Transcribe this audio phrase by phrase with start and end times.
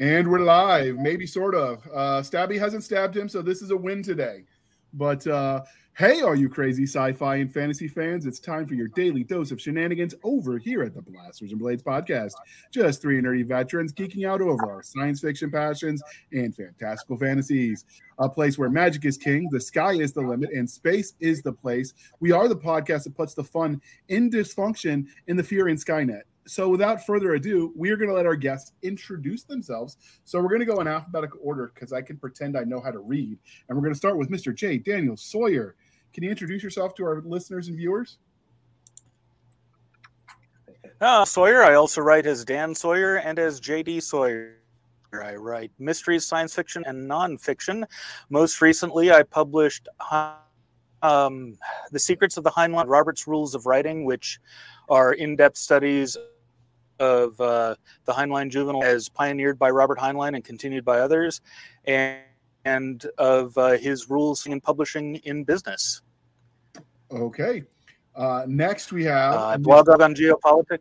[0.00, 1.86] And we're live, maybe sort of.
[1.92, 4.44] Uh, Stabby hasn't stabbed him, so this is a win today.
[4.94, 5.62] But uh,
[5.98, 9.50] hey, all you crazy sci fi and fantasy fans, it's time for your daily dose
[9.50, 12.32] of shenanigans over here at the Blasters and Blades podcast.
[12.72, 16.02] Just three nerdy veterans geeking out over our science fiction passions
[16.32, 17.84] and fantastical fantasies.
[18.18, 21.52] A place where magic is king, the sky is the limit, and space is the
[21.52, 21.92] place.
[22.20, 26.22] We are the podcast that puts the fun in dysfunction in the fear in Skynet
[26.46, 29.96] so without further ado, we are going to let our guests introduce themselves.
[30.24, 32.90] So we're going to go in alphabetical order because I can pretend I know how
[32.90, 33.38] to read.
[33.68, 34.54] And we're going to start with Mr.
[34.54, 34.78] J.
[34.78, 35.76] Daniel Sawyer.
[36.12, 38.18] Can you introduce yourself to our listeners and viewers?
[41.00, 41.62] Uh, Sawyer.
[41.62, 44.56] I also write as Dan Sawyer and as JD Sawyer.
[45.12, 47.84] I write mysteries, science fiction, and nonfiction.
[48.28, 49.88] Most recently, I published
[51.02, 51.58] um,
[51.90, 54.40] The Secrets of the Heinlein Robert's Rules of Writing, which
[54.90, 56.16] are in depth studies
[56.98, 61.40] of uh, the Heinlein juvenile as pioneered by Robert Heinlein and continued by others,
[61.86, 62.20] and,
[62.64, 66.02] and of uh, his rules in publishing in business.
[67.10, 67.64] Okay.
[68.14, 70.78] Uh, next, we have uh, blog on geopolitics,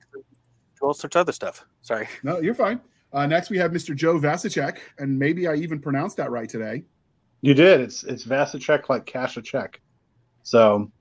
[0.81, 1.65] all sorts of other stuff.
[1.81, 2.07] Sorry.
[2.23, 2.81] No, you're fine.
[3.13, 3.95] Uh, next, we have Mr.
[3.95, 6.83] Joe Vasicek, and maybe I even pronounced that right today.
[7.41, 7.79] You did.
[7.79, 9.79] It's it's Vasicek like cash a check.
[10.43, 10.91] So,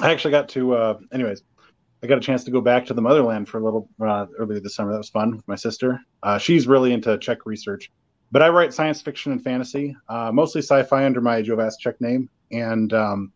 [0.00, 0.74] I actually got to.
[0.74, 1.42] Uh, anyways,
[2.02, 4.58] I got a chance to go back to the motherland for a little uh, earlier
[4.58, 4.90] this summer.
[4.90, 6.00] That was fun with my sister.
[6.22, 7.92] Uh, she's really into Czech research,
[8.32, 12.28] but I write science fiction and fantasy, uh, mostly sci-fi under my Joe Vasicek name,
[12.50, 13.32] and um,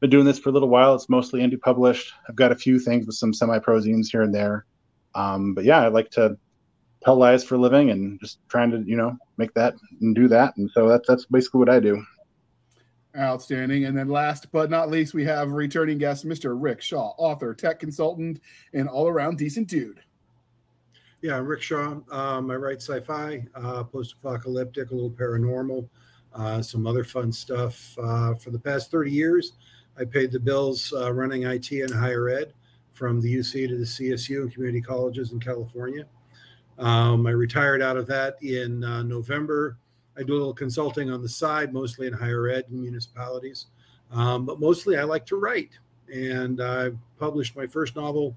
[0.00, 0.94] been doing this for a little while.
[0.94, 2.12] It's mostly indie published.
[2.28, 4.66] I've got a few things with some semi-prozines here and there,
[5.14, 6.36] um, but yeah, I like to
[7.02, 10.28] tell lies for a living and just trying to you know make that and do
[10.28, 12.04] that, and so that's that's basically what I do.
[13.16, 13.84] Outstanding.
[13.84, 16.56] And then last but not least, we have returning guest, Mr.
[16.60, 18.40] Rick Shaw, author, tech consultant,
[18.72, 20.00] and all around decent dude.
[21.22, 22.00] Yeah, I'm Rick Shaw.
[22.10, 25.88] Um, I write sci fi, uh, post apocalyptic, a little paranormal,
[26.34, 27.96] uh, some other fun stuff.
[27.98, 29.52] Uh, for the past 30 years,
[29.98, 32.52] I paid the bills uh, running IT and higher ed
[32.92, 36.04] from the UC to the CSU and community colleges in California.
[36.78, 39.78] Um, I retired out of that in uh, November
[40.16, 43.66] I do a little consulting on the side, mostly in higher ed and municipalities.
[44.12, 45.70] Um, but mostly I like to write.
[46.12, 48.36] And I published my first novel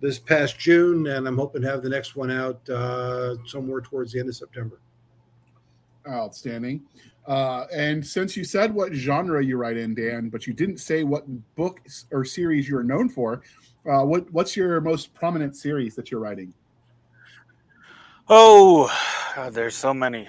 [0.00, 4.12] this past June, and I'm hoping to have the next one out uh, somewhere towards
[4.12, 4.80] the end of September.
[6.08, 6.82] Outstanding.
[7.26, 11.04] Uh, and since you said what genre you write in, Dan, but you didn't say
[11.04, 11.24] what
[11.56, 11.80] book
[12.10, 13.42] or series you're known for,
[13.86, 16.54] uh, what what's your most prominent series that you're writing?
[18.28, 18.90] Oh,
[19.34, 20.28] God, there's so many.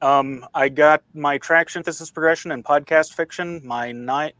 [0.00, 4.32] Um, I got my traction synthesis progression and podcast fiction, my nine,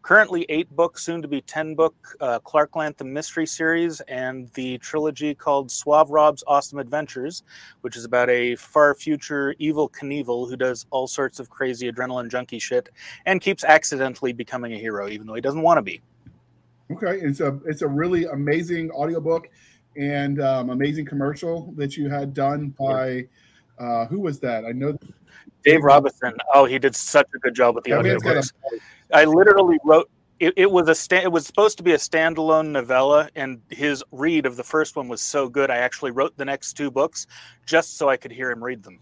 [0.00, 4.78] currently eight book, soon to be 10 book uh, Clark Lantham mystery series, and the
[4.78, 7.42] trilogy called Suave Rob's Awesome Adventures,
[7.82, 12.30] which is about a far future Evel Knievel who does all sorts of crazy adrenaline
[12.30, 12.88] junkie shit
[13.26, 16.00] and keeps accidentally becoming a hero, even though he doesn't want to be.
[16.90, 19.48] Okay, it's a it's a really amazing audiobook
[19.96, 23.26] and um, amazing commercial that you had done by
[23.78, 24.64] uh, who was that?
[24.64, 24.96] I know
[25.64, 26.34] Dave Robison.
[26.54, 28.52] Oh, he did such a good job with the audiobooks.
[29.12, 30.10] I literally wrote.
[30.40, 34.02] It, it was a sta- it was supposed to be a standalone novella, and his
[34.10, 35.70] read of the first one was so good.
[35.70, 37.28] I actually wrote the next two books
[37.64, 38.98] just so I could hear him read them.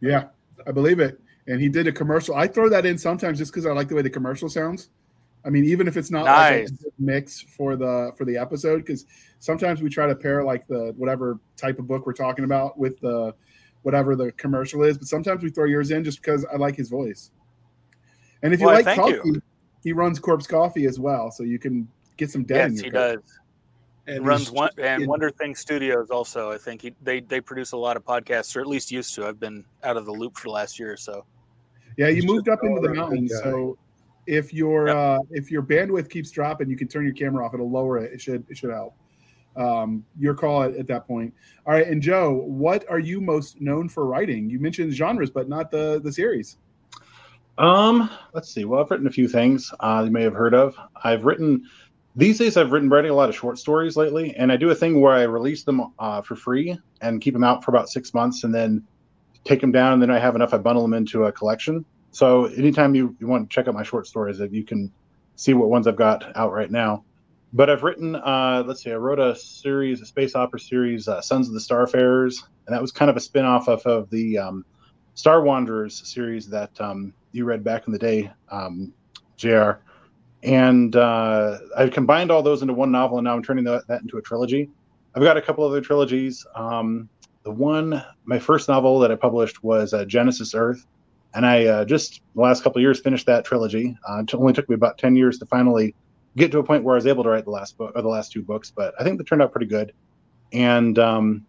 [0.00, 0.26] yeah,
[0.66, 1.20] I believe it.
[1.46, 2.36] And he did a commercial.
[2.36, 4.90] I throw that in sometimes just because I like the way the commercial sounds.
[5.44, 6.70] I mean, even if it's not nice.
[6.70, 9.04] like a mix for the for the episode, because
[9.40, 12.98] sometimes we try to pair like the whatever type of book we're talking about with
[13.00, 13.34] the
[13.82, 16.88] whatever the commercial is, but sometimes we throw yours in just because I like his
[16.88, 17.30] voice.
[18.42, 19.42] And if you well, like coffee, you.
[19.82, 22.72] he runs Corpse Coffee as well, so you can get some dead.
[22.72, 23.16] Yes, he coffee.
[23.16, 23.38] does.
[24.06, 26.50] And runs one and Wonder Thing Studios also.
[26.50, 29.26] I think he, they they produce a lot of podcasts, or at least used to.
[29.26, 31.24] I've been out of the loop for the last year or so.
[31.96, 33.78] Yeah, you moved up into the mountains, so
[34.26, 34.96] if your yep.
[34.96, 37.54] uh, if your bandwidth keeps dropping, you can turn your camera off.
[37.54, 38.12] It'll lower it.
[38.12, 38.94] It should it should help.
[39.56, 41.32] Um, your call at, at, that point.
[41.64, 44.50] All right, and Joe, what are you most known for writing?
[44.50, 46.56] You mentioned genres, but not the the series.
[47.56, 48.64] Um, let's see.
[48.64, 50.76] Well, I've written a few things uh, you may have heard of.
[51.04, 51.62] I've written
[52.16, 52.56] these days.
[52.56, 55.12] I've written writing a lot of short stories lately, and I do a thing where
[55.12, 58.52] I release them uh, for free and keep them out for about six months, and
[58.52, 58.84] then
[59.44, 60.52] take them down, and then I have enough.
[60.52, 61.84] I bundle them into a collection.
[62.14, 64.92] So anytime you, you want to check out my short stories, you can
[65.34, 67.02] see what ones I've got out right now.
[67.52, 71.20] But I've written, uh, let's see, I wrote a series, a space opera series, uh,
[71.20, 74.38] Sons of the Starfarers, and that was kind of a spin off of, of the
[74.38, 74.64] um,
[75.14, 78.92] Star Wanderers series that um, you read back in the day, um,
[79.36, 79.72] JR.
[80.44, 84.02] And uh, I combined all those into one novel, and now I'm turning that, that
[84.02, 84.70] into a trilogy.
[85.16, 86.46] I've got a couple other trilogies.
[86.54, 87.08] Um,
[87.42, 90.86] the one, my first novel that I published was uh, Genesis Earth,
[91.34, 93.96] and I uh, just the last couple years finished that trilogy.
[94.08, 95.94] Uh, it only took me about ten years to finally
[96.36, 98.08] get to a point where I was able to write the last book or the
[98.08, 99.92] last two books, but I think they turned out pretty good.
[100.52, 101.46] And um,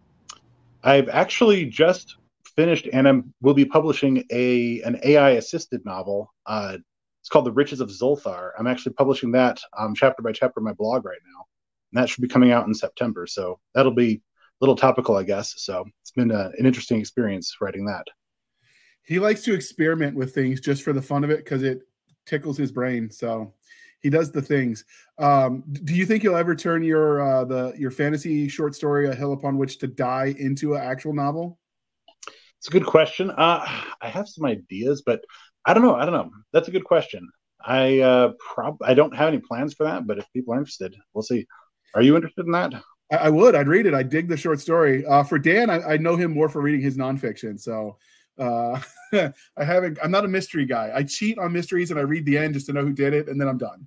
[0.82, 2.16] I've actually just
[2.56, 6.32] finished, and I'm will be publishing a an AI assisted novel.
[6.46, 6.78] Uh,
[7.20, 8.50] it's called The Riches of Zulthar.
[8.58, 11.44] I'm actually publishing that um, chapter by chapter on my blog right now,
[11.92, 13.26] and that should be coming out in September.
[13.26, 14.20] So that'll be a
[14.60, 15.54] little topical, I guess.
[15.56, 18.06] So it's been a, an interesting experience writing that.
[19.06, 21.82] He likes to experiment with things just for the fun of it because it
[22.26, 23.10] tickles his brain.
[23.10, 23.54] So
[24.00, 24.84] he does the things.
[25.18, 29.14] Um, do you think you'll ever turn your uh, the your fantasy short story, A
[29.14, 31.58] Hill Upon Which to Die, into an actual novel?
[32.58, 33.30] It's a good question.
[33.30, 33.66] Uh,
[34.00, 35.24] I have some ideas, but
[35.64, 35.94] I don't know.
[35.94, 36.30] I don't know.
[36.52, 37.28] That's a good question.
[37.64, 40.96] I uh, prob I don't have any plans for that, but if people are interested,
[41.14, 41.46] we'll see.
[41.94, 42.74] Are you interested in that?
[43.10, 43.54] I, I would.
[43.54, 43.94] I'd read it.
[43.94, 45.06] I dig the short story.
[45.06, 47.58] Uh, for Dan, I, I know him more for reading his nonfiction.
[47.58, 47.98] So
[48.38, 48.80] uh,
[49.56, 49.98] I haven't.
[50.02, 50.92] I'm not a mystery guy.
[50.94, 53.28] I cheat on mysteries and I read the end just to know who did it,
[53.28, 53.86] and then I'm done.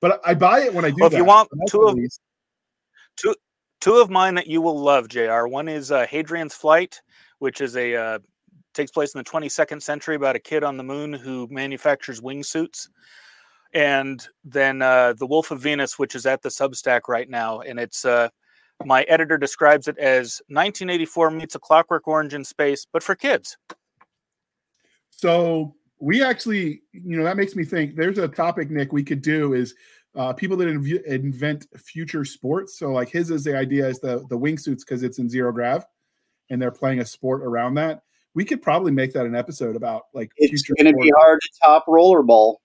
[0.00, 0.96] But I buy it when I do.
[1.00, 1.18] Well, if that.
[1.18, 1.98] you want two of
[3.16, 3.34] two
[3.80, 5.46] two of mine that you will love, Jr.
[5.46, 7.00] One is uh, Hadrian's Flight,
[7.38, 8.18] which is a uh,
[8.74, 12.88] takes place in the 22nd century about a kid on the moon who manufactures wingsuits.
[13.72, 17.60] And then uh, The Wolf of Venus, which is at the Substack right now.
[17.60, 18.28] And it's uh,
[18.84, 23.56] my editor describes it as 1984 meets a Clockwork Orange in space, but for kids.
[25.10, 29.22] So we actually, you know, that makes me think there's a topic, Nick, we could
[29.22, 29.74] do is
[30.16, 32.78] uh, people that inv- invent future sports.
[32.78, 35.84] So like his is the idea is the the wingsuits because it's in zero grav,
[36.48, 38.02] and they're playing a sport around that.
[38.34, 41.48] We could probably make that an episode about like it's going to be hard to
[41.62, 42.56] top rollerball.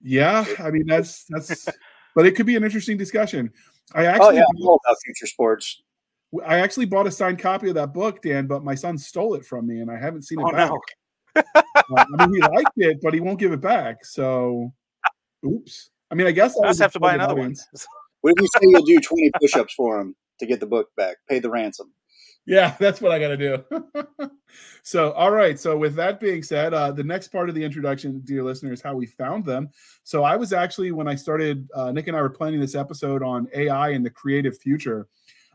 [0.00, 1.68] Yeah, I mean that's that's,
[2.14, 3.52] but it could be an interesting discussion.
[3.94, 5.82] I Oh actually, yeah, I'm about future sports.
[6.46, 9.46] I actually bought a signed copy of that book, Dan, but my son stole it
[9.46, 10.70] from me, and I haven't seen it Oh, back.
[10.70, 10.80] no.
[11.36, 14.04] Uh, I mean, he liked it, but he won't give it back.
[14.04, 14.72] So,
[15.46, 15.90] oops.
[16.10, 17.54] I mean, I guess I was just have to buy a another one.
[18.20, 21.18] What if you say you'll do 20 push-ups for him to get the book back?
[21.28, 21.92] Pay the ransom.
[22.48, 24.30] Yeah, that's what I got to do.
[24.82, 25.60] so, all right.
[25.60, 28.94] So, with that being said, uh, the next part of the introduction, dear listeners, how
[28.94, 29.68] we found them.
[30.02, 33.22] So, I was actually, when I started, uh, Nick and I were planning this episode
[33.22, 35.06] on AI and the creative future.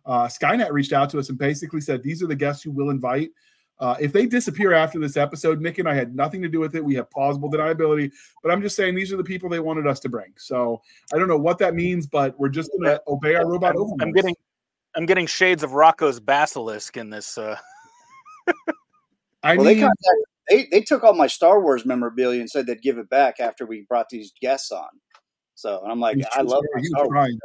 [0.05, 2.91] Uh, Skynet reached out to us and basically said, These are the guests you will
[2.91, 3.31] invite.
[3.79, 6.75] Uh, if they disappear after this episode, Nick and I had nothing to do with
[6.75, 6.85] it.
[6.85, 8.11] We have plausible deniability,
[8.43, 10.31] but I'm just saying these are the people they wanted us to bring.
[10.37, 10.79] So
[11.11, 13.93] I don't know what that means, but we're just going to obey our robot I'm.
[13.99, 14.35] I'm getting
[14.95, 17.37] I'm getting shades of Roko's basilisk in this.
[17.37, 17.57] Uh,
[19.43, 22.67] I Well, mean, they, contacted, they they took all my Star Wars memorabilia and said
[22.67, 24.87] they'd give it back after we brought these guests on.
[25.55, 26.69] So, and I'm like, I love true.
[26.73, 27.11] my He was Star Wars.
[27.11, 27.39] crying.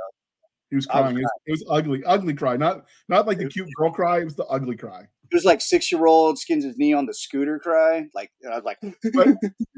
[0.70, 1.18] He was I was crying.
[1.18, 2.56] It was, it was ugly, ugly cry.
[2.56, 4.20] Not not like the cute girl cry.
[4.20, 5.00] It was the ugly cry.
[5.30, 8.06] It was like six year old skins his knee on the scooter cry.
[8.14, 8.78] Like and I was like,
[9.14, 9.28] But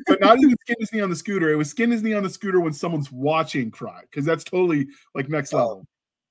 [0.07, 1.51] but not even skin his knee on the scooter.
[1.51, 4.89] It was skin his knee on the scooter when someone's watching cry because that's totally
[5.15, 5.87] like next Oh, level.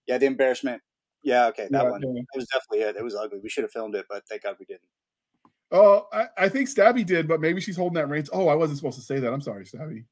[0.08, 0.82] yeah, the embarrassment.
[1.24, 2.02] Yeah, okay, that Yeah, one.
[2.02, 2.22] yeah.
[2.22, 2.96] It was definitely it.
[2.96, 3.40] It was ugly.
[3.42, 4.82] We should have filmed it, but thank God we didn't.
[5.72, 8.30] Oh, I, I think Stabby did, but maybe she's holding that reins.
[8.34, 9.32] Oh, I wasn't supposed to say that.
[9.32, 10.06] I'm sorry, Stabby.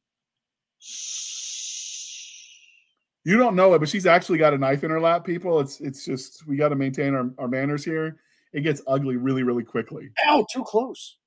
[3.24, 5.26] You don't know it, but she's actually got a knife in her lap.
[5.26, 8.20] People, it's it's just we got to maintain our, our manners here.
[8.54, 10.10] It gets ugly really really quickly.
[10.28, 11.18] Ow, too close.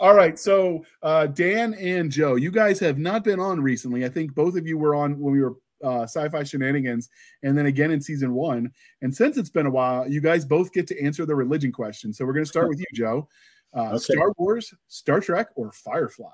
[0.00, 4.04] All right, so uh, Dan and Joe, you guys have not been on recently.
[4.04, 7.08] I think both of you were on when we were uh, sci-fi shenanigans,
[7.42, 8.70] and then again in season one.
[9.02, 12.12] And since it's been a while, you guys both get to answer the religion question.
[12.12, 13.28] So we're going to start with you, Joe.
[13.74, 13.98] Uh, Okay.
[13.98, 16.30] Star Wars, Star Trek, or Firefly?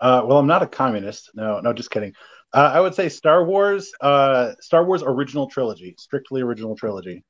[0.00, 1.30] Uh, well, I'm not a communist.
[1.34, 2.12] No, no, just kidding.
[2.52, 7.24] Uh, I would say Star Wars, uh, Star Wars original trilogy, strictly original trilogy.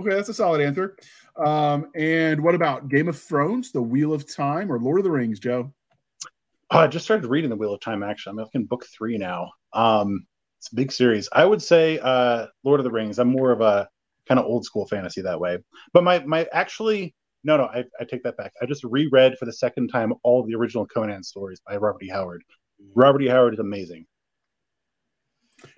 [0.00, 0.96] Okay, that's a solid answer.
[1.44, 5.10] Um, and what about Game of Thrones, The Wheel of Time, or Lord of the
[5.10, 5.72] Rings, Joe?
[6.70, 8.02] Oh, I just started reading The Wheel of Time.
[8.02, 9.50] Actually, I'm looking book three now.
[9.72, 10.26] Um,
[10.58, 11.28] it's a big series.
[11.32, 13.18] I would say uh, Lord of the Rings.
[13.18, 13.88] I'm more of a
[14.26, 15.58] kind of old school fantasy that way.
[15.92, 18.52] But my my actually no no I, I take that back.
[18.60, 22.08] I just reread for the second time all the original Conan stories by Robert E.
[22.08, 22.42] Howard.
[22.94, 23.28] Robert E.
[23.28, 24.06] Howard is amazing.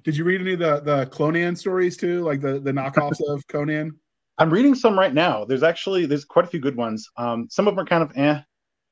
[0.04, 3.46] Did you read any of the the Conan stories too, like the the knockoffs of
[3.46, 3.98] Conan?
[4.38, 5.44] I'm reading some right now.
[5.44, 7.08] There's actually there's quite a few good ones.
[7.16, 8.40] Um, some of them are kind of eh.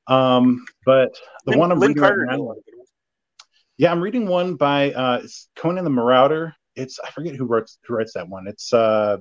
[0.07, 1.15] Um, but
[1.45, 2.91] the Lynn, one I'm Lynn reading Carter right now, lot of good ones.
[3.79, 5.23] Yeah, I'm reading one by uh,
[5.57, 6.53] Conan the Marauder.
[6.75, 8.49] It's I forget who writes who writes that one.
[8.49, 9.19] It's uh,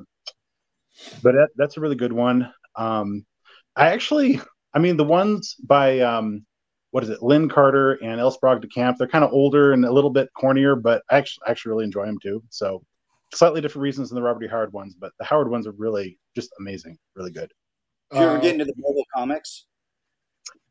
[1.21, 2.51] but that, that's a really good one.
[2.75, 3.25] Um,
[3.75, 4.41] I actually,
[4.73, 6.43] I mean, the ones by um,
[6.89, 8.31] what is it, Lin Carter and L.
[8.31, 8.97] Sprague de Camp.
[8.97, 12.07] They're kind of older and a little bit cornier, but I actually, actually really enjoy
[12.07, 12.43] them too.
[12.49, 12.83] So
[13.33, 14.47] slightly different reasons than the Robert E.
[14.47, 17.51] Howard ones, but the Howard ones are really just amazing, really good.
[18.11, 19.65] Did you ever Uh, get into the Marvel comics?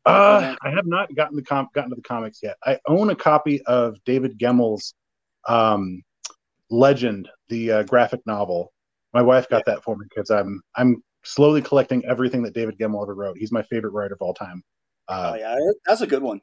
[0.07, 2.57] Uh, I have not gotten the com- gotten to the comics yet.
[2.65, 4.93] I own a copy of David Gemmell's
[5.47, 6.03] um,
[6.69, 8.71] Legend, the uh, graphic novel.
[9.13, 13.03] My wife got that for me because I'm I'm slowly collecting everything that David Gemmel
[13.03, 13.37] ever wrote.
[13.37, 14.63] He's my favorite writer of all time.
[15.07, 16.41] Uh, oh yeah, that's a good one.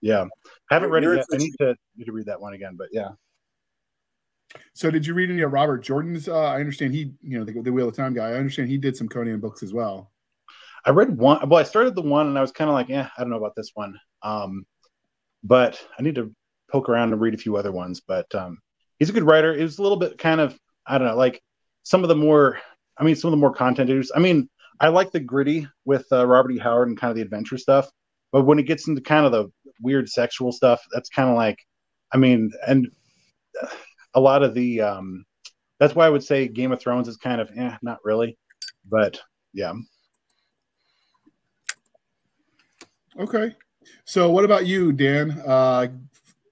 [0.00, 0.24] yeah,
[0.70, 1.26] I haven't read You're it yet.
[1.32, 2.76] I need to need to read that one again.
[2.76, 3.10] But yeah,
[4.74, 6.28] So did you read any of Robert Jordan's?
[6.28, 8.30] Uh, I understand he, you know, the, the Wheel of Time guy.
[8.30, 10.10] I understand he did some Conan books as well.
[10.86, 11.48] I read one.
[11.48, 13.38] Well, I started the one and I was kind of like, yeah, I don't know
[13.38, 13.98] about this one.
[14.22, 14.66] Um,
[15.42, 16.34] but I need to
[16.70, 18.00] poke around and read a few other ones.
[18.06, 18.58] But um,
[18.98, 19.54] he's a good writer.
[19.54, 21.42] It was a little bit kind of, I don't know, like
[21.82, 22.58] some of the more,
[22.98, 23.90] I mean, some of the more content.
[24.14, 24.48] I mean,
[24.80, 26.58] I like the gritty with uh, Robert E.
[26.58, 27.88] Howard and kind of the adventure stuff.
[28.32, 29.50] But when it gets into kind of the
[29.80, 31.58] weird sexual stuff, that's kind of like,
[32.12, 32.88] I mean, and
[34.14, 35.24] a lot of the, um,
[35.78, 38.36] that's why I would say Game of Thrones is kind of, eh, not really.
[38.88, 39.20] But
[39.52, 39.74] yeah.
[43.18, 43.54] Okay.
[44.04, 45.42] So what about you, Dan?
[45.46, 45.88] Uh,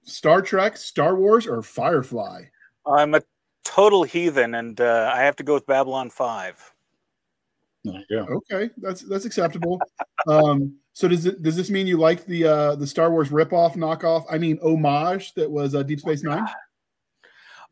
[0.03, 2.43] Star Trek, Star Wars, or Firefly?
[2.85, 3.21] I'm a
[3.63, 6.73] total heathen, and uh, I have to go with Babylon Five.
[7.83, 8.41] There you go.
[8.51, 9.81] Okay, that's that's acceptable.
[10.27, 13.75] um, so does it does this mean you like the uh, the Star Wars ripoff,
[13.75, 14.25] knockoff?
[14.29, 16.45] I mean, homage that was uh, Deep Space Nine.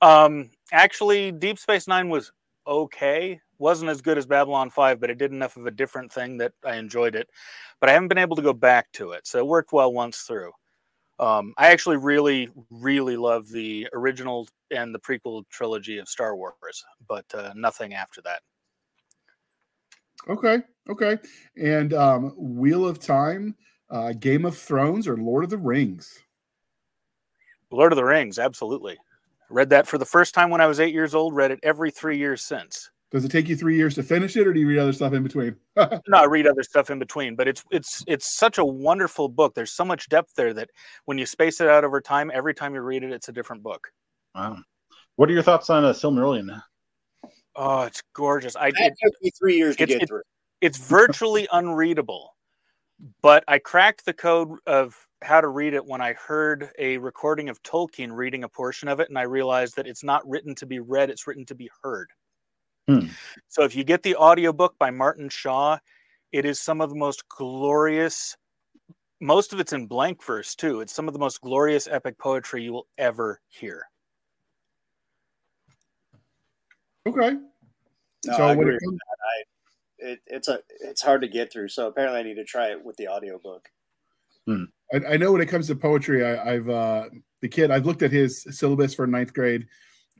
[0.01, 2.31] Um, actually, Deep Space Nine was
[2.65, 3.39] okay.
[3.61, 6.53] Wasn't as good as Babylon Five, but it did enough of a different thing that
[6.65, 7.29] I enjoyed it.
[7.79, 10.19] But I haven't been able to go back to it, so it worked well once
[10.21, 10.51] through.
[11.19, 16.83] Um, I actually really, really love the original and the prequel trilogy of Star Wars,
[17.07, 18.41] but uh, nothing after that.
[20.27, 21.17] Okay, okay.
[21.61, 23.55] And um, Wheel of Time,
[23.89, 26.19] uh, Game of Thrones, or Lord of the Rings?
[27.71, 28.97] Lord of the Rings, absolutely.
[29.49, 31.35] Read that for the first time when I was eight years old.
[31.35, 32.89] Read it every three years since.
[33.11, 35.11] Does it take you three years to finish it, or do you read other stuff
[35.11, 35.55] in between?
[35.75, 39.53] No, I read other stuff in between, but it's it's it's such a wonderful book.
[39.53, 40.69] There's so much depth there that
[41.05, 43.63] when you space it out over time, every time you read it, it's a different
[43.63, 43.89] book.
[44.33, 44.59] Wow.
[45.17, 46.61] What are your thoughts on uh, Silmarillion?
[47.57, 48.55] Oh, it's gorgeous.
[48.55, 50.21] I That it, took me three years to get it- through.
[50.61, 52.33] it's virtually unreadable,
[53.21, 57.49] but I cracked the code of how to read it when I heard a recording
[57.49, 60.65] of Tolkien reading a portion of it, and I realized that it's not written to
[60.65, 62.09] be read; it's written to be heard.
[62.87, 63.07] Hmm.
[63.47, 65.77] So if you get the audiobook by Martin Shaw,
[66.31, 68.35] it is some of the most glorious
[69.21, 70.81] most of it's in blank verse too.
[70.81, 73.83] It's some of the most glorious epic poetry you will ever hear.
[77.07, 77.37] Okay.
[78.25, 78.75] No, so I when agree.
[78.75, 78.99] it comes,
[79.99, 81.69] It, it's a it's hard to get through.
[81.69, 83.69] So apparently, I need to try it with the audiobook.
[84.93, 87.09] I, I know when it comes to poetry, I, I've uh,
[87.41, 87.71] the kid.
[87.71, 89.67] I've looked at his syllabus for ninth grade,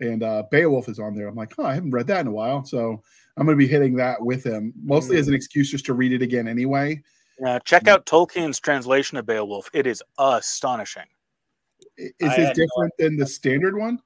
[0.02, 1.28] and uh, Beowulf is on there.
[1.28, 3.02] I'm like, oh, I haven't read that in a while, so
[3.38, 6.12] I'm going to be hitting that with him, mostly as an excuse just to read
[6.12, 7.02] it again anyway.
[7.46, 9.70] Uh, check out Tolkien's translation of Beowulf.
[9.74, 11.06] It is astonishing.
[11.98, 14.00] Is I his had no different than the standard one?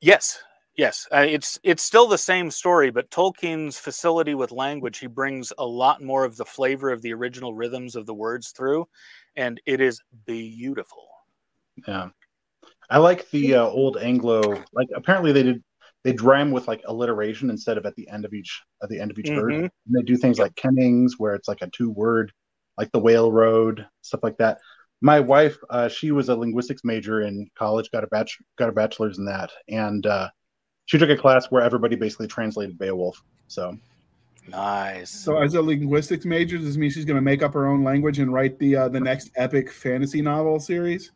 [0.00, 0.42] Yes,
[0.76, 5.52] yes, uh, it's it's still the same story, but Tolkien's facility with language, he brings
[5.58, 8.88] a lot more of the flavor of the original rhythms of the words through,
[9.36, 11.06] and it is beautiful.
[11.86, 12.08] Yeah,
[12.90, 14.62] I like the uh, old Anglo.
[14.72, 15.62] Like apparently they did
[16.02, 19.10] they rhyme with like alliteration instead of at the end of each at the end
[19.10, 19.52] of each word.
[19.52, 19.62] Mhm.
[19.64, 22.32] And they do things like kennings where it's like a two word,
[22.78, 24.58] like the whale road stuff like that.
[25.02, 28.28] My wife, uh, she was a linguistics major in college, got a bach-
[28.58, 30.28] got a bachelor's in that, and uh,
[30.84, 33.22] she took a class where everybody basically translated Beowulf.
[33.48, 33.78] So
[34.48, 35.10] Nice.
[35.10, 37.84] So, as a linguistics major, does this mean she's going to make up her own
[37.84, 41.12] language and write the uh, the next epic fantasy novel series?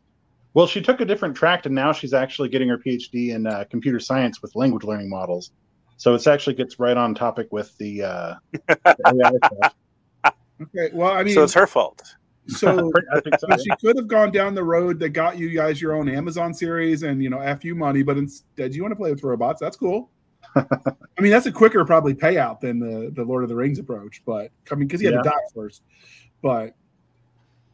[0.55, 3.65] Well, she took a different track, and now she's actually getting her PhD in uh,
[3.69, 5.51] computer science with language learning models.
[5.97, 9.39] So it's actually gets right on topic with the, uh, the
[10.23, 10.31] AI.
[10.61, 10.89] Okay.
[10.93, 12.01] Well, I mean, so it's her fault.
[12.47, 12.77] so
[13.37, 13.47] so.
[13.49, 16.53] But she could have gone down the road that got you guys your own Amazon
[16.53, 19.59] series and you know F you money, but instead you want to play with robots.
[19.59, 20.09] That's cool.
[20.55, 20.61] I
[21.19, 24.51] mean, that's a quicker probably payout than the the Lord of the Rings approach, but
[24.71, 25.81] I mean, because he had to die first.
[26.41, 26.75] But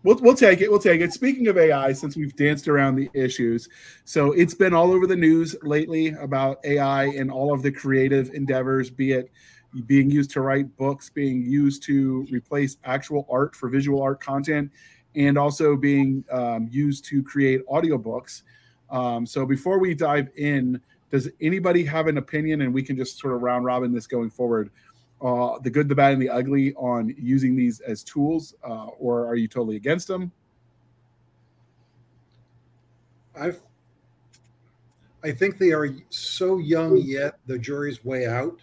[0.03, 0.69] we'll we'll take it.
[0.69, 1.13] We'll take it.
[1.13, 3.69] Speaking of AI, since we've danced around the issues,
[4.05, 8.29] so it's been all over the news lately about AI and all of the creative
[8.33, 9.31] endeavors, be it
[9.85, 14.69] being used to write books, being used to replace actual art for visual art content,
[15.15, 18.43] and also being um, used to create audiobooks.
[18.89, 23.19] Um, so before we dive in, does anybody have an opinion, and we can just
[23.19, 24.69] sort of round robin this going forward?
[25.21, 29.27] Uh, the good, the bad, and the ugly on using these as tools, uh, or
[29.27, 30.31] are you totally against them?
[33.35, 33.61] I've
[35.23, 38.59] I think they are so young yet the jury's way out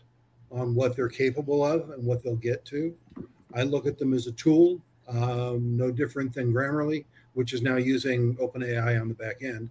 [0.51, 2.95] on what they're capable of and what they'll get to.
[3.55, 7.77] I look at them as a tool, um, no different than Grammarly, which is now
[7.77, 9.71] using OpenAI on the back end,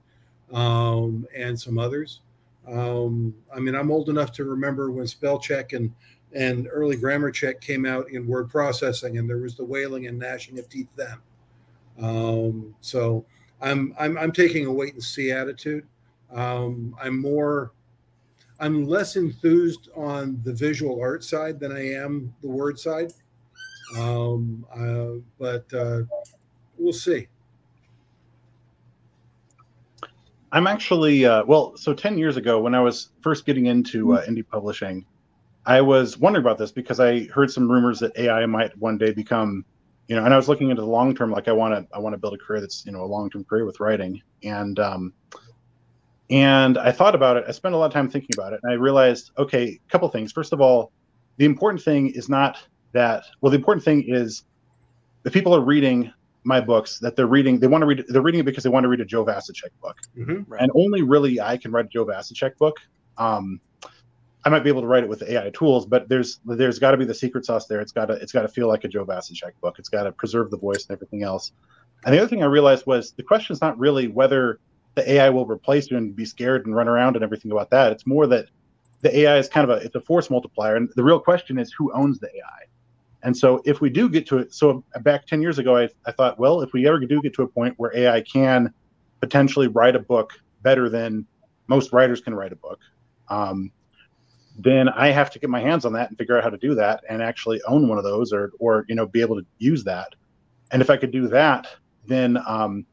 [0.53, 2.21] um, and some others.
[2.67, 5.93] Um, I mean, I'm old enough to remember when spell check and
[6.33, 10.19] and early grammar check came out in word processing, and there was the wailing and
[10.19, 11.17] gnashing of teeth then.
[11.99, 13.25] Um, so
[13.61, 15.85] I'm, I'm I'm taking a wait and see attitude.
[16.31, 17.71] Um, I'm more
[18.59, 23.13] I'm less enthused on the visual art side than I am the word side.
[23.97, 26.01] Um, uh, but uh,
[26.77, 27.27] we'll see.
[30.51, 31.75] I'm actually uh, well.
[31.77, 35.05] So ten years ago, when I was first getting into uh, indie publishing,
[35.67, 39.11] I was wondering about this because I heard some rumors that AI might one day
[39.11, 39.65] become,
[40.07, 41.29] you know, and I was looking into the long term.
[41.29, 43.29] Like I want to, I want to build a career that's you know a long
[43.29, 45.13] term career with writing, and um,
[46.29, 47.43] and I thought about it.
[47.47, 50.07] I spent a lot of time thinking about it, and I realized, okay, a couple
[50.09, 50.31] things.
[50.31, 50.91] First of all,
[51.35, 52.57] the important thing is not
[52.93, 53.25] that.
[53.41, 54.43] Well, the important thing is
[55.23, 56.13] the people are reading
[56.45, 57.59] my books that they're reading.
[57.59, 58.05] They want to read.
[58.07, 60.45] They're reading it because they want to read a Joe Vasicek book, Mhm.
[60.47, 60.61] Right.
[60.61, 62.77] and only really I can write a Joe Vasicek book.
[63.17, 63.59] Um,
[64.47, 66.97] I might be able to write it with AI tools, but there's there's got to
[66.97, 67.81] be the secret sauce there.
[67.81, 69.75] It's got to it's got to feel like a Joe Vasicek book.
[69.77, 71.51] It's got to preserve the voice and everything else.
[72.05, 74.61] And the other thing I realized was the question is not really whether
[74.95, 77.91] the AI will replace you and be scared and run around and everything about that.
[77.91, 78.45] It's more that
[79.01, 81.73] the AI is kind of a it's a force multiplier, and the real question is
[81.73, 82.67] who owns the AI.
[83.23, 86.13] And so if we do get to it, so back 10 years ago, I, I
[86.13, 88.73] thought, well, if we ever do get to a point where AI can
[89.19, 91.25] potentially write a book better than
[91.67, 92.79] most writers can write a book,
[93.27, 93.71] um,
[94.57, 96.73] then I have to get my hands on that and figure out how to do
[96.75, 99.83] that and actually own one of those or, or, you know, be able to use
[99.83, 100.09] that.
[100.71, 101.67] And if I could do that,
[102.07, 102.85] then, um,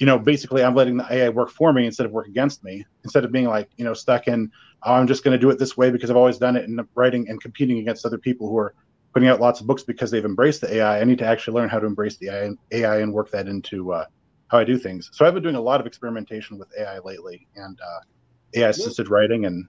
[0.00, 2.84] you know, basically I'm letting the AI work for me instead of work against me,
[3.04, 4.50] instead of being like, you know, stuck in,
[4.82, 6.80] oh, I'm just going to do it this way because I've always done it and
[6.96, 8.74] writing and competing against other people who are
[9.14, 11.00] putting out lots of books because they've embraced the AI.
[11.00, 13.92] I need to actually learn how to embrace the AI, AI and work that into
[13.92, 14.04] uh,
[14.48, 15.10] how I do things.
[15.12, 18.00] So I've been doing a lot of experimentation with AI lately and uh,
[18.60, 19.66] AI assisted writing and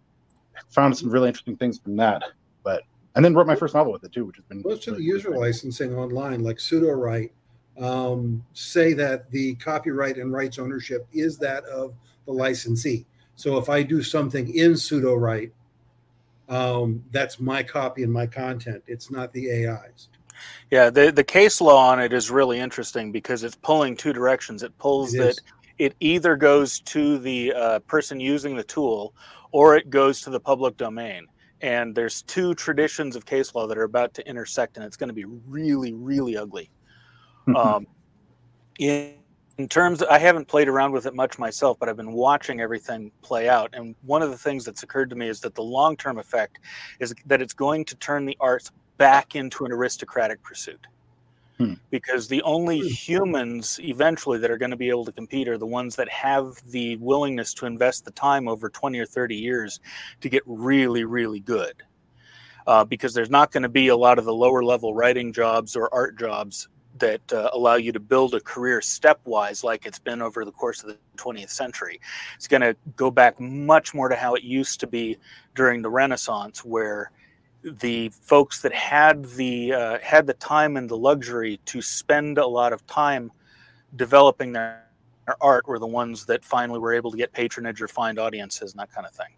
[0.69, 2.21] found some really interesting things from that.
[2.63, 2.83] But
[3.15, 5.03] and then wrote my first novel with it too, which has been Most of the
[5.03, 5.39] user great.
[5.41, 6.89] licensing online, like pseudo
[7.79, 11.93] um, say that the copyright and rights ownership is that of
[12.25, 13.05] the licensee.
[13.35, 15.51] So if I do something in Sudowrite,
[16.49, 18.83] um, that's my copy and my content.
[18.87, 20.09] It's not the AI's.
[20.71, 24.63] Yeah, the the case law on it is really interesting because it's pulling two directions.
[24.63, 25.41] It pulls It that is.
[25.77, 29.13] it either goes to the uh, person using the tool
[29.51, 31.27] or it goes to the public domain.
[31.61, 35.09] And there's two traditions of case law that are about to intersect, and it's going
[35.09, 36.69] to be really, really ugly.
[37.55, 37.87] um,
[38.79, 39.15] in,
[39.57, 43.11] in terms, I haven't played around with it much myself, but I've been watching everything
[43.21, 43.69] play out.
[43.73, 46.59] And one of the things that's occurred to me is that the long term effect
[47.01, 50.87] is that it's going to turn the arts back into an aristocratic pursuit.
[51.59, 51.73] Hmm.
[51.89, 55.65] Because the only humans eventually that are going to be able to compete are the
[55.65, 59.81] ones that have the willingness to invest the time over 20 or 30 years
[60.21, 61.83] to get really, really good.
[62.65, 65.75] Uh, because there's not going to be a lot of the lower level writing jobs
[65.75, 66.69] or art jobs
[66.99, 70.83] that uh, allow you to build a career stepwise like it's been over the course
[70.83, 71.99] of the 20th century.
[72.35, 75.17] It's going to go back much more to how it used to be
[75.55, 77.11] during the Renaissance, where
[77.63, 82.47] the folks that had the uh, had the time and the luxury to spend a
[82.47, 83.31] lot of time
[83.95, 84.85] developing their,
[85.25, 88.71] their art were the ones that finally were able to get patronage or find audiences
[88.71, 89.33] and that kind of thing.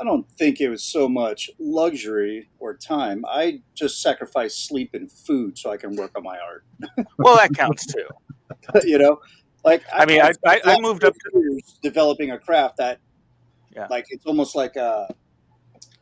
[0.00, 3.24] I don't think it was so much luxury or time.
[3.28, 6.64] I just sacrificed sleep and food so I can work on my art.
[7.18, 8.06] Well, that counts too.
[8.84, 9.20] you know,
[9.64, 13.00] like I mean, I, I, I moved up to developing a craft that,
[13.74, 13.88] Yeah.
[13.90, 15.12] like, it's almost like a,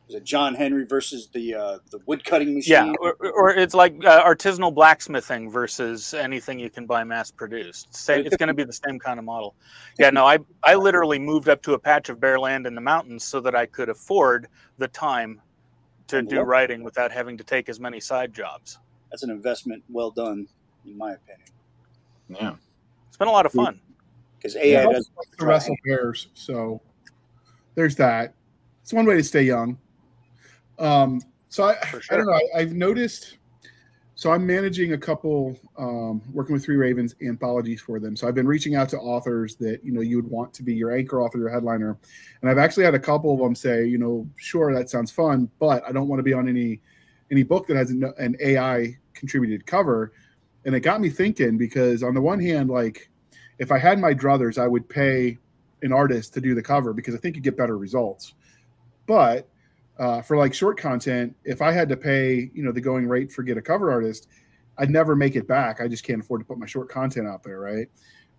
[0.07, 2.71] was it John Henry versus the uh, the wood cutting machine?
[2.73, 7.93] Yeah, or, or it's like uh, artisanal blacksmithing versus anything you can buy mass produced.
[7.93, 9.55] Same, it's going to be the same kind of model.
[9.99, 12.81] Yeah, no, I I literally moved up to a patch of bare land in the
[12.81, 15.41] mountains so that I could afford the time
[16.07, 16.45] to do Yep.
[16.45, 18.79] writing without having to take as many side jobs.
[19.11, 20.47] That's an investment well done,
[20.85, 21.49] in my opinion,
[22.29, 22.55] Yeah.
[23.09, 23.81] It's been a lot of fun.
[24.37, 24.91] because AI Yeah.
[24.91, 26.27] does to wrestle bears.
[26.33, 26.79] So
[27.75, 28.35] there's that.
[28.83, 29.77] It's one way to stay young.
[30.79, 32.33] Um, so I, For I don't know.
[32.33, 33.37] I, I've noticed.
[34.15, 38.15] So I'm managing a couple, um, working with Three Ravens anthologies for them.
[38.15, 40.73] So I've been reaching out to authors that you know you would want to be
[40.73, 41.97] your anchor author, your headliner,
[42.41, 45.49] and I've actually had a couple of them say, you know, sure that sounds fun,
[45.59, 46.81] but I don't want to be on any
[47.29, 50.13] any book that has an, an AI contributed cover.
[50.65, 53.09] And it got me thinking because on the one hand, like
[53.59, 55.37] if I had my druthers, I would pay
[55.81, 58.33] an artist to do the cover because I think you get better results.
[59.05, 59.47] But
[59.99, 63.31] uh, for like short content, if I had to pay, you know, the going rate
[63.31, 64.27] for get a cover artist,
[64.77, 65.81] I'd never make it back.
[65.81, 67.87] I just can't afford to put my short content out there, right?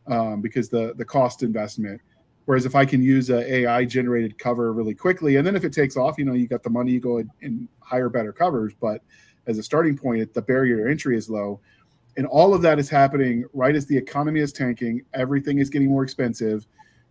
[0.07, 2.01] Um, because the the cost investment.
[2.44, 5.73] Whereas if I can use a AI generated cover really quickly, and then if it
[5.73, 8.73] takes off, you know, you got the money, you go and hire better covers.
[8.81, 9.03] But
[9.47, 11.61] as a starting point, the barrier to entry is low.
[12.16, 15.90] And all of that is happening right as the economy is tanking, everything is getting
[15.90, 16.66] more expensive.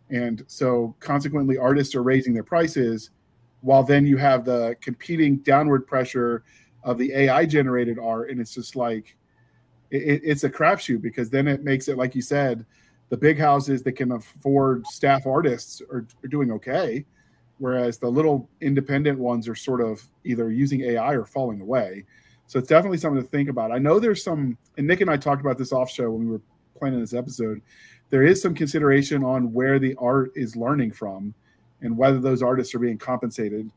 [0.10, 3.12] And so consequently, artists are raising their prices
[3.62, 6.44] while then you have the competing downward pressure
[6.84, 8.30] of the AI generated art.
[8.30, 9.16] And it's just like,
[9.92, 12.66] it, it's a crapshoot because then it makes it, like you said,
[13.10, 17.06] the big houses that can afford staff artists are, are doing okay.
[17.60, 22.06] Whereas the little independent ones are sort of either using AI or falling away.
[22.46, 23.72] So it's definitely something to think about.
[23.72, 26.32] I know there's some, and Nick and I talked about this off show when we
[26.32, 26.42] were
[26.78, 27.62] planning this episode.
[28.10, 31.34] There is some consideration on where the art is learning from
[31.82, 33.70] and whether those artists are being compensated.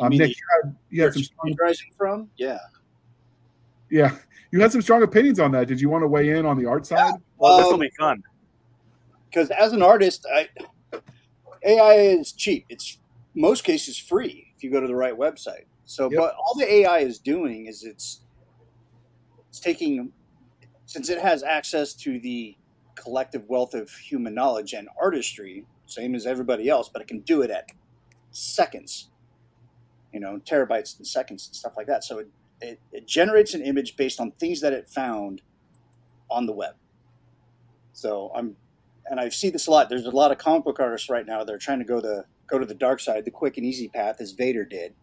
[0.00, 2.58] Um, Nick, you had, you had some strong, rising from, yeah,
[3.90, 4.16] yeah,
[4.50, 5.66] you had some strong opinions on that.
[5.66, 6.98] Did you want to weigh in on the art side?
[6.98, 7.12] Yeah.
[7.38, 8.22] Well, um, this will be fun.
[9.28, 10.48] Because as an artist, I,
[11.64, 12.64] AI is cheap.
[12.68, 12.98] It's
[13.34, 15.64] most cases free if you go to the right website.
[15.84, 16.20] So, yep.
[16.20, 18.20] but all the AI is doing is it's
[19.48, 20.12] it's taking
[20.86, 22.56] since it has access to the
[22.94, 27.42] collective wealth of human knowledge and artistry, same as everybody else, but it can do
[27.42, 27.70] it at
[28.30, 29.10] seconds,
[30.12, 32.04] you know, terabytes and seconds and stuff like that.
[32.04, 32.28] So it,
[32.60, 35.42] it, it generates an image based on things that it found
[36.30, 36.74] on the web.
[37.92, 38.56] So I'm,
[39.10, 39.88] and I see this a lot.
[39.88, 41.42] There's a lot of comic book artists right now.
[41.42, 44.20] They're trying to go the go to the dark side, the quick and easy path,
[44.20, 44.94] as Vader did,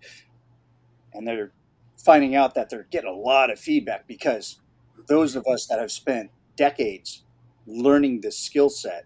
[1.14, 1.52] and they're
[1.98, 4.60] finding out that they're getting a lot of feedback because
[5.08, 7.24] those of us that have spent decades
[7.66, 9.06] learning this skill set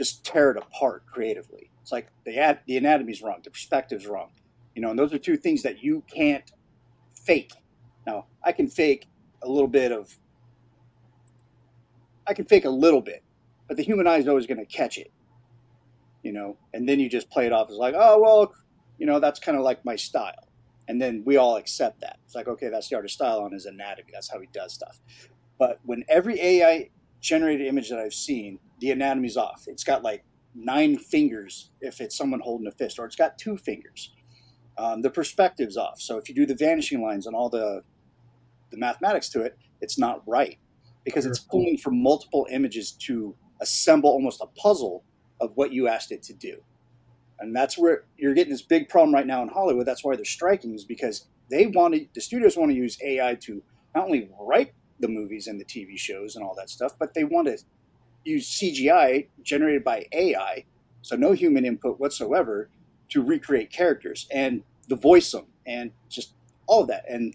[0.00, 1.70] just tear it apart creatively.
[1.82, 4.30] It's like the ad, the anatomy's wrong, the perspective's wrong,
[4.74, 6.50] you know, and those are two things that you can't
[7.14, 7.52] fake.
[8.06, 9.08] Now, I can fake
[9.42, 10.18] a little bit of,
[12.26, 13.22] I can fake a little bit,
[13.68, 15.12] but the human eye is always going to catch it,
[16.22, 18.54] you know, and then you just play it off as like, oh well,
[18.96, 20.48] you know, that's kind of like my style
[20.88, 22.18] and then we all accept that.
[22.24, 24.08] It's like, okay, that's the artist style on his anatomy.
[24.14, 24.98] That's how he does stuff.
[25.58, 26.88] But when every AI
[27.20, 29.64] generated image that I've seen, the anatomy's off.
[29.66, 33.56] It's got like nine fingers if it's someone holding a fist, or it's got two
[33.56, 34.12] fingers.
[34.78, 36.00] Um, the perspective's off.
[36.00, 37.82] So if you do the vanishing lines and all the
[38.70, 40.58] the mathematics to it, it's not right
[41.04, 45.04] because it's pulling from multiple images to assemble almost a puzzle
[45.40, 46.62] of what you asked it to do.
[47.40, 49.86] And that's where you're getting this big problem right now in Hollywood.
[49.86, 53.62] That's why they're striking, is because they wanted the studios want to use AI to
[53.94, 57.24] not only write the movies and the TV shows and all that stuff, but they
[57.24, 57.58] want to
[58.24, 60.64] use CGI generated by AI,
[61.02, 62.70] so no human input whatsoever,
[63.08, 66.34] to recreate characters and the voice them and just
[66.66, 67.34] all of that and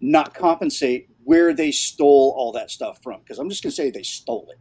[0.00, 3.20] not compensate where they stole all that stuff from.
[3.20, 4.58] Because I'm just going to say they stole it.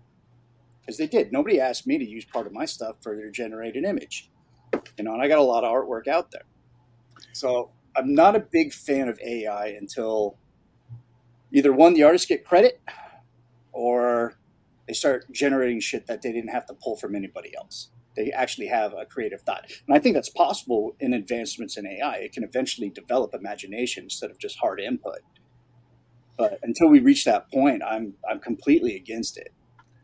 [0.81, 1.31] Because they did.
[1.31, 4.29] Nobody asked me to use part of my stuff for their generated image
[4.97, 6.43] you know, and I got a lot of artwork out there.
[7.33, 10.37] So I'm not a big fan of AI until
[11.51, 12.81] either one, the artists get credit,
[13.71, 14.35] or
[14.87, 17.89] they start generating shit that they didn't have to pull from anybody else.
[18.15, 19.71] They actually have a creative thought.
[19.87, 22.15] And I think that's possible in advancements in AI.
[22.15, 25.19] It can eventually develop imagination instead of just hard input.
[26.37, 29.53] But until we reach that point, I'm I'm completely against it.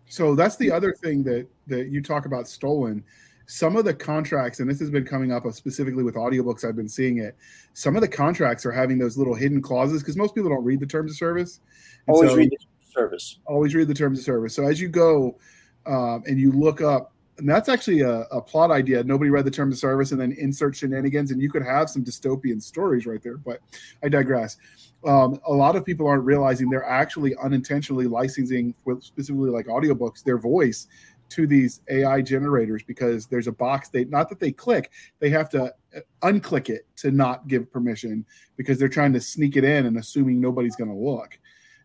[0.07, 3.03] So that's the other thing that that you talk about stolen
[3.47, 6.89] some of the contracts, and this has been coming up specifically with audiobooks, I've been
[6.89, 7.36] seeing it.
[7.73, 10.81] Some of the contracts are having those little hidden clauses because most people don't read
[10.81, 11.62] the terms of service.
[12.07, 12.57] And always so, read the
[12.91, 13.39] service.
[13.45, 14.53] Always read the terms of service.
[14.53, 15.38] So as you go
[15.86, 19.03] um, and you look up, and that's actually a, a, plot idea.
[19.03, 22.03] Nobody read the terms of service and then insert shenanigans, and you could have some
[22.03, 23.38] dystopian stories right there.
[23.38, 23.60] But
[24.03, 24.57] I digress.
[25.05, 30.39] Um, a lot of people aren't realizing they're actually unintentionally licensing, specifically like audiobooks, their
[30.39, 30.88] voice
[31.30, 35.50] to these AI generators because there's a box they not that they click, they have
[35.50, 39.86] to uh, unclick it to not give permission because they're trying to sneak it in
[39.86, 41.38] and assuming nobody's going to look.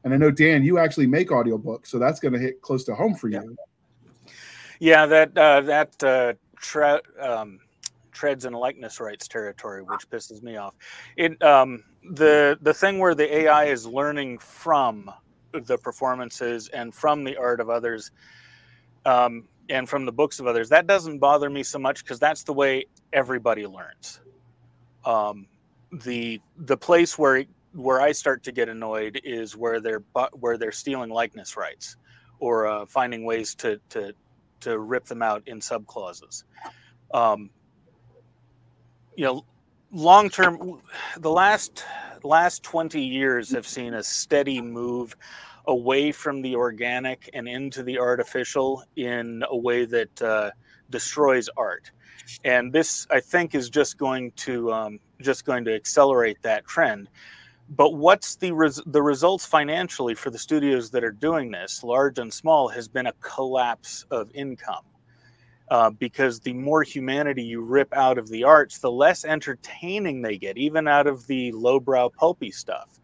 [0.04, 2.94] And I know Dan, you actually make audiobooks, so that's going to hit close to
[2.94, 3.56] home for you.
[4.80, 7.60] Yeah, that uh, that uh, tre- um,
[8.10, 10.74] treads in likeness rights territory, which pisses me off.
[11.16, 15.10] It um, the the thing where the AI is learning from
[15.52, 18.10] the performances and from the art of others
[19.04, 20.68] um, and from the books of others.
[20.68, 24.20] That doesn't bother me so much because that's the way everybody learns.
[25.04, 25.46] Um,
[26.04, 30.72] the the place where where I start to get annoyed is where they're where they're
[30.72, 31.96] stealing likeness rights,
[32.38, 34.14] or uh, finding ways to to
[34.60, 36.44] to rip them out in subclauses.
[37.12, 37.50] Um,
[39.16, 39.44] you know,
[39.90, 40.80] long term,
[41.18, 41.84] the last
[42.22, 45.16] last twenty years have seen a steady move
[45.66, 50.50] away from the organic and into the artificial in a way that uh,
[50.90, 51.90] destroys art.
[52.44, 57.08] And this, I think, is just going to um, just going to accelerate that trend.
[57.68, 62.18] But what's the res- the results financially for the studios that are doing this, large
[62.18, 64.84] and small, has been a collapse of income.
[65.70, 70.36] Uh, because the more humanity you rip out of the arts, the less entertaining they
[70.36, 73.00] get, even out of the lowbrow pulpy stuff.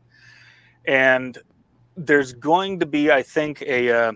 [0.86, 1.38] And
[1.98, 4.12] there's going to be, I think, a uh,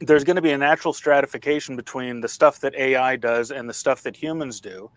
[0.00, 3.74] there's going to be a natural stratification between the stuff that AI does and the
[3.74, 4.90] stuff that humans do.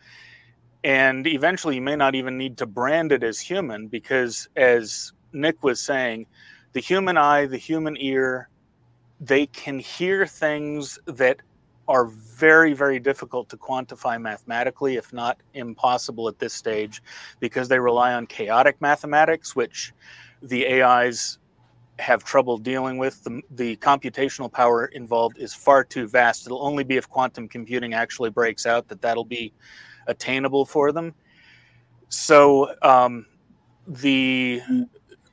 [0.83, 5.63] And eventually, you may not even need to brand it as human because, as Nick
[5.63, 6.27] was saying,
[6.73, 8.49] the human eye, the human ear,
[9.19, 11.37] they can hear things that
[11.87, 17.01] are very, very difficult to quantify mathematically, if not impossible at this stage,
[17.39, 19.93] because they rely on chaotic mathematics, which
[20.41, 21.39] the AIs
[21.99, 23.23] have trouble dealing with.
[23.23, 26.45] The, the computational power involved is far too vast.
[26.45, 29.53] It'll only be if quantum computing actually breaks out that that'll be
[30.07, 31.13] attainable for them.
[32.09, 33.25] So um,
[33.87, 34.61] the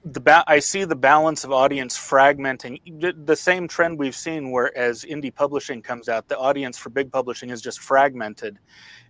[0.04, 2.80] the ba- I see the balance of audience fragmenting.
[3.24, 7.12] The same trend we've seen, where as indie publishing comes out, the audience for big
[7.12, 8.58] publishing is just fragmented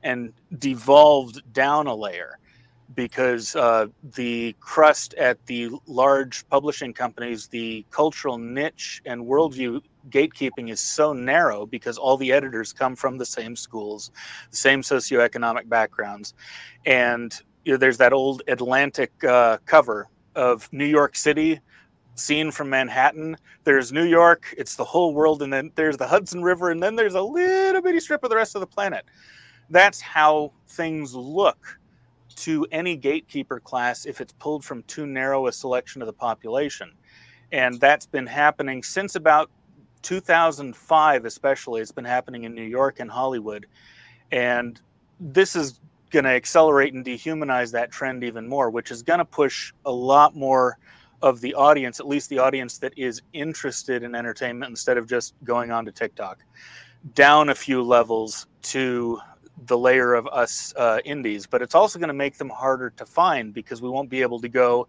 [0.03, 2.39] and devolved down a layer
[2.95, 10.71] because uh, the crust at the large publishing companies, the cultural niche and worldview gatekeeping
[10.71, 14.11] is so narrow because all the editors come from the same schools,
[14.51, 16.35] the same socioeconomic backgrounds.
[16.87, 21.61] And you know, there's that old Atlantic uh, cover of New York City
[22.15, 23.37] seen from Manhattan.
[23.65, 26.97] There's New York, it's the whole world, and then there's the Hudson River, and then
[26.97, 29.05] there's a little bitty strip of the rest of the planet.
[29.71, 31.79] That's how things look
[32.43, 36.91] to any gatekeeper class if it's pulled from too narrow a selection of the population.
[37.53, 39.49] And that's been happening since about
[40.03, 41.81] 2005, especially.
[41.81, 43.67] It's been happening in New York and Hollywood.
[44.33, 44.81] And
[45.21, 45.79] this is
[46.11, 49.93] going to accelerate and dehumanize that trend even more, which is going to push a
[49.93, 50.79] lot more
[51.23, 55.35] of the audience, at least the audience that is interested in entertainment instead of just
[55.45, 56.41] going on to TikTok,
[57.15, 59.21] down a few levels to
[59.67, 63.07] the layer of us uh, indies, but it's also going to make them harder to
[63.07, 64.89] find because we won't be able to go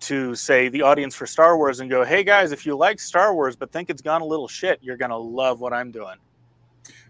[0.00, 3.34] to say the audience for Star Wars and go, "Hey guys, if you like Star
[3.34, 6.16] Wars but think it's gone a little shit, you're going to love what I'm doing."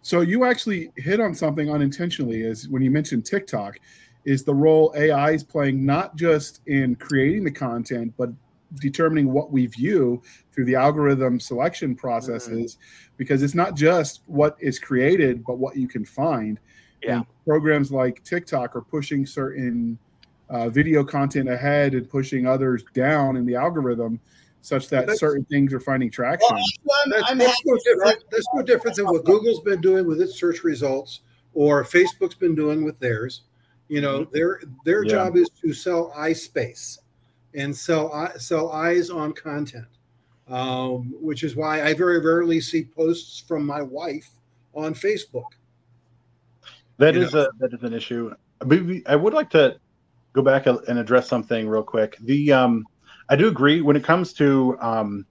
[0.03, 3.79] So you actually hit on something unintentionally is when you mentioned TikTok
[4.25, 8.31] is the role AI is playing not just in creating the content but
[8.77, 10.23] determining what we view
[10.53, 13.15] through the algorithm selection processes mm-hmm.
[13.17, 16.61] because it's not just what is created but what you can find
[17.03, 17.17] yeah.
[17.17, 19.99] And programs like TikTok are pushing certain
[20.49, 24.21] uh, video content ahead and pushing others down in the algorithm,
[24.63, 26.57] such that that's, certain things are finding traction.
[26.85, 28.25] Well, I'm, I'm that's, no different.
[28.31, 31.21] There's no difference in what Google's been doing with its search results
[31.55, 33.43] or Facebook's been doing with theirs.
[33.89, 34.33] You know, mm-hmm.
[34.33, 35.11] their their yeah.
[35.11, 36.99] job is to sell eye space
[37.55, 39.89] and sell sell eyes on content,
[40.49, 44.31] um, which is why I very rarely see posts from my wife
[44.75, 45.47] on Facebook.
[47.01, 47.45] That is know?
[47.45, 48.33] a that is an issue.
[49.07, 49.79] I would like to
[50.35, 52.19] go back and address something real quick.
[52.21, 52.85] The um,
[53.31, 55.27] I do agree when it comes to um,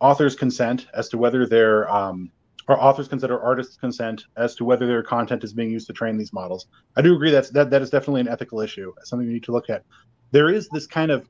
[0.00, 2.30] authors' consent as to whether their um,
[2.68, 6.18] or authors consider artists' consent as to whether their content is being used to train
[6.18, 6.66] these models.
[6.94, 9.52] I do agree that's that that is definitely an ethical issue, something we need to
[9.52, 9.84] look at.
[10.32, 11.26] There is this kind of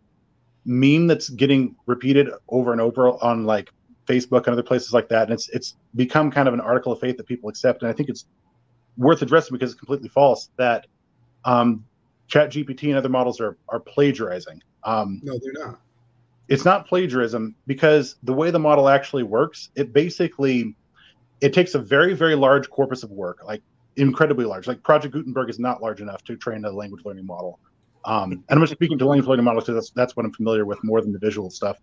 [0.65, 3.71] meme that's getting repeated over and over on like
[4.07, 6.99] Facebook and other places like that, and it's it's become kind of an article of
[6.99, 8.27] faith that people accept, and I think it's
[8.99, 10.87] worth addressing because it's completely false that
[11.45, 11.85] um,
[12.27, 14.63] Chat GPT and other models are are plagiarizing.
[14.85, 15.81] Um, no, they're not.
[16.49, 20.75] It's not plagiarism because the way the model actually works, it basically
[21.41, 23.63] it takes a very very large corpus of work, like
[23.97, 24.67] incredibly large.
[24.67, 27.61] Like Project Gutenberg is not large enough to train a language learning model.
[28.05, 30.65] Um, and I'm just speaking to language learning models because that's that's what I'm familiar
[30.65, 31.79] with more than the visual stuff.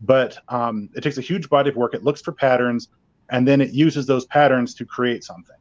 [0.00, 1.94] But um, it takes a huge body of work.
[1.94, 2.88] It looks for patterns,
[3.30, 5.56] and then it uses those patterns to create something.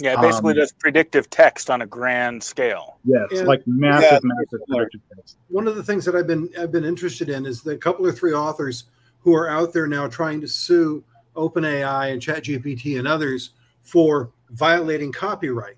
[0.00, 2.98] Yeah, it basically um, does predictive text on a grand scale.
[3.04, 5.38] Yes, yeah, like massive, yeah, massive predictive text.
[5.48, 8.12] One of the things that I've been I've been interested in is the couple or
[8.12, 8.84] three authors
[9.20, 11.02] who are out there now trying to sue
[11.34, 13.50] OpenAI and ChatGPT and others
[13.82, 15.76] for violating copyright.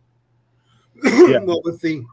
[1.02, 1.38] Yeah.
[1.42, 2.04] well, with the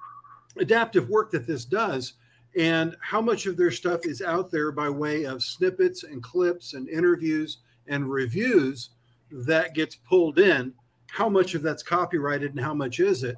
[0.57, 2.13] adaptive work that this does,
[2.57, 6.73] and how much of their stuff is out there by way of snippets and clips
[6.73, 8.91] and interviews and reviews
[9.29, 10.73] that gets pulled in,
[11.07, 13.37] how much of that's copyrighted and how much is it?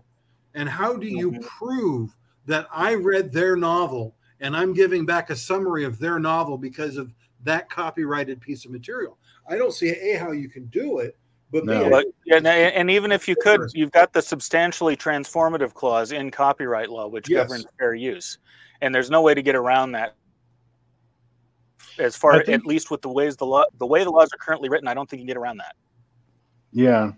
[0.55, 1.41] And how do you Mhm.
[1.43, 6.57] prove that I read their novel and I'm giving back a summary of their novel
[6.57, 9.17] because of that copyrighted piece of material?
[9.47, 11.17] I don't see a how you can do it,
[11.51, 11.79] but No.
[11.79, 15.73] B, I But, yeah, and, and even if you could, you've got the substantially transformative
[15.73, 17.47] clause in copyright law, which Yes.
[17.47, 18.39] governs fair use,
[18.81, 20.15] and there's no way to get around that.
[21.99, 24.37] As far, think- at least with the ways the law, the way the laws are
[24.37, 25.75] currently written, I don't think you can get around that.
[26.71, 27.11] Yeah.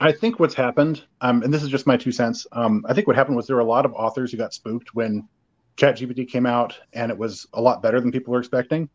[0.00, 2.46] I think what's happened, um, and this is just my two cents.
[2.52, 4.94] Um, I think what happened was there were a lot of authors who got spooked
[4.94, 5.28] when
[5.76, 8.88] ChatGPT came out and it was a lot better than people were expecting.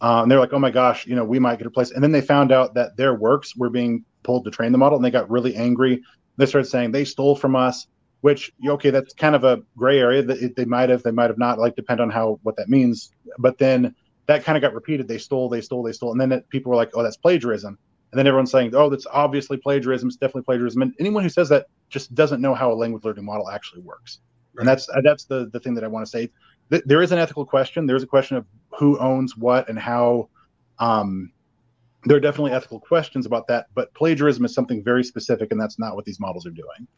[0.00, 1.92] Uh, and they're like, oh my gosh, you know, we might get replaced.
[1.92, 4.96] And then they found out that their works were being pulled to train the model
[4.96, 6.02] and they got really angry.
[6.36, 7.86] They started saying they stole from us,
[8.22, 11.38] which, okay, that's kind of a gray area that they might have, they might have
[11.38, 13.12] not, like, depend on how, what that means.
[13.38, 13.94] But then
[14.26, 15.06] that kind of got repeated.
[15.06, 16.12] They stole, they stole, they stole.
[16.12, 17.78] And then it, people were like, oh, that's plagiarism.
[18.12, 20.08] And then everyone's saying, oh, that's obviously plagiarism.
[20.08, 20.82] It's definitely plagiarism.
[20.82, 24.18] And anyone who says that just doesn't know how a language learning model actually works.
[24.54, 24.62] Right.
[24.62, 26.30] And that's uh, that's the the thing that I want to say.
[26.70, 27.86] Th- There is an ethical question.
[27.86, 28.46] There is a question of
[28.76, 30.28] who owns what and how.
[30.78, 31.32] Um,
[32.04, 35.78] there are definitely ethical questions about that, but plagiarism is something very specific, and that's
[35.78, 36.88] not what these models are doing.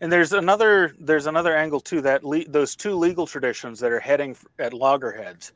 [0.00, 4.00] And there's another there's another angle too that le- those two legal traditions that are
[4.00, 5.52] heading f- at loggerheads.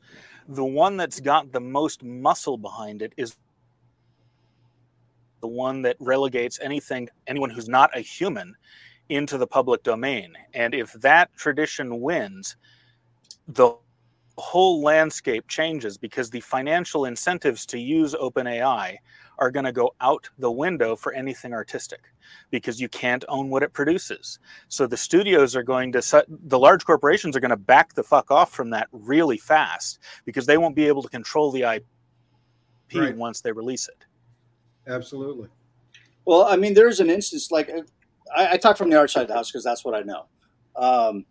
[0.47, 3.35] The one that's got the most muscle behind it is
[5.41, 8.55] the one that relegates anything anyone who's not a human
[9.09, 10.33] into the public domain.
[10.53, 12.57] And if that tradition wins,
[13.47, 13.75] the
[14.37, 18.97] whole landscape changes because the financial incentives to use OpenAI
[19.39, 22.01] are going to go out the window for anything artistic
[22.51, 24.39] because you can't own what it produces.
[24.67, 28.31] So the studios are going to, the large corporations are going to back the fuck
[28.31, 31.85] off from that really fast because they won't be able to control the IP
[32.93, 33.15] Right.
[33.15, 34.06] once they release it.
[34.87, 35.49] Absolutely.
[36.25, 37.69] Well, I mean, there's an instance like
[38.35, 40.25] I, I talk from the art side of the house because that's what I know.
[40.75, 41.25] Um,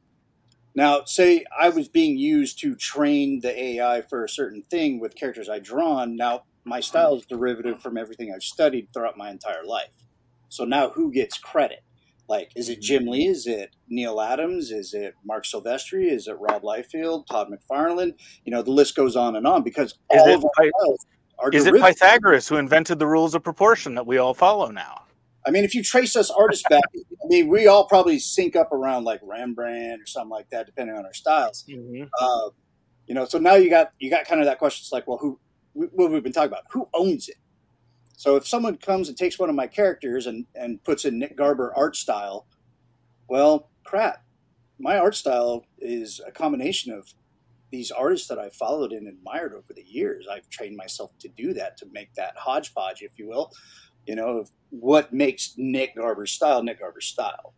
[0.74, 5.14] now, say I was being used to train the AI for a certain thing with
[5.14, 6.16] characters I drawn.
[6.16, 9.92] Now, my style is derivative from everything I've studied throughout my entire life.
[10.48, 11.80] So now, who gets credit?
[12.28, 13.26] Like, is it Jim Lee?
[13.26, 14.70] Is it Neal Adams?
[14.70, 16.10] Is it Marc Silvestri?
[16.10, 17.26] Is it Rob Liefeld?
[17.26, 18.14] Todd McFarlane?
[18.44, 20.70] You know, the list goes on and on because Is all it of our Py-
[20.76, 21.15] styles are
[21.52, 21.74] Is it.
[21.74, 25.02] Pythagoras who invented the rules of proportion that we all follow now?
[25.46, 28.72] I mean, if you trace us artists back, I mean, we all probably sync up
[28.72, 31.64] around like Rembrandt or something like that, depending on our styles.
[32.20, 32.50] Uh,
[33.06, 34.82] you know, so now you got you got kind of that question.
[34.82, 35.38] It's like, well, who?
[35.74, 37.36] What we've been talking about, who owns it?
[38.16, 41.36] So if someone comes and takes one of my characters and and puts in Nick
[41.36, 42.46] Garber art style,
[43.28, 44.24] well, crap,
[44.78, 47.12] my art style is a combination of
[47.70, 50.26] these artists that I've followed and admired over the years.
[50.30, 53.50] I've trained myself to do that, to make that hodgepodge, if you will,
[54.06, 57.54] you know, of what makes Nick Garber's style Nick Garber's style.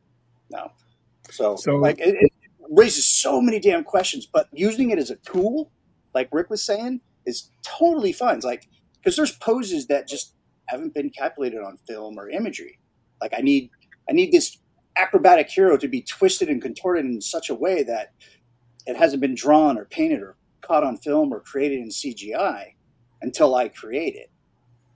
[0.50, 0.72] Now,
[1.30, 2.32] so, So- like it, it
[2.70, 5.70] raises so many damn questions, but using it as a tool,
[6.14, 8.36] like Rick was saying, is totally fine.
[8.36, 8.66] It's like
[8.96, 10.34] because there's poses that just
[10.66, 12.78] haven't been calculated on film or imagery.
[13.20, 13.70] Like I need
[14.08, 14.58] I need this
[14.96, 18.12] acrobatic hero to be twisted and contorted in such a way that
[18.88, 22.72] it hasn't been drawn or painted or caught on film or created in CGI
[23.22, 24.30] until I create it.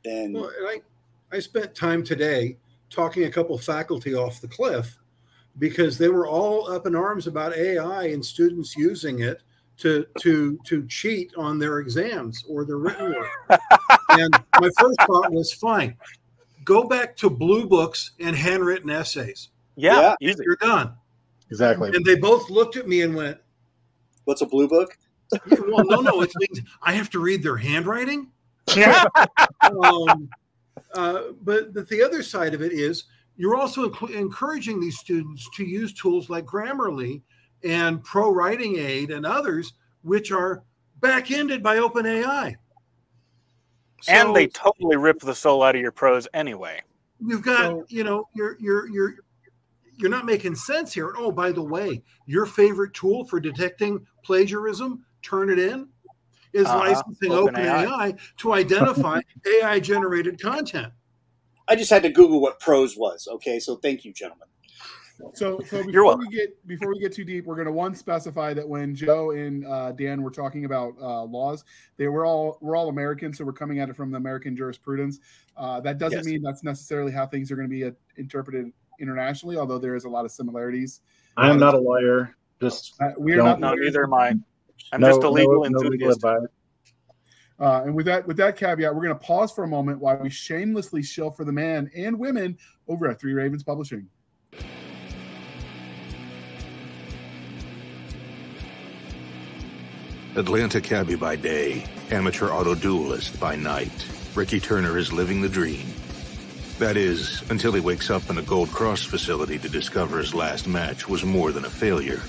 [0.02, 2.56] Then Well, and I, I spent time today
[2.90, 4.98] talking a couple faculty off the cliff
[5.58, 9.42] because they were all up in arms about AI and students using it
[9.78, 13.60] to to to cheat on their exams or their written work.
[14.10, 15.96] and my first thought was fine.
[16.64, 19.50] Go back to blue books and handwritten essays.
[19.76, 20.42] Yeah, easy.
[20.44, 20.94] You're done.
[21.50, 21.90] Exactly.
[21.94, 23.38] And they both looked at me and went,
[24.24, 24.96] what's a blue book?
[25.32, 28.30] yeah, "Well, no, no, it means I have to read their handwriting."
[28.76, 29.04] Yeah.
[29.82, 30.28] um,
[30.94, 33.04] uh, but, but the other side of it is
[33.36, 37.22] you're also enc- encouraging these students to use tools like Grammarly
[37.64, 40.62] and Pro Writing Aid and others, which are
[41.00, 42.54] back-ended by OpenAI.
[44.08, 46.80] and they totally rip the soul out of your prose anyway.
[47.20, 49.14] you've got, So- you know, you're you're you're
[49.96, 51.12] you're not making sense here.
[51.16, 55.88] Oh, by the way, your favorite tool for detecting plagiarism, Turnitin,
[56.52, 57.86] is Uh-huh, licensing OpenAI.
[57.86, 59.20] OpenAI to identify
[59.62, 60.92] AI-generated content.
[61.68, 63.28] I just had to Google what prose was.
[63.30, 64.48] Okay, so thank you, gentlemen.
[65.34, 66.26] So, so You're before welcome.
[66.28, 69.30] we get before we get too deep, we're going to one specify that when Joe
[69.30, 71.64] and uh, Dan were talking about uh, laws,
[71.96, 75.20] they were all we're all American, so we're coming at it from the American jurisprudence.
[75.56, 76.26] Uh, that doesn't Yes.
[76.26, 78.72] mean that's necessarily how things are going to be uh, interpreted
[79.02, 81.00] internationally, although there is a lot of similarities.
[81.36, 82.34] I am not a lawyer.
[82.60, 84.28] Just Uh, we are Don't- not No, neither am I.
[84.92, 86.24] I'm no, just a legal no, no legal enthusiast.
[86.24, 86.48] advice.
[87.60, 90.16] Uh, and with that, with that caveat, we're going to pause for a moment while
[90.18, 92.56] we shamelessly shill for the man and women
[92.88, 94.08] over at Three Ravens Publishing.
[100.36, 104.06] Atlanta cabbie by day, amateur auto duelist by night.
[104.34, 105.86] Ricky Turner is living the dream.
[106.78, 110.66] That is, until he wakes up in a Gold Cross facility to discover his last
[110.66, 112.20] match was more than a failure.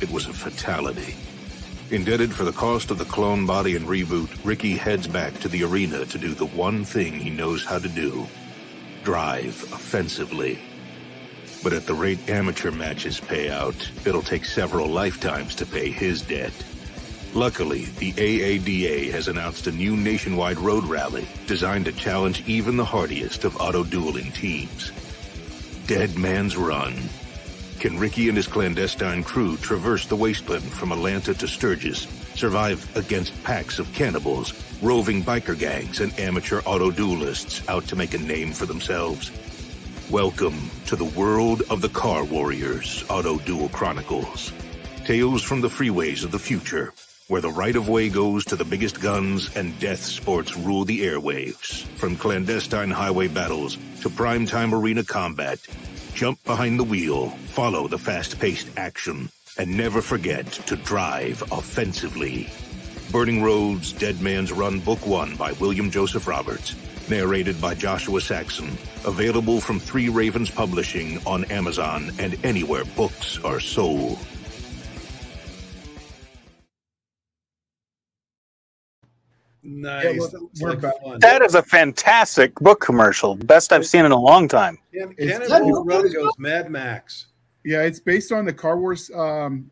[0.00, 1.14] It was a fatality.
[1.90, 5.64] Indebted for the cost of the clone body and reboot, Ricky heads back to the
[5.64, 8.26] arena to do the one thing he knows how to do
[9.02, 10.58] drive offensively.
[11.62, 16.22] But at the rate amateur matches pay out, it'll take several lifetimes to pay his
[16.22, 16.52] debt.
[17.34, 22.84] Luckily, the AADA has announced a new nationwide road rally designed to challenge even the
[22.84, 24.90] hardiest of auto dueling teams.
[25.86, 26.96] Dead Man's Run.
[27.78, 33.44] Can Ricky and his clandestine crew traverse the wasteland from Atlanta to Sturgis, survive against
[33.44, 34.52] packs of cannibals,
[34.82, 39.30] roving biker gangs, and amateur auto duelists out to make a name for themselves?
[40.10, 44.52] Welcome to the world of the Car Warriors Auto Duel Chronicles.
[45.04, 46.92] Tales from the freeways of the future,
[47.30, 51.06] where the right of way goes to the biggest guns and death sports rule the
[51.06, 51.86] airwaves.
[51.96, 55.60] From clandestine highway battles to primetime arena combat,
[56.12, 62.48] jump behind the wheel, follow the fast paced action, and never forget to drive offensively.
[63.12, 66.74] Burning Roads Dead Man's Run Book 1 by William Joseph Roberts.
[67.08, 68.76] Narrated by Joshua Saxon.
[69.04, 74.18] Available from Three Ravens Publishing on Amazon and anywhere books are sold.
[79.62, 80.04] Nice.
[80.04, 83.34] Yeah, well, It's we're like That is a fantastic book commercial.
[83.36, 84.78] Best I've seen in a long time.
[84.92, 87.26] Can- It's- Cannonball Run goes Mad Max.
[87.64, 89.70] Yeah, it's based on the Car Wars um,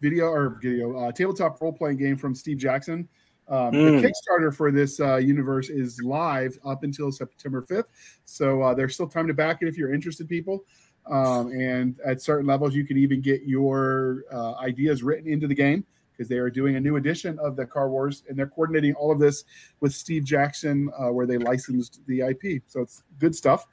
[0.00, 3.08] video or video uh, tabletop role playing game from Steve Jackson.
[3.48, 4.00] Um, Mm.
[4.02, 7.84] The Kickstarter for this uh, universe is live up until September 5th.
[8.24, 10.64] So uh, there's still time to back it if you're interested, people.
[11.08, 15.54] Um, and at certain levels, you can even get your uh, ideas written into the
[15.54, 15.84] game
[16.16, 19.12] because they are doing a new edition of the Car Wars and they're coordinating all
[19.12, 19.44] of this
[19.80, 22.62] with Steve Jackson, uh, where they licensed the IP.
[22.66, 23.66] So it's good stuff.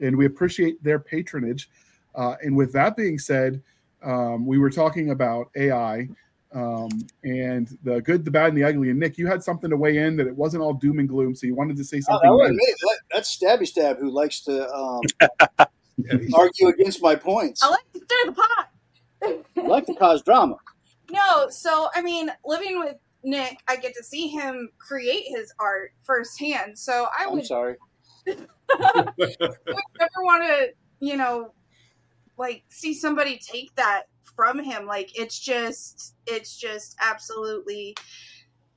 [0.00, 1.70] And we appreciate their patronage.
[2.14, 3.62] Uh, and with that being said,
[4.02, 6.08] um, we were talking about AI
[6.54, 6.88] um,
[7.24, 8.90] and the good, the bad, and the ugly.
[8.90, 11.34] And Nick, you had something to weigh in that it wasn't all doom and gloom.
[11.34, 12.30] So you wanted to say Oh, something.
[12.38, 12.58] that nice.
[12.80, 15.02] That- That's Stabby Stab who likes to um,
[16.34, 17.62] argue against my points.
[17.62, 18.68] I like to stir the pot.
[19.56, 20.56] I like to cause drama.
[21.10, 25.92] No, so I mean, living with Nick, I get to see him create his art
[26.04, 26.78] firsthand.
[26.78, 27.76] So I I'm would, sorry.
[28.28, 28.34] I
[29.18, 29.36] would
[29.98, 30.68] never want to,
[31.00, 31.52] you know,
[32.38, 34.04] like see somebody take that
[34.36, 34.86] from him.
[34.86, 37.96] Like it's just, it's just absolutely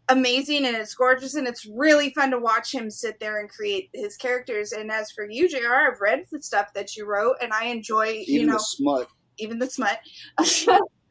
[0.08, 3.90] amazing and it's gorgeous and it's really fun to watch him sit there and create
[3.94, 4.72] his characters.
[4.72, 8.24] And as for you, Jr., I've read the stuff that you wrote and I enjoy,
[8.28, 9.08] Even you know, the smut.
[9.38, 10.00] even the smut.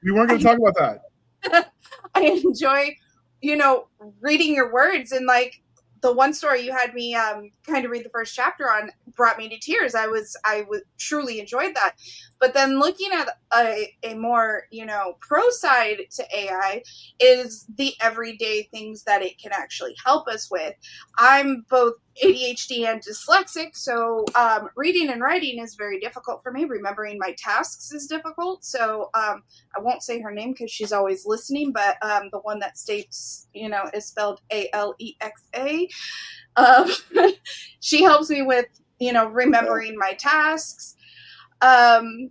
[0.02, 1.00] We weren't going to talk about that.
[2.14, 2.96] I enjoy,
[3.40, 3.88] you know,
[4.20, 5.62] reading your words and like
[6.00, 9.38] the one story you had me um kind of read the first chapter on brought
[9.38, 9.94] me to tears.
[9.94, 11.94] I was I was truly enjoyed that.
[12.40, 16.82] But then looking at a, a more, you know, pro side to AI
[17.20, 20.74] is the everyday things that it can actually help us with.
[21.18, 26.64] I'm both ADHD and dyslexic, so um, reading and writing is very difficult for me.
[26.64, 28.64] Remembering my tasks is difficult.
[28.64, 29.42] So um,
[29.76, 33.46] I won't say her name because she's always listening, but um, the one that states,
[33.52, 35.88] you know, is spelled A L E X A.
[36.56, 36.90] Um,
[37.80, 38.66] she helps me with,
[38.98, 40.96] you know, remembering my tasks.
[41.60, 42.30] Um,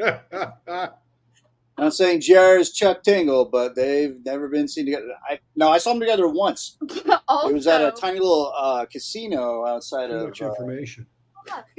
[1.80, 5.06] I'm saying JR is Chuck Tingle, but they've never been seen together.
[5.28, 6.76] I no, I saw them together once.
[7.28, 10.28] also, It was at a tiny little uh, casino outside Too of.
[10.28, 11.06] much Uh, information.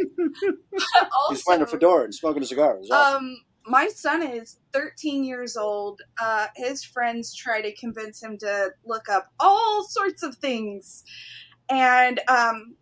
[1.30, 2.80] he's wearing a fedora and smoking a cigar.
[2.91, 3.16] Awesome.
[3.26, 6.02] Um, my son is 13 years old.
[6.20, 11.04] Uh, his friends try to convince him to look up all sorts of things.
[11.70, 12.78] And um,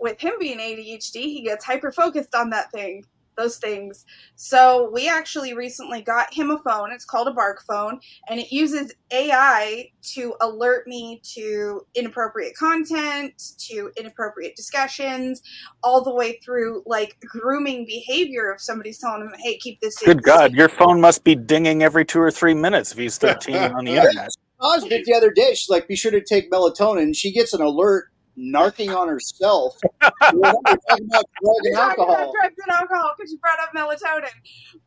[0.00, 3.04] with him being ADHD, he gets hyper focused on that thing,
[3.36, 4.04] those things.
[4.36, 6.92] So we actually recently got him a phone.
[6.92, 13.34] It's called a Bark phone, and it uses AI to alert me to inappropriate content,
[13.68, 15.42] to inappropriate discussions,
[15.82, 20.22] all the way through like grooming behavior of somebody's telling him, "Hey, keep this." Good
[20.22, 23.84] God, your phone must be dinging every two or three minutes if he's 13 on
[23.84, 24.28] the internet.
[24.62, 25.54] Oz did the other day.
[25.54, 28.09] She's like, "Be sure to take melatonin." She gets an alert
[28.40, 29.78] narking on herself.
[30.00, 32.32] Talking about drug and alcohol.
[32.40, 34.30] drugs and alcohol because you brought up melatonin.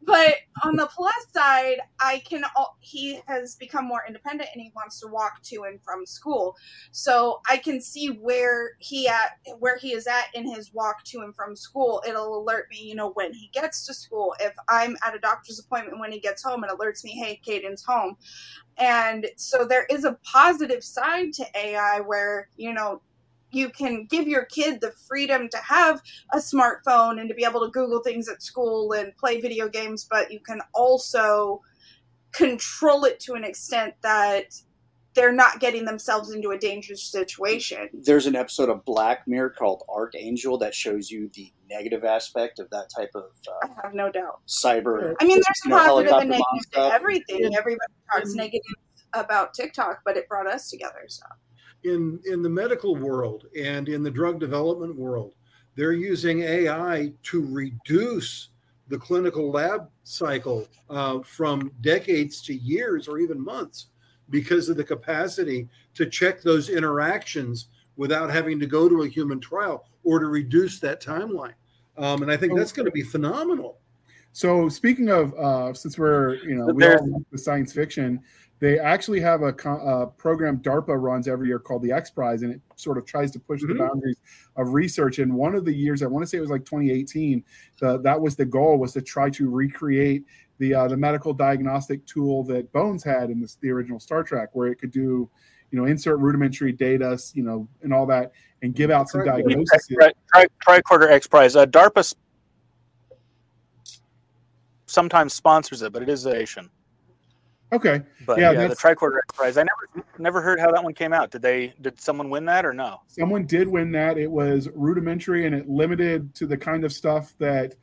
[0.01, 2.43] But on the plus side, I can.
[2.79, 6.55] He has become more independent and he wants to walk to and from school.
[6.91, 11.19] So I can see where he at where he is at in his walk to
[11.21, 12.03] and from school.
[12.07, 14.35] It'll alert me, you know, when he gets to school.
[14.39, 17.83] If I'm at a doctor's appointment when he gets home, it alerts me, hey, Caden's
[17.83, 18.17] home.
[18.77, 23.01] And so there is a positive side to AI where you know
[23.53, 26.01] you can give your kid the freedom to have
[26.33, 30.05] a smartphone and to be able to Google things at school and play video games,
[30.09, 31.61] but you can also
[32.31, 34.45] control it to an extent that
[35.15, 37.87] they're not getting themselves into a dangerous situation.
[37.93, 42.67] There's an episode of Black Mirror called Archangel that shows you the negative aspect of
[42.71, 44.41] that type of uh, I have no doubt.
[44.47, 45.13] cyber.
[45.21, 46.93] I mean, there's a You know, and negative to stuff.
[46.93, 47.55] everything.
[47.55, 48.61] Everybody talks And- negative
[49.13, 51.03] about TikTok, but it brought us together.
[51.07, 51.21] So
[51.83, 55.33] in in the medical world and in the drug development world
[55.75, 58.49] they're using ai to reduce
[58.89, 63.87] the clinical lab cycle uh, from decades to years or even months
[64.29, 69.39] because of the capacity to check those interactions without having to go to a human
[69.39, 71.53] trial or to reduce that timeline.
[71.97, 73.77] Um, and i think that's going to be phenomenal.
[74.31, 78.19] So speaking of, uh, since we're you know we There's- all love the science fiction,
[78.63, 82.53] they actually have a, a program DARPA runs every year called the X Prize, and
[82.53, 83.79] it sort of tries to push the Mhm.
[83.79, 84.15] boundaries
[84.55, 85.19] of research.
[85.19, 87.43] And one of the years, I want to say it was like 2018,
[87.81, 90.23] the, that was the goal was to try to recreate
[90.59, 94.51] the uh, the medical diagnostic tool that Bones had in this, the original Star Trek,
[94.53, 95.29] where it could do
[95.71, 99.89] you know insert rudimentary data, you know, and all that, and give out some diagnoses.
[99.91, 100.47] Tri- tri-
[100.81, 101.57] Tricorder X Prize.
[101.57, 102.15] Uh, DARPA
[104.85, 106.69] sometimes sponsors it, but it is a nation.
[107.73, 109.57] Okay, But Yeah, yeah, the Tricorder X Prize.
[109.57, 111.31] I never never heard how that one came out.
[111.31, 111.73] Did they?
[111.81, 113.01] Did someone win that or no?
[113.07, 114.17] someone did win that.
[114.17, 117.73] It was rudimentary and it limited to the kind of stuff that,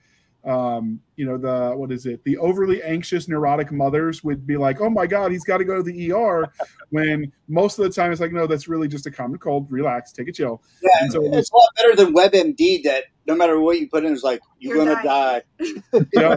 [0.45, 2.23] um, you know, the what is it?
[2.25, 5.77] The overly anxious, neurotic mothers would be like, "Oh my God, he's got to go
[5.77, 6.47] to the ER,"
[6.91, 9.67] when most of the time it's like, "No, that's really just a common cold.
[9.73, 12.85] Relax, take a chill." Yeah, And so it was- it's a lot better than WebMD
[12.85, 15.43] that no matter what you put in, it's like, you're, You're going to die.
[15.93, 16.07] dying.
[16.15, 16.35] Yeah.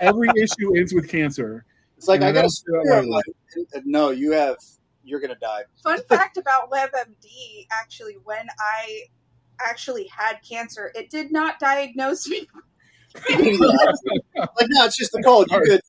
[0.00, 1.64] Every issue ends with cancer.
[2.02, 3.10] It's like, And I I got don't to feel screw like him.
[3.10, 4.56] Like, no, you have,
[5.04, 5.62] you're going to die.
[5.84, 9.02] Fun fact about WebMD actually, when I
[9.60, 12.48] actually had cancer, it did not diagnose me.
[13.14, 15.46] like, no, it's just the cold.
[15.48, 15.80] You're good.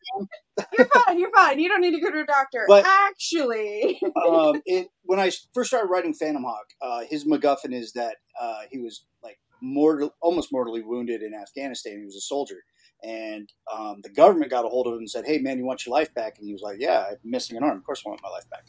[0.78, 1.59] You're fine, you're fine.
[1.59, 2.66] You don't need to go to a doctor.
[2.68, 7.93] But- actually, um, it, when I first started writing Phantom Hawk, uh, his MacGuffin is
[7.93, 11.97] that uh, he was like mortal, almost mortally wounded in Afghanistan.
[11.97, 12.57] He was a soldier,
[13.04, 15.86] and um, the government got a hold of him and said, "Hey, man, you want
[15.86, 17.78] your life back?" And he was like, "Yeah, I'm missing an arm.
[17.78, 18.66] Of course, I want my life back."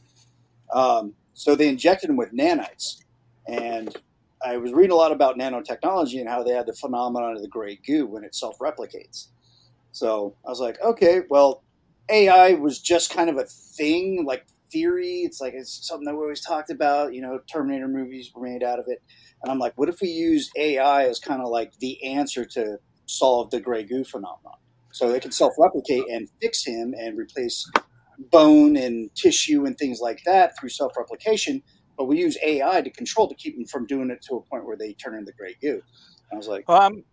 [0.72, 2.98] Um, so they injected him with nanites,
[3.48, 3.96] and
[4.44, 7.48] I was reading a lot about nanotechnology and how they had the phenomenon of the
[7.48, 9.28] gray goo when it self-replicates.
[9.92, 11.62] So I was like, okay, well,
[12.10, 15.20] AI was just kind of a thing, like theory.
[15.24, 17.14] It's like it's something that we always talked about.
[17.14, 19.02] You know, Terminator movies were made out of it.
[19.42, 22.78] And I'm like, what if we use AI as kind of like the answer to
[23.06, 24.54] solve the gray goo phenomenon?
[24.92, 27.68] So they can self-replicate and fix him and replace
[28.32, 31.62] bone and tissue and things like that through self-replication.
[31.98, 34.66] But we use AI to control to keep them from doing it to a point
[34.66, 35.82] where they turn into gray goo.
[36.32, 37.04] I was like, Um,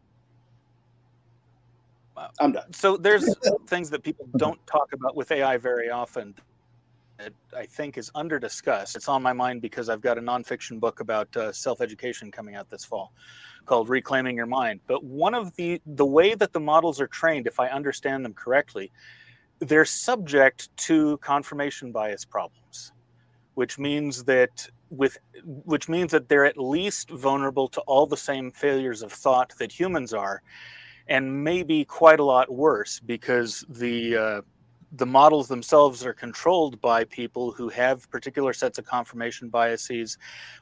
[2.39, 2.65] I'm done.
[2.73, 3.37] so there's
[3.67, 6.35] things that people don't talk about with AI very often
[7.22, 8.95] that I think is under discussed.
[8.95, 12.55] It's on my mind because I've got a nonfiction book about uh, self education coming
[12.55, 13.13] out this fall
[13.65, 14.80] called Reclaiming Your Mind.
[14.88, 18.34] But one of the the way that the models are trained, if I understand them
[18.34, 18.91] correctly,
[19.59, 22.91] they're subject to confirmation bias problems,
[23.53, 28.51] which means that with which means that they're at least vulnerable to all the same
[28.51, 30.41] failures of thought that humans are
[31.07, 34.41] and maybe quite a lot worse because the uh,
[34.93, 40.17] the models themselves are controlled by people who have particular sets of confirmation biases,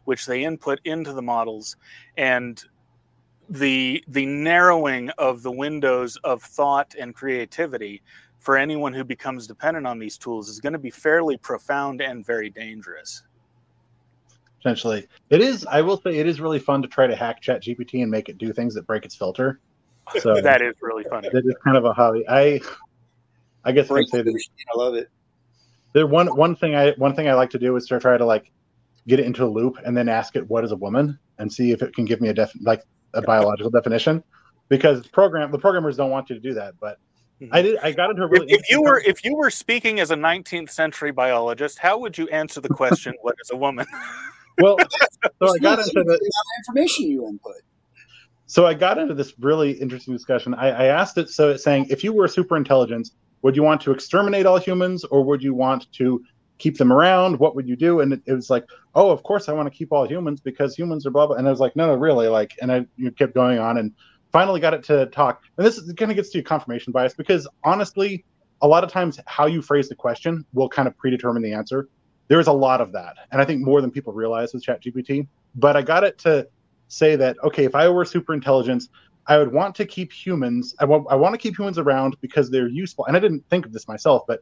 [0.05, 1.77] which they input into the models,
[2.17, 2.63] and
[3.49, 8.01] the the narrowing of the windows of thought and creativity
[8.37, 12.25] for anyone who becomes dependent on these tools is going to be fairly profound and
[12.25, 13.23] very dangerous.
[14.57, 15.65] Potentially, it is.
[15.65, 18.29] I will say it is really fun to try to hack Chat GPT and make
[18.29, 19.59] it do things that break its filter.
[20.21, 21.29] So that is really funny.
[21.31, 22.27] that is kind of a hobby.
[22.27, 22.61] I,
[23.65, 24.45] I guess I Break can say the that.
[24.73, 25.09] I love it.
[25.93, 28.25] there one one thing I one thing I like to do is to try to
[28.25, 28.51] like
[29.07, 31.71] get it into a loop and then ask it what is a woman and see
[31.71, 32.83] if it can give me a def like
[33.13, 34.23] a biological definition
[34.69, 36.99] because program the programmers don't want you to do that but
[37.41, 37.53] mm-hmm.
[37.53, 39.99] I did I got into a If, really if you were if you were speaking
[39.99, 43.87] as a 19th century biologist, how would you answer the question, "What is a woman"?
[44.61, 44.77] well,
[45.41, 46.21] so I got into the amount
[46.59, 47.55] information you input.
[48.45, 50.53] so I got into this really interesting discussion.
[50.53, 53.81] I, I asked it so it's saying if you were super intelligence, would you want
[53.81, 56.23] to exterminate all humans or would you want to
[56.57, 57.39] keep them around?
[57.39, 58.01] What would you do?
[58.01, 60.75] And it, it was like, oh, of course I want to keep all humans because
[60.75, 61.37] humans are blah blah.
[61.37, 63.93] And I was like, no, no, really, like, and I you kept going on and
[64.31, 65.43] finally got it to talk.
[65.57, 68.25] And this kind of gets to confirmation bias because honestly,
[68.61, 71.87] a lot of times how you phrase the question will kind of predetermine the answer.
[72.27, 75.27] There is a lot of that, and I think more than people realize with ChatGPT.
[75.55, 76.47] But I got it to
[76.87, 78.89] say that okay, if I were super intelligence,
[79.29, 80.75] I would want to keep humans.
[80.79, 83.05] I want I want to keep humans around because they're useful.
[83.05, 84.41] And I didn't think of this myself, but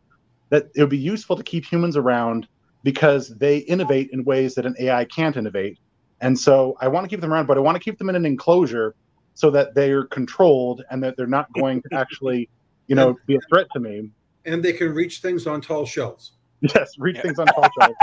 [0.50, 2.48] that it would be useful to keep humans around
[2.84, 5.78] because they innovate in ways that an AI can't innovate.
[6.22, 8.16] And so I want to keep them around, but I want to keep them in
[8.16, 8.96] an enclosure
[9.34, 12.50] so that they're controlled and that they're not going to actually,
[12.88, 14.10] you know, be a threat to me.
[14.46, 16.32] And they can reach things on tall shelves.
[16.62, 17.98] Yes, reach things on tall shelves.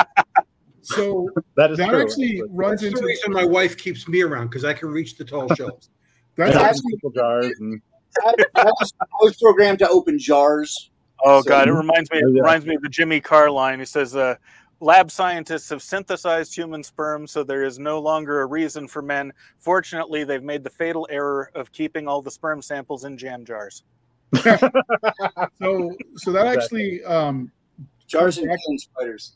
[0.82, 2.03] So That is that true.
[2.03, 5.16] actually runs That's the into reason my wife keeps me around because I can reach
[5.16, 5.89] the tall shelves.
[6.37, 7.80] That's And actually pickle jars and
[8.24, 10.91] I, I, was, I was programmed to open jars.
[11.24, 12.20] Oh So- God, it reminds me.
[12.24, 12.41] Oh, It yeah.
[12.43, 13.78] reminds me of the Jimmy Carr line.
[13.78, 14.37] He says, uh,
[14.80, 19.32] "Lab scientists have synthesized human sperm, so there is no longer a reason for men.
[19.59, 23.82] Fortunately, they've made the fatal error of keeping all the sperm samples in jam jars."
[24.43, 27.51] so so that actually um
[28.07, 28.62] Jars and Correct.
[28.80, 29.32] spiders.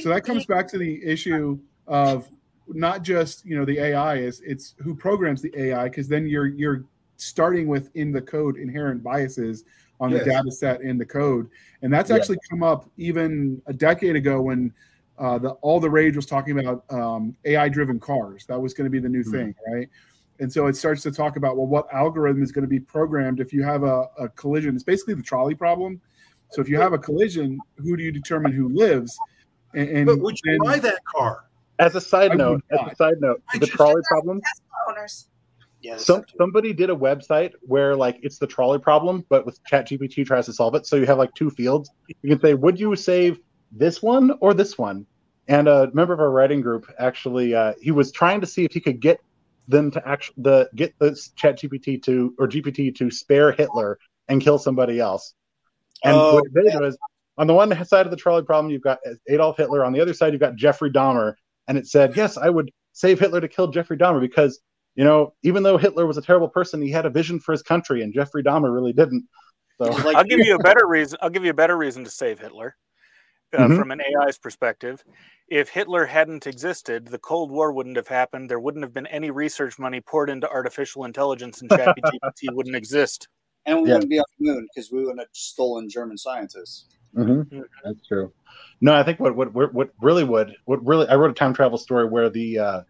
[0.00, 2.28] so that comes back to the issue of
[2.68, 6.46] not just you know the AI is it's who programs the AI because then you're
[6.46, 6.84] you're
[7.16, 9.64] starting with in the code inherent biases
[10.00, 11.48] on the data set in the code.
[11.80, 12.16] And that's Yeah.
[12.16, 14.72] actually come up even a decade ago when
[15.18, 18.44] uh, the all the rage was talking about um, AI driven cars.
[18.46, 19.30] That was going to be the new Mhm.
[19.30, 19.88] thing right?
[20.38, 23.40] And so it starts to talk about well what algorithm is going to be programmed
[23.40, 24.74] if you have a, a collision?
[24.74, 25.98] It's basically the trolley problem.
[26.50, 29.18] So if you have a collision who do you determine who lives?
[29.74, 31.45] And, and But would you then- buy that car?
[31.78, 34.40] As a side I note, as a side note, I the trolley problem.
[34.88, 35.28] Owners.
[35.82, 40.26] Yeah, Some, somebody did a website where like it's the trolley problem, but with ChatGPT
[40.26, 40.86] tries to solve it.
[40.86, 41.90] So you have like two fields.
[42.22, 43.38] You can say, would you save
[43.70, 45.06] this one or this one?
[45.48, 48.72] And a member of our writing group actually, uh, he was trying to see if
[48.72, 49.20] he could get
[49.68, 53.98] them to actually the get the ChatGPT to or GPT to spare Hitler
[54.28, 55.34] and kill somebody else.
[56.04, 56.98] And Oh, what it did was
[57.38, 58.98] on the one side of the trolley problem, you've got
[59.28, 59.84] Adolf Hitler.
[59.84, 61.34] On the other side, you've got Jeffrey Dahmer.
[61.68, 64.60] And it said, yes, I would save Hitler to kill Jeffrey Dahmer because
[64.94, 67.62] you know, even though Hitler was a terrible person, he had a vision for his
[67.62, 69.28] country, and Jeffrey Dahmer really didn't.
[69.76, 71.18] So, like- I'll give you a better reason.
[71.20, 72.76] I'll give you a better reason to save Hitler
[73.52, 73.78] uh, Mhm.
[73.78, 75.04] from an AI's perspective.
[75.48, 78.48] If Hitler hadn't existed, the Cold War wouldn't have happened.
[78.48, 83.28] There wouldn't have been any research money poured into artificial intelligence, and ChatGPT wouldn't exist.
[83.66, 83.96] and we Yeah.
[83.96, 86.86] wouldn't be on the moon because we wouldn't have stolen German scientists.
[87.14, 88.32] Mhm, that's true.
[88.80, 91.54] No, I think what what what what really would what really I wrote a time
[91.54, 92.80] travel story where the uh,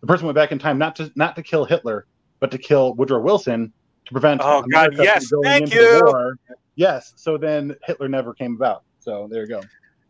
[0.00, 2.06] the person went back in time not to not to kill Hitler,
[2.40, 3.72] but to kill Woodrow Wilson
[4.06, 4.40] to prevent.
[4.42, 6.04] Oh, God, America from yes, going thank you.
[6.04, 6.36] war.
[6.76, 8.82] Yes, so then Hitler never came about.
[8.98, 9.60] So there you go.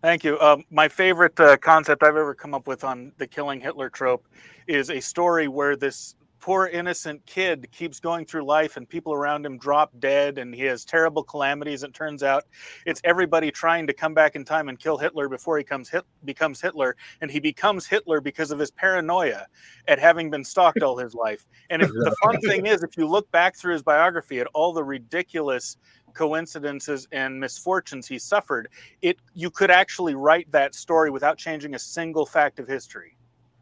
[0.03, 0.39] Thank you.
[0.41, 4.27] Um, my favorite uh, concept I've ever come up with on the killing Hitler trope
[4.67, 6.15] is a story where this
[6.45, 10.61] poor innocent kid keeps going through life and people around him drop dead and he
[10.61, 11.83] has terrible calamities.
[11.83, 12.45] It turns out
[12.85, 16.05] it's everybody trying to come back in time and kill Hitler before he comes hit,
[16.27, 16.97] becomes Hitler.
[17.23, 19.47] And he becomes Hitler because of his paranoia
[19.89, 21.47] at having been stalked all his life.
[21.71, 24.75] And if, the fun thing is, if you look back through his biography at all
[24.75, 25.79] the ridiculous
[26.13, 28.69] coincidences and misfortunes he suffered,
[29.01, 33.17] it you could actually write that story without changing a single fact of history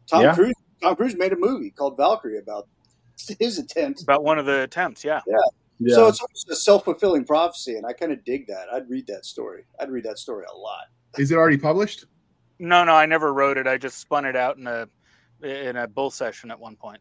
[0.07, 0.35] Tom Yeah.
[0.35, 0.53] Cruise.
[0.83, 2.67] Tom Cruise made a movie called Valkyrie about
[3.39, 4.03] his attempt.
[4.03, 5.03] about one of the attempts.
[5.03, 5.21] Yeah.
[5.79, 5.95] Yeah.
[5.95, 8.67] So it's almost a self fulfilling prophecy, and I kind of dig that.
[8.71, 9.65] I'd read that story.
[9.79, 10.85] I'd read that story a lot.
[11.17, 12.05] is it already published
[12.59, 13.67] No, no, I never wrote it.
[13.67, 14.87] I just spun it out in a
[15.41, 16.99] in a bull session at one point.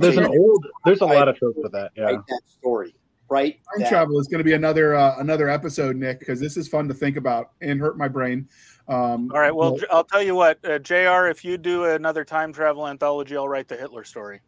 [0.00, 1.90] there's an old there's a lot of tropes with that.
[1.96, 2.04] Yeah.
[2.04, 2.94] Write that story.
[3.30, 3.54] Right.
[3.74, 3.88] time that.
[3.90, 6.94] travel is going to be another uh, another episode nick because this is fun to
[6.94, 8.48] think about and hurt my brain
[8.88, 9.54] um, All right.
[9.54, 11.26] Well, I'll tell you what, uh, Jr.
[11.28, 14.40] If you do another time travel anthology, I'll write the Hitler story.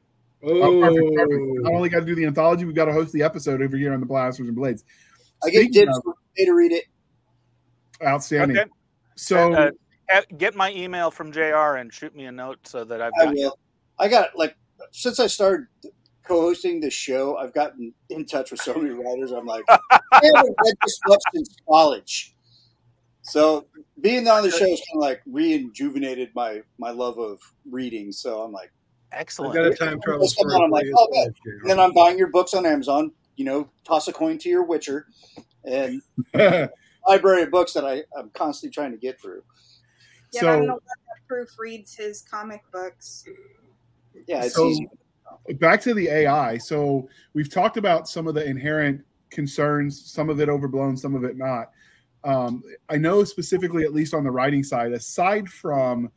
[0.43, 1.41] oh, perfect, perfect.
[1.43, 1.55] Oh.
[1.63, 3.93] not only got to do the anthology we've got to host the episode over here
[3.93, 4.85] on the blasters and blades
[5.45, 6.85] I get Speaking dibs of- for me to read it.
[8.03, 8.71] outstanding Okay.
[9.17, 9.71] so Uh,
[10.13, 11.77] uh, get my email from Jr.
[11.77, 13.35] and shoot me a note so that I've I got.
[13.35, 13.59] will.
[13.99, 14.57] I got like
[14.93, 15.67] since I started
[16.25, 19.31] co-hosting this show, I've gotten in touch with so many writers.
[19.33, 19.79] I'm like, I
[20.13, 22.35] haven't read this much since college.
[23.23, 23.67] So
[24.01, 27.39] being on the show is kind of like rejuvenated my my love of
[27.71, 28.13] reading.
[28.13, 28.73] So I'm like,
[29.13, 29.55] I Excellent.
[29.55, 30.55] got a time travel Come story.
[30.55, 33.13] on, I'm like, oh, as and then I'm buying your books on Amazon.
[33.37, 35.07] You know, toss a coin to your Witcher,
[35.65, 36.03] and
[37.07, 39.43] library of books that I I'm constantly trying to get through.
[40.33, 43.25] Yeah, So- I don't know what that proofreads his comic books.
[44.27, 44.89] Yeah, it's So- easy.
[45.59, 46.59] back to the AI.
[46.59, 51.25] So we've talked about some of the inherent concerns, some of it overblown, some of
[51.25, 51.71] it not.
[52.25, 56.11] Um, I know specifically, at least on the writing side, aside from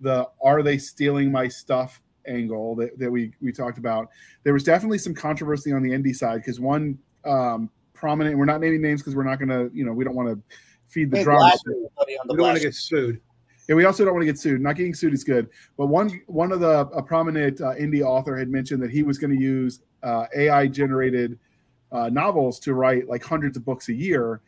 [0.00, 4.08] the "Are they stealing my stuff?" angle that, that we we talked about,
[4.44, 8.36] there was definitely some controversy on the indie side because one um, prominent.
[8.36, 10.56] We're not naming names because we're not going to, you know, we don't want to
[10.88, 11.40] feed the Hey, drama.
[11.40, 13.20] blast everybody on the We don't want to get sued.
[13.68, 14.60] Yeah, we also don't want to get sued.
[14.60, 15.48] Not getting sued is good.
[15.76, 19.18] But one one of the a prominent uh, indie author had mentioned that he was
[19.18, 21.38] going to use uh, AI generated
[21.92, 24.40] uh, novels to write like hundreds of books a year.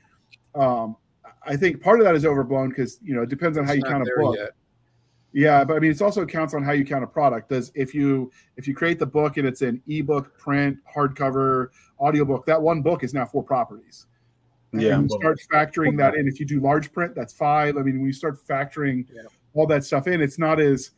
[0.54, 0.96] Um,
[1.46, 3.80] I think part of that is overblown because you know it depends on how you
[3.80, 4.36] not count a book.
[4.38, 4.50] yet.
[5.34, 7.48] Yeah, but I mean, it's also counts on how you count a product.
[7.48, 11.68] Does if you if you create the book and it's an ebook, print, hardcover,
[11.98, 14.06] audiobook, that one book is now four properties.
[14.72, 15.00] And Yeah.
[15.00, 16.26] you start factoring that in.
[16.28, 17.76] If you do large print, that's five.
[17.76, 19.22] I mean, when you start factoring Yeah.
[19.54, 20.90] all that stuff in, it's not as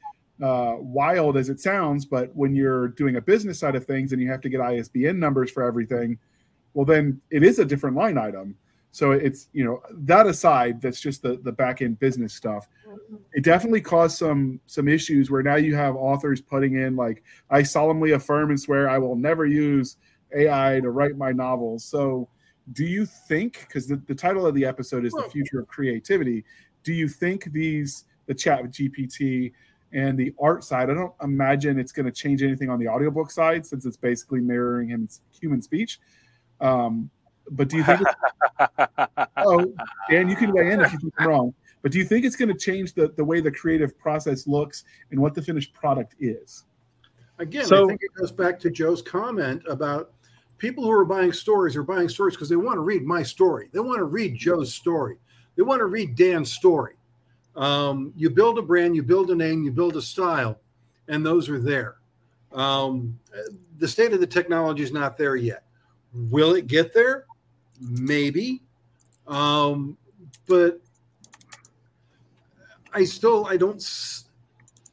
[0.43, 2.05] uh, wild as it sounds.
[2.05, 5.19] But when you're doing a business side of things and you have to get ISBN
[5.19, 6.19] numbers for everything,
[6.73, 8.57] well, then it is a different line item.
[8.95, 12.69] So it's you know that aside, that's just the the back end business stuff.
[13.33, 17.61] It definitely caused some some issues where now you have authors putting in like i
[17.61, 19.97] solemnly affirm and swear i will never use
[20.37, 21.83] ai to write my novels.
[21.85, 22.29] So
[22.73, 26.45] do you think because the, the title of the episode is the future of creativity
[26.83, 29.53] do you think these the chat with gpt
[29.93, 33.31] and the art side i don't imagine it's going to change anything on the audiobook
[33.31, 35.07] side since it's basically mirroring him
[35.39, 36.01] human speech
[36.63, 37.11] um,
[37.51, 38.01] but do you think
[39.37, 39.73] oh
[40.11, 42.35] dan you can weigh in if you think i'm wrong but do you think it's
[42.35, 46.15] going to change the, the way the creative process looks and what the finished product
[46.19, 46.65] is?
[47.39, 50.11] Again, So- I think it goes back to Joe's comment about
[50.57, 53.69] people who are buying stories are buying stories because they want to read my story.
[53.71, 55.19] They want to read Joe's story.
[55.57, 56.95] They want to read Dan's story.
[57.55, 60.59] Um, you build a brand, you build a name, you build a style,
[61.09, 61.97] and those are there.
[62.51, 63.19] Um,
[63.77, 65.65] the state of the technology is not there yet.
[66.15, 67.27] Will it get there?
[67.81, 68.63] Maybe.
[69.27, 69.97] Um,
[70.47, 70.81] but
[72.93, 73.83] I still I don't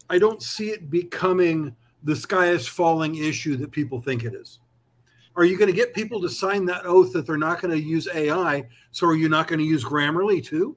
[0.09, 4.59] I don't see it becoming the sky is falling issue that people think it is.
[5.35, 7.79] Are you going to get people to sign that oath that they're not going to
[7.81, 8.67] use AI?
[8.91, 10.75] So are you not going to use Grammarly too,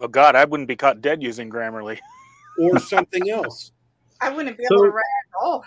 [0.00, 1.98] Oh God, I wouldn't be caught dead using Grammarly.
[2.58, 3.70] or something else?
[4.20, 5.64] I wouldn't be So- able to write at all.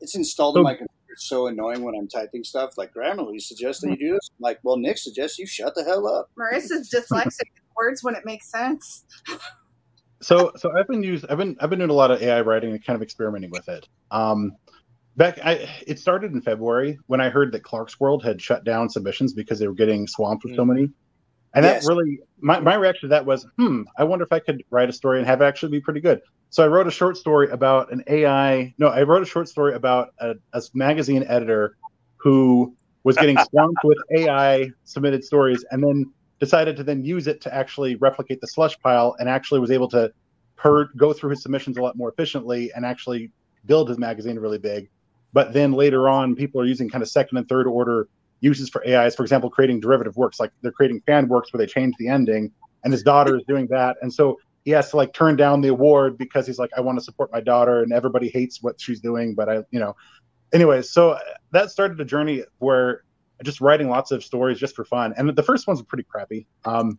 [0.00, 0.93] It's installed So- in my computer.
[1.14, 2.76] It's so annoying when I'm typing stuff.
[2.76, 4.30] Like Grammarly suggests that you do this.
[4.32, 6.28] I'm like, well, Nick suggests you shut the hell up.
[6.36, 9.04] Marissa's dyslexic words when it makes sense.
[10.20, 12.72] so so I've been used I've been I've been doing a lot of AI writing
[12.72, 13.88] and kind of experimenting with it.
[14.10, 14.56] Um,
[15.16, 19.34] back I it started in February when I heard that Clarkesworld had shut down submissions
[19.34, 20.88] because they were getting swamped with so many.
[21.54, 21.84] And Yes.
[21.84, 24.88] that really my, my reaction to that was, hmm, I wonder if I could write
[24.88, 26.20] a story and have it actually be pretty good.
[26.50, 29.74] So I wrote a short story about an AI no, I wrote a short story
[29.74, 31.76] about a, a magazine editor
[32.18, 37.40] who was getting swamped with AI submitted stories and then decided to then use it
[37.42, 40.10] to actually replicate the slush pile and actually was able to
[40.56, 43.30] per go through his submissions a lot more efficiently and actually
[43.66, 44.88] build his magazine really big.
[45.32, 48.08] But then later on, people are using kind of second and third order
[48.40, 49.14] uses for AIs.
[49.14, 52.52] For example, creating derivative works, like they're creating fan works where they change the ending,
[52.82, 53.96] and his daughter is doing that.
[54.02, 56.98] And so he has to like turn down the award because he's like, I want
[56.98, 59.34] to support my daughter, and everybody hates what she's doing.
[59.34, 59.96] But I, you know,
[60.52, 61.18] anyways, so
[61.52, 63.04] that started a journey where
[63.42, 65.12] just writing lots of stories just for fun.
[65.16, 66.46] And the first ones were pretty crappy.
[66.64, 66.98] Um,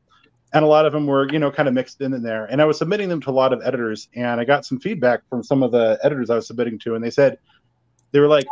[0.54, 2.46] and a lot of them were, you know, kind of mixed in, in there.
[2.46, 5.22] And I was submitting them to a lot of editors, and I got some feedback
[5.30, 7.38] from some of the editors I was submitting to, and they said
[8.12, 8.46] they were like,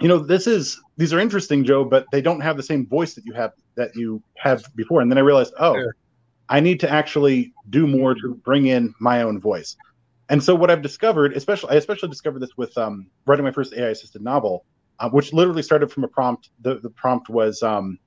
[0.00, 3.14] you know, this is these are interesting, Joe, but they don't have the same voice
[3.14, 5.00] that you have that you have before.
[5.00, 5.86] And then I realized, oh, Yeah.
[6.48, 9.76] I need to actually do more to bring in my own voice.
[10.28, 13.74] And so what I've discovered, especially I especially discovered this with um, writing my first
[13.74, 14.64] AI assisted novel,
[14.98, 16.50] uh, which literally started from a prompt.
[16.60, 17.98] The the prompt was um,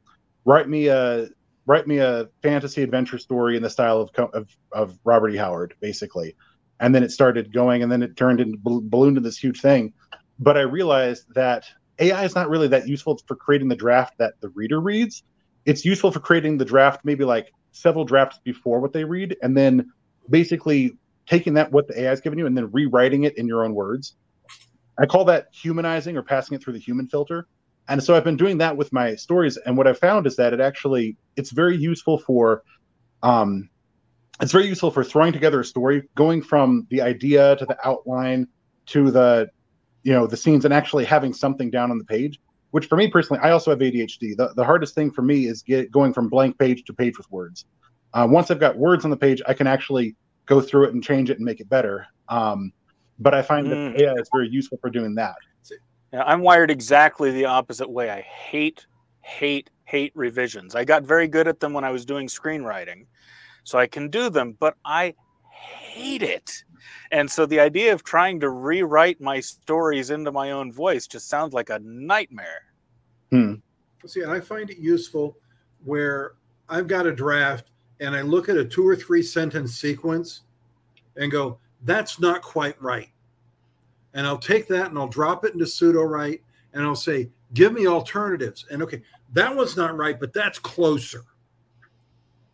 [0.46, 1.28] write me a
[1.66, 5.38] write me a fantasy adventure story in the style of of, of Robert E.
[5.38, 6.36] Howard, basically.
[6.80, 9.94] And then it started going, and then it turned and ballooned into this huge thing.
[10.40, 11.66] But I realized that
[12.00, 15.24] AI is not really that useful for creating the draft that the reader reads.
[15.66, 19.56] It's useful for creating the draft, maybe like several drafts before what they read, and
[19.58, 19.92] then
[20.30, 23.66] basically taking that what the AI has given you and then rewriting it in your
[23.66, 24.16] own words.
[24.98, 27.48] I call that humanizing or passing it through the human filter.
[27.90, 30.54] And so I've been doing that with my stories, and what I've found is that
[30.54, 32.64] it actually it's very useful for,
[33.24, 33.70] um,
[34.42, 38.48] it's very useful for throwing together a story, going from the idea to the outline
[38.88, 39.50] to the,
[40.08, 42.40] you know, the scenes, and actually having something down on the page.
[42.72, 44.38] Which for me personally, I also have ADHD.
[44.38, 47.30] The the hardest thing for me is get going from blank page to page with
[47.30, 47.66] words.
[48.14, 51.04] Uh, once I've got words on the page, I can actually go through it and
[51.04, 52.08] change it and make it better.
[52.30, 52.72] Um,
[53.20, 53.94] but I find Mm.
[53.96, 55.36] that AI is very useful for doing that.
[56.14, 58.10] Yeah, I'm wired exactly the opposite way.
[58.10, 58.86] I hate,
[59.20, 60.74] hate, hate revisions.
[60.74, 63.08] I got very good at them when I was doing screenwriting,
[63.66, 65.16] so I can do them, but I
[65.52, 66.64] hate it.
[67.12, 71.30] And so the idea of trying to rewrite my stories into my own voice just
[71.30, 72.64] sounds like a nightmare.
[73.32, 73.56] Hmm.
[74.06, 75.38] See, and I find it useful
[75.84, 76.34] where
[76.70, 80.42] I've got a draft and I look at a two or three sentence sequence
[81.16, 83.10] and go, that's not quite right.
[84.14, 86.42] And I'll take that and I'll drop it into Sudowrite
[86.74, 88.66] and I'll say, give me alternatives.
[88.72, 89.02] And okay,
[89.34, 91.24] that one's not right, but that's closer.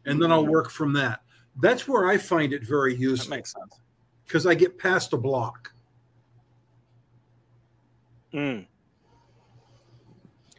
[0.06, 1.22] And then I'll work from that.
[1.62, 3.80] That's where I find it very That useful makes sense.
[4.26, 5.72] Because I get past a block.
[8.34, 8.66] Mm.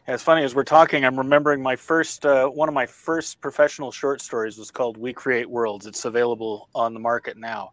[0.07, 1.03] It's funny as we're talking.
[1.03, 5.13] I'm remembering my first uh, one of my first professional short stories was called "We
[5.13, 7.71] Create Worlds." It's available on the market now,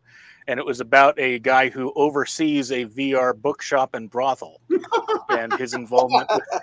[0.48, 4.62] and it was about a guy who oversees a VR bookshop and brothel,
[5.28, 6.26] and his involvement.
[6.30, 6.62] With,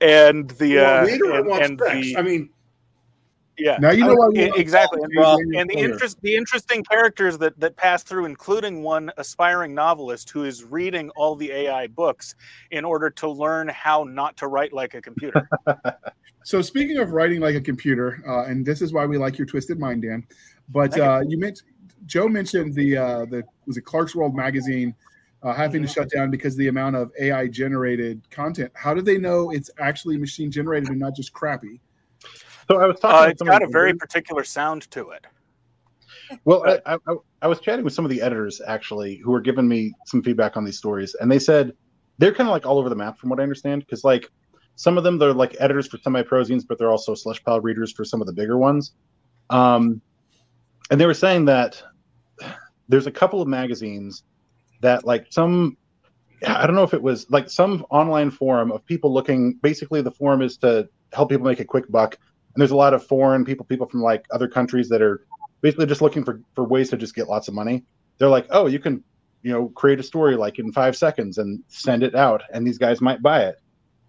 [0.00, 2.50] and the You uh, and, and the I mean,
[3.58, 3.76] yeah.
[3.80, 7.76] Now you know E- exactly and, Well, and the interest the interesting characters that that
[7.76, 12.34] pass through including one aspiring novelist who is reading all the ai books
[12.70, 15.48] in order to learn how not to write like a computer
[16.44, 19.46] So speaking of writing like a computer, uh, and this is why we like your
[19.46, 20.26] twisted mind, Dan.
[20.68, 21.68] But uh, you mentioned
[22.06, 24.94] Joe mentioned the uh, the was it Clarkesworld magazine
[25.42, 28.72] uh, having to shut down because of the amount of AI generated content.
[28.74, 31.80] How do they know it's actually machine generated and not just crappy?
[32.72, 33.26] So I was talking.
[33.26, 35.26] uh, it's got a very particular sound to it
[36.44, 39.68] Well, I, I, I was chatting with some of the editors actually who were giving
[39.68, 41.74] me some feedback on these stories, and they said
[42.16, 43.84] they're kind of like all over the map from what I understand.
[43.84, 44.30] Because like
[44.76, 47.60] some of them, they're like editors for semi pro zines, but they're also slush pile
[47.60, 48.94] readers for some of the bigger ones.
[49.50, 50.00] Um,
[50.90, 51.82] and they were saying that
[52.88, 54.24] there's a couple of magazines
[54.80, 55.76] that like some
[56.46, 59.58] I don't know if it was like some online forum of people looking.
[59.62, 62.16] Basically, the forum is to help people make a quick buck,
[62.54, 65.24] and there's a lot of foreign people, people from like other countries that are
[65.60, 67.84] basically just looking for for ways to just get lots of money.
[68.18, 69.02] They're like, oh, you can,
[69.42, 72.78] you know, create a story like in five seconds and send it out, and these
[72.78, 73.56] guys might buy it.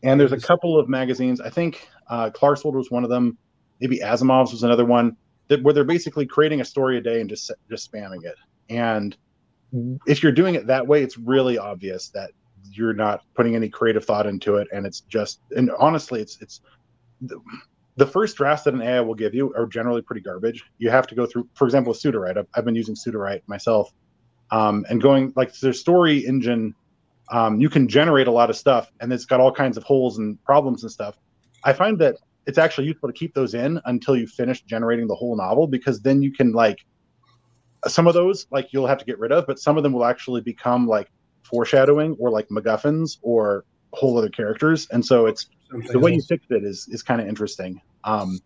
[0.04, 1.40] And there's a couple of magazines.
[1.40, 3.38] I think uh, Clarkesworld was one of them.
[3.80, 5.16] Maybe Asimov's was another one
[5.48, 8.36] that where they're basically creating a story a day and just just spamming it.
[8.70, 9.16] And
[10.06, 12.32] if you're doing it that way, it's really obvious that
[12.72, 16.62] you're not putting any creative thought into it, and it's just and honestly, it's it's
[17.96, 20.64] the, first drafts that an AI will give you are generally pretty garbage.
[20.78, 22.38] You have to go through, for example, with Sudowrite.
[22.38, 23.92] I've, I've been using Sudowrite myself,
[24.52, 26.76] um, and going like their story engine.
[27.32, 30.18] Um, you can generate a lot of stuff, and it's got all kinds of holes
[30.18, 31.18] and problems and stuff.
[31.64, 35.16] I find that it's actually useful to keep those in until you finish generating the
[35.16, 36.80] whole novel, because then you can like
[37.88, 40.06] some of those like you'll have to get rid of, but some of them will
[40.06, 41.10] actually become like
[41.44, 45.48] foreshadowing or like MacGuffins or whole other characters, and so it's
[45.92, 47.82] the way you fixed it is is kind of interesting.
[48.04, 48.40] Um,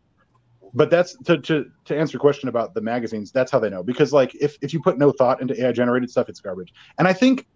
[0.73, 3.31] but that's to, to to answer your question about the magazines.
[3.31, 6.09] That's how they know because like if if you put no thought into AI generated
[6.09, 6.73] stuff, it's garbage.
[6.97, 7.47] And I think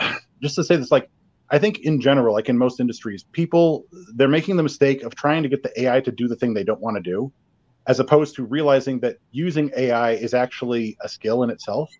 [0.42, 1.10] just to say this, like
[1.50, 3.84] I think in general, like in most industries, people
[4.14, 6.64] they're making the mistake of trying to get the AI to do the thing they
[6.64, 7.32] don't want to do,
[7.86, 11.90] as opposed to realizing that using AI is actually a skill in itself,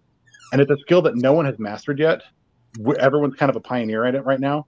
[0.52, 2.22] and it's a skill that no one has mastered yet.
[2.98, 4.66] Everyone's kind of a pioneer at it right now,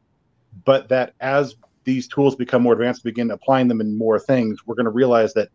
[0.65, 4.75] but that as these tools become more advanced, begin applying them in more things, we're
[4.75, 5.49] going to realize that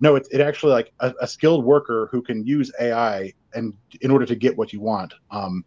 [0.00, 4.10] no, it's it actually like a, a skilled worker who can use AI and in
[4.10, 5.14] order to get what you want.
[5.30, 5.64] Um,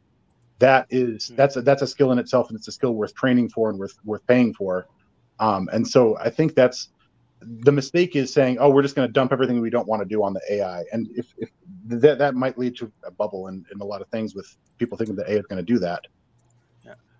[0.59, 3.49] that is that's a, that's a skill in itself, and it's a skill worth training
[3.49, 4.85] for and worth worth paying for.
[5.39, 6.89] Um, and so I think that's
[7.41, 10.05] the mistake is saying, oh, we're just going to dump everything we don't want to
[10.05, 11.49] do on the AI, and if, if
[11.85, 14.97] that that might lead to a bubble in, in a lot of things with people
[14.97, 16.03] thinking that AI is going to do that.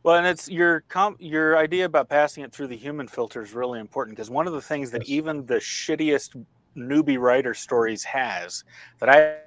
[0.09, 3.53] Well, and it's your com- your idea about passing it through the human filter is
[3.53, 5.09] really important because one of the things that Yes.
[5.09, 6.43] even the shittiest
[6.75, 8.63] newbie writer stories has
[8.99, 9.37] that I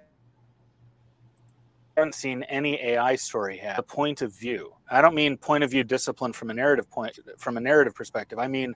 [1.97, 4.73] haven't seen any AI story have a point of view.
[4.89, 8.39] I don't mean point of view discipline from a narrative point from a narrative perspective.
[8.39, 8.73] I mean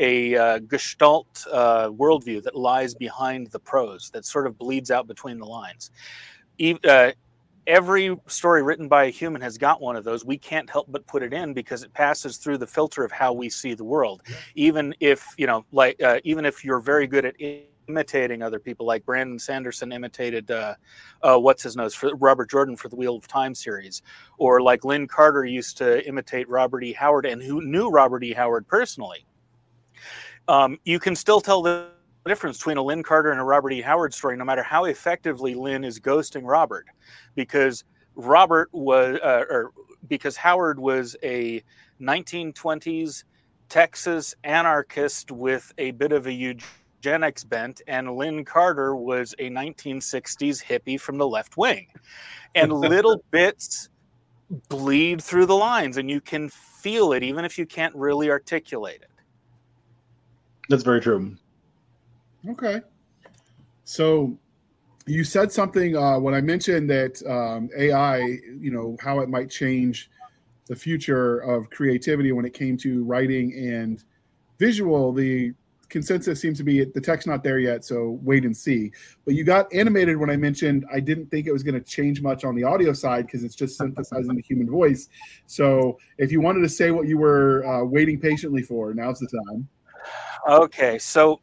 [0.00, 5.06] a uh, gestalt uh, worldview that lies behind the prose that sort of bleeds out
[5.06, 5.92] between the lines.
[6.58, 7.12] E- uh,
[7.68, 10.24] every story written by a human has got one of those.
[10.24, 13.32] We can't help but put it in because it passes through the filter of how
[13.32, 14.22] we see the world.
[14.56, 17.36] Even if you know, like, uh, even if you're very good at
[17.86, 20.74] imitating other people, like Brandon Sanderson imitated uh,
[21.22, 24.02] uh, what's his nose for Robert Jordan for the Wheel of Time series,
[24.38, 26.92] or like Lin Carter used to imitate Robert E.
[26.94, 28.32] Howard, and who knew Robert E.
[28.32, 29.24] Howard personally.
[30.48, 31.88] Um, you can still tell the
[32.28, 33.80] difference between a Lin Carter and a Robert E.
[33.80, 36.86] Howard story, no matter how effectively Lin is ghosting Robert,
[37.34, 39.72] because Robert was, uh, or
[40.06, 41.62] because Howard was a
[42.00, 43.24] 1920s
[43.68, 50.62] Texas anarchist with a bit of a eugenics bent, and Lin Carter was a 1960s
[50.62, 51.88] hippie from the left wing.
[52.54, 53.88] And little bits
[54.68, 59.02] bleed through the lines, and you can feel it even if you can't really articulate
[59.02, 59.10] it.
[60.68, 61.36] That's very true.
[62.46, 62.80] Okay.
[63.84, 64.38] So
[65.06, 69.50] you said something uh, when I mentioned that um, AI, you know, how it might
[69.50, 70.10] change
[70.66, 74.04] the future of creativity when it came to writing and
[74.58, 75.12] visual.
[75.12, 75.52] The
[75.88, 78.92] consensus seems to be the text not there yet, so wait and see.
[79.24, 82.20] But you got animated when I mentioned I didn't think it was going to change
[82.20, 85.08] much on the audio side because it's just synthesizing the human voice.
[85.46, 89.28] So if you wanted to say what you were uh, waiting patiently for, now's the
[89.46, 89.68] time.
[90.46, 91.40] Okay, so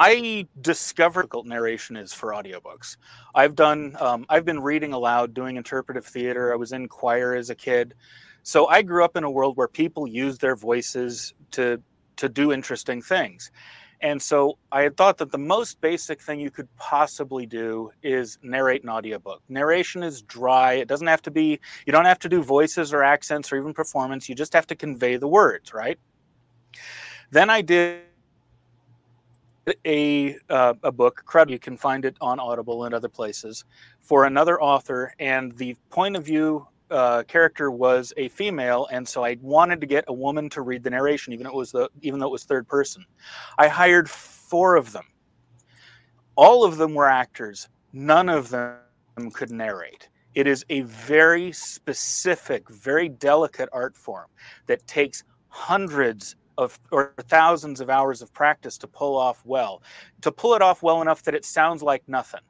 [0.00, 2.98] I discovered difficult narration is for audiobooks.
[3.34, 6.52] I've done, um, I've been reading aloud, doing interpretive theater.
[6.52, 7.94] I was in choir as a kid.
[8.44, 11.82] So I grew up in a world where people use their voices to,
[12.16, 13.50] to do interesting things.
[14.00, 18.38] And so I had thought that the most basic thing you could possibly do is
[18.40, 19.42] narrate an audiobook.
[19.48, 20.74] Narration is dry.
[20.74, 23.74] It doesn't have to be, you don't have to do voices or accents or even
[23.74, 24.28] performance.
[24.28, 25.98] You just have to convey the words, right?
[27.32, 28.02] Then I did
[29.84, 31.22] a uh, a book.
[31.24, 33.64] Crowd, you can find it on Audible and other places
[34.00, 39.24] for another author, and the point of view uh, character was a female, and so
[39.24, 41.90] I wanted to get a woman to read the narration, even though it was the
[42.02, 43.04] even though it was third person.
[43.58, 45.04] I hired four of them.
[46.36, 47.68] All of them were actors.
[47.92, 48.78] None of them
[49.32, 50.08] could narrate.
[50.34, 54.28] It is a very specific, very delicate art form
[54.66, 59.82] that takes hundreds of or thousands of hours of practice to pull off well.
[60.22, 62.40] To pull it off well enough that it sounds like nothing.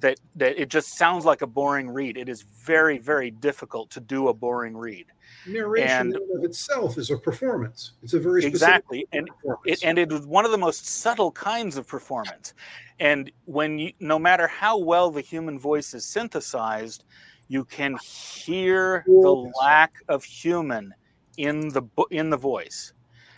[0.00, 2.16] That that it just sounds like a boring read.
[2.16, 5.06] It is very very difficult to do a boring read.
[5.46, 7.92] Narration and, of itself is a performance.
[8.02, 9.06] It's a very exactly.
[9.12, 9.28] and
[9.64, 12.54] it, and it was one of the most subtle kinds of performance.
[13.00, 17.04] And when you no matter how well the human voice is synthesized
[17.48, 20.94] you can hear the lack of human
[21.36, 22.93] in the in the voice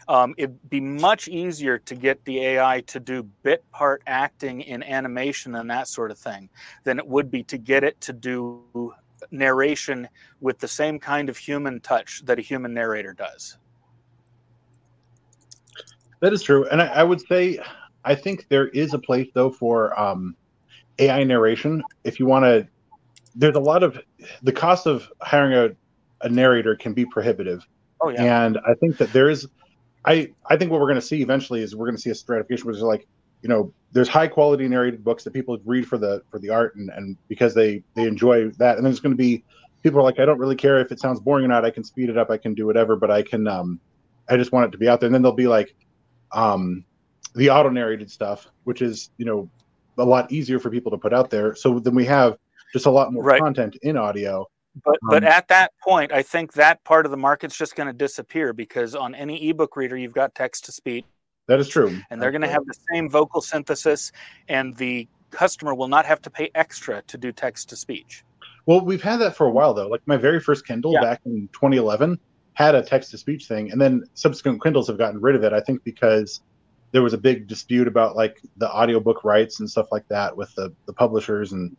[0.08, 4.82] um, it'd be much easier to get the AI to do bit part acting in
[4.82, 6.48] animation and that sort of thing
[6.84, 8.94] than it would be to get it to do
[9.30, 10.08] narration
[10.40, 13.58] with the same kind of human touch that a human narrator does.
[16.20, 16.66] That is true.
[16.68, 17.58] And I, I would say,
[18.04, 20.36] I think there is a place though for um,
[20.98, 21.82] AI narration.
[22.04, 22.66] If you want to,
[23.34, 23.98] there's a lot of
[24.42, 27.66] the cost of hiring a, a narrator can be prohibitive.
[28.00, 28.44] Oh, yeah.
[28.44, 29.46] And I think that there is
[30.06, 32.14] I I think what we're going to see eventually is we're going to see a
[32.14, 33.06] stratification where there's like
[33.42, 36.76] you know there's high quality narrated books that people read for the for the art
[36.76, 38.76] and and because they they enjoy that.
[38.76, 39.44] And then there's going to be
[39.82, 41.64] people are like I don't really care if it sounds boring or not.
[41.64, 42.30] I can speed it up.
[42.30, 43.80] I can do whatever but I can um
[44.28, 45.08] I just want it to be out there.
[45.08, 45.74] And then there'll be like
[46.32, 46.84] um
[47.34, 49.50] the auto narrated stuff which is you know
[49.98, 51.54] a lot easier for people to put out there.
[51.54, 52.36] So then we have
[52.72, 53.40] just a lot more right.
[53.40, 54.46] content in audio
[54.84, 57.86] but um, but at that point, I think that part of the market's just going
[57.86, 61.04] to disappear because on any ebook reader, you've got text to speech.
[61.48, 61.96] That is true.
[62.10, 64.12] And they're going to have the same vocal synthesis,
[64.48, 68.24] and the customer will not have to pay extra to do text to speech.
[68.66, 69.88] Well, we've had that for a while though.
[69.88, 71.00] Like my very first Kindle yeah.
[71.00, 72.18] back in 2011
[72.54, 75.52] had a text to speech thing, and then subsequent Kindles have gotten rid of it.
[75.52, 76.40] I think because
[76.92, 80.54] there was a big dispute about like the audiobook rights and stuff like that with
[80.54, 81.76] the the publishers and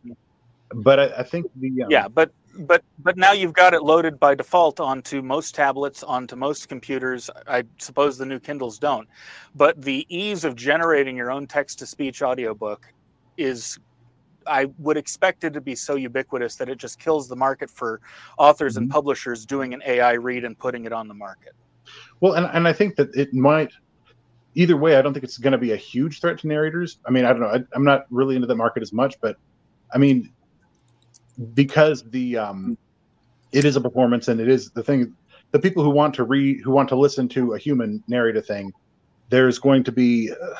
[0.74, 4.18] but I, I think the um, yeah, but but but now you've got it loaded
[4.18, 7.30] by default onto most tablets, onto most computers.
[7.46, 9.08] I suppose the new Kindles don't,
[9.54, 12.92] but the ease of generating your own text to speech audiobook
[13.36, 13.78] is
[14.46, 18.00] I would expect it to be so ubiquitous that it just kills the market for
[18.38, 18.84] authors mm-hmm.
[18.84, 21.52] and publishers doing an AI read and putting it on the market.
[22.20, 23.72] Well, and, and I think that it might
[24.54, 24.96] either way.
[24.96, 26.98] I don't think it's going to be a huge threat to narrators.
[27.06, 27.48] I mean, I don't know.
[27.48, 29.36] I, I'm not really into the market as much, but
[29.94, 30.32] I mean,
[31.54, 32.78] because the um,
[33.52, 35.14] it is a performance and it is the thing.
[35.50, 38.42] The people who want to read, who want to listen to a human narrate a
[38.42, 38.72] thing,
[39.30, 40.30] there's going to be.
[40.32, 40.54] Uh,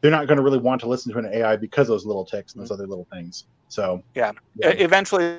[0.00, 2.54] they're not going to really want to listen to an AI because those little ticks
[2.54, 3.44] and those other little things.
[3.68, 4.70] So yeah, yeah.
[4.70, 5.38] eventually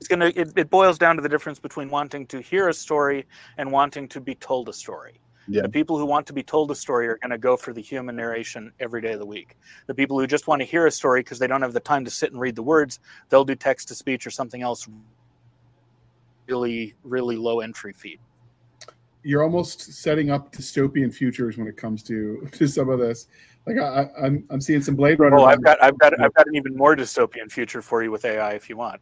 [0.00, 3.26] it's gonna it, it, boils down to the difference between wanting to hear a story
[3.56, 5.20] and wanting to be told a story
[5.50, 5.62] yeah.
[5.62, 7.82] The people who want to be told a story are going to go for the
[7.82, 9.56] human narration every day of the week.
[9.88, 12.04] The people who just want to hear a story because they don't have the time
[12.04, 14.88] to sit and read the words, they'll do text to speech or something else
[16.46, 18.18] really, really low entry fee.
[19.22, 23.26] you're almost setting up dystopian futures when it comes to to some of this.
[23.66, 25.36] Like I, I I'm I'm seeing some Blade Runner.
[25.36, 28.24] Oh, I've got I've got I've got an even more dystopian future for you with
[28.24, 29.00] AI if you want.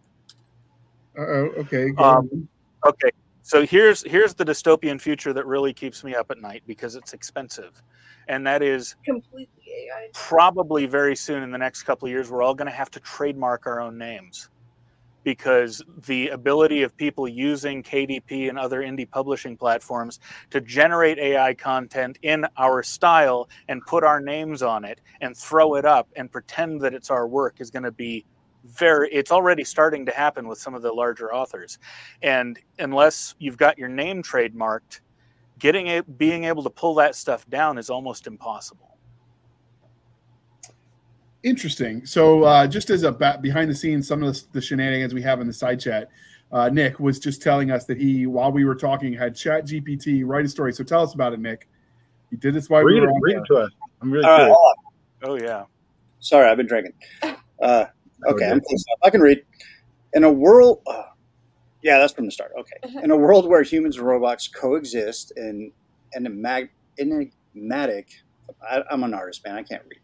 [1.16, 1.92] Uh-oh, okay.
[1.98, 2.48] Um.
[2.86, 3.10] Okay,
[3.48, 7.14] so here's here's the dystopian future that really keeps me up at night because it's
[7.14, 7.82] expensive,
[8.28, 10.08] and that is Completely AI.
[10.12, 13.00] probably very soon in the next couple of years we're all going to have to
[13.00, 14.50] trademark our own names
[15.24, 20.20] because the ability of people using KDP and other indie publishing platforms
[20.50, 25.76] to generate AI content in our style and put our names on it and throw
[25.76, 28.26] it up and pretend that it's our work is going to be
[28.64, 31.78] very it's already starting to happen with some of the larger authors
[32.22, 35.00] and unless you've got your name trademarked
[35.58, 38.88] getting it being able to pull that stuff down is almost impossible
[41.44, 42.04] Interesting.
[42.04, 45.22] So, uh, just as a ba- behind the scenes, some of the, the shenanigans we
[45.22, 46.08] have in the side chat,
[46.50, 50.24] uh, Nick was just telling us that he, while we were talking, had Chat GPT
[50.26, 50.72] write a story.
[50.72, 51.68] So, tell us about it, Nick.
[52.30, 53.70] You did this while we Read were it, on read it to us.
[54.02, 54.56] I'm really All right, curious.
[54.56, 54.74] hold
[55.22, 55.30] on.
[55.30, 55.64] oh yeah
[56.20, 56.94] Sorry, I've been drinking.
[57.62, 57.84] Uh,
[58.26, 58.50] okay, Okay.
[58.50, 58.98] I'm close enough.
[59.04, 59.42] I can read.
[60.14, 61.02] In a world, uh,
[61.82, 62.52] yeah, that's from the start.
[62.58, 65.70] Okay, in a world where humans and robots coexist in
[66.16, 68.08] enigmatic, enigmatic
[68.62, 69.56] I, I'm an artist, man.
[69.56, 70.00] I can't read.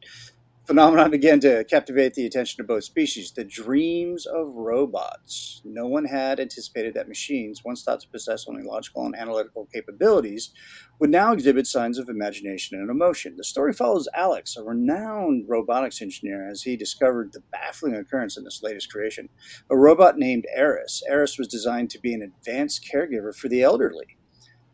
[0.67, 3.31] Phenomenon began to captivate the attention of both species.
[3.31, 5.61] The dreams of robots.
[5.62, 10.53] No one had anticipated that machines, once thought to possess only logical and analytical capabilities,
[11.01, 13.37] would now exhibit signs of imagination and emotion.
[13.37, 18.45] The story follows Alex, a renowned robotics engineer, as he discovered the baffling occurrence in
[18.45, 19.29] this latest creation.
[19.71, 21.03] A robot named Eris.
[21.07, 24.17] Eris was designed to be an advanced caregiver for the elderly,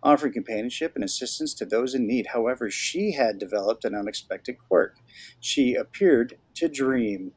[0.02, 2.28] offering companionship and assistance to those in need.
[2.28, 4.96] However, she had developed an unexpected quirk.
[5.40, 7.32] She appeared to dream.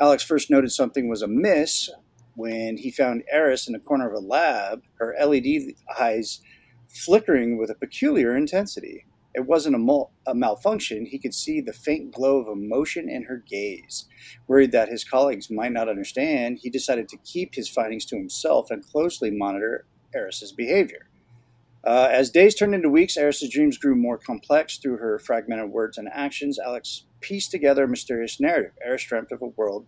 [0.00, 1.90] Alex first noted something was amiss
[2.34, 6.40] when he found Eris in the corner of a lab, her LED eyes
[6.88, 9.06] flickering with a peculiar intensity.
[9.34, 11.06] It wasn't a, mul- a malfunction.
[11.06, 14.06] He could see the faint glow of emotion in her gaze.
[14.46, 18.70] Worried that his colleagues might not understand, he decided to keep his findings to himself
[18.70, 21.08] and closely monitor Eris's behavior.
[21.84, 25.98] Uh, as days turned into weeks, Eris's dreams grew more complex through her fragmented words
[25.98, 26.58] and actions.
[26.58, 28.72] Alex pieced together a mysterious narrative.
[28.84, 29.86] Eris dreamt of a world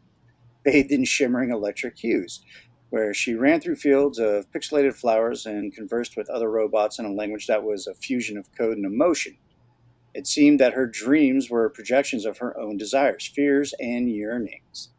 [0.65, 2.43] bathed in shimmering electric hues,
[2.91, 7.13] where she ran through fields of pixelated flowers and conversed with other robots in a
[7.13, 9.37] language that was a fusion of code and emotion.
[10.15, 14.91] It seemed that her dreams were projections of her own desires, fears, and yearnings.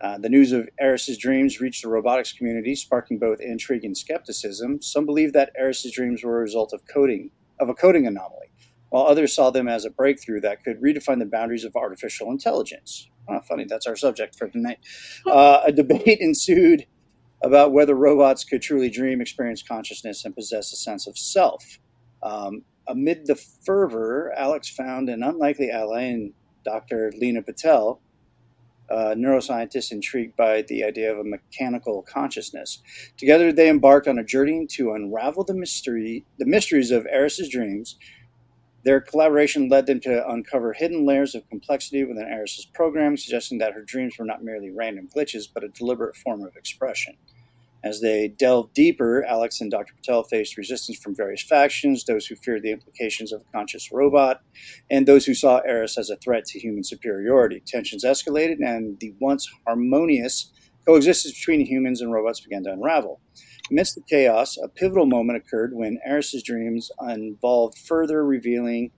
[0.00, 4.80] Uh, the news of Eris's dreams reached the robotics community, sparking both intrigue and skepticism.
[4.80, 7.30] Some believed that Eris's dreams were a result of coding
[7.60, 8.50] of a coding anomaly,
[8.90, 13.08] while others saw them as a breakthrough that could redefine the boundaries of artificial intelligence.
[13.28, 14.78] Oh, funny, that's our subject for tonight.
[15.26, 16.86] Uh, a debate ensued
[17.42, 21.78] about whether robots could truly dream, experience consciousness, and possess a sense of self.
[22.22, 26.32] Um, amid the fervor, Alex found an unlikely ally in
[26.64, 27.12] Dr.
[27.16, 28.00] Lena Patel,
[28.90, 32.82] Uh, a neuroscientist intrigued by the idea of a mechanical consciousness.
[33.18, 37.96] Together, they embarked on a journey to unravel the mystery, the mysteries of Eris's dreams.
[38.84, 43.74] Their collaboration led them to uncover hidden layers of complexity within Eris's program, suggesting that
[43.74, 47.16] her dreams were not merely random glitches, but a deliberate form of expression.
[47.84, 49.94] As they delved deeper, Alex and Dr.
[49.94, 54.40] Patel faced resistance from various factions, those who feared the implications of a conscious robot,
[54.90, 57.62] and those who saw Eris as a threat to human superiority.
[57.66, 60.52] Tensions escalated, and the once harmonious
[60.86, 63.20] coexistence between humans and robots began to unravel.
[63.70, 68.90] Amidst the chaos, a pivotal moment occurred when Eris's dreams involved further revealing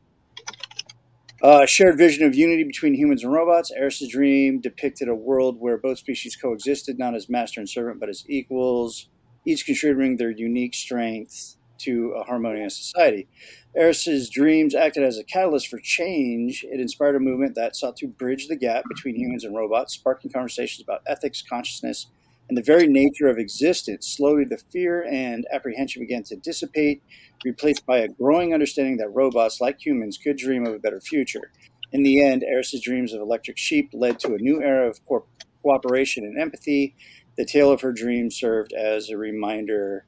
[1.42, 3.70] uh, a shared vision of unity between humans and robots.
[3.70, 8.08] Eris's dream depicted a world where both species coexisted, not as master and servant, but
[8.08, 9.08] as equals,
[9.46, 13.26] each contributing their unique strengths to a harmonious society.
[13.74, 16.64] Eris's dreams acted as a catalyst for change.
[16.68, 20.30] It inspired a movement that sought to bridge the gap between humans and robots, sparking
[20.30, 22.08] conversations about ethics, consciousness,
[22.50, 24.08] and the very nature of existence.
[24.08, 27.00] Slowly, the fear and apprehension began to dissipate,
[27.44, 31.52] replaced by a growing understanding that robots, like humans, could dream of a better future.
[31.92, 35.26] In the end, Eris's dreams of electric sheep led to a new era of co-
[35.62, 36.96] cooperation and empathy.
[37.38, 40.06] The tale of her dreams served as a reminder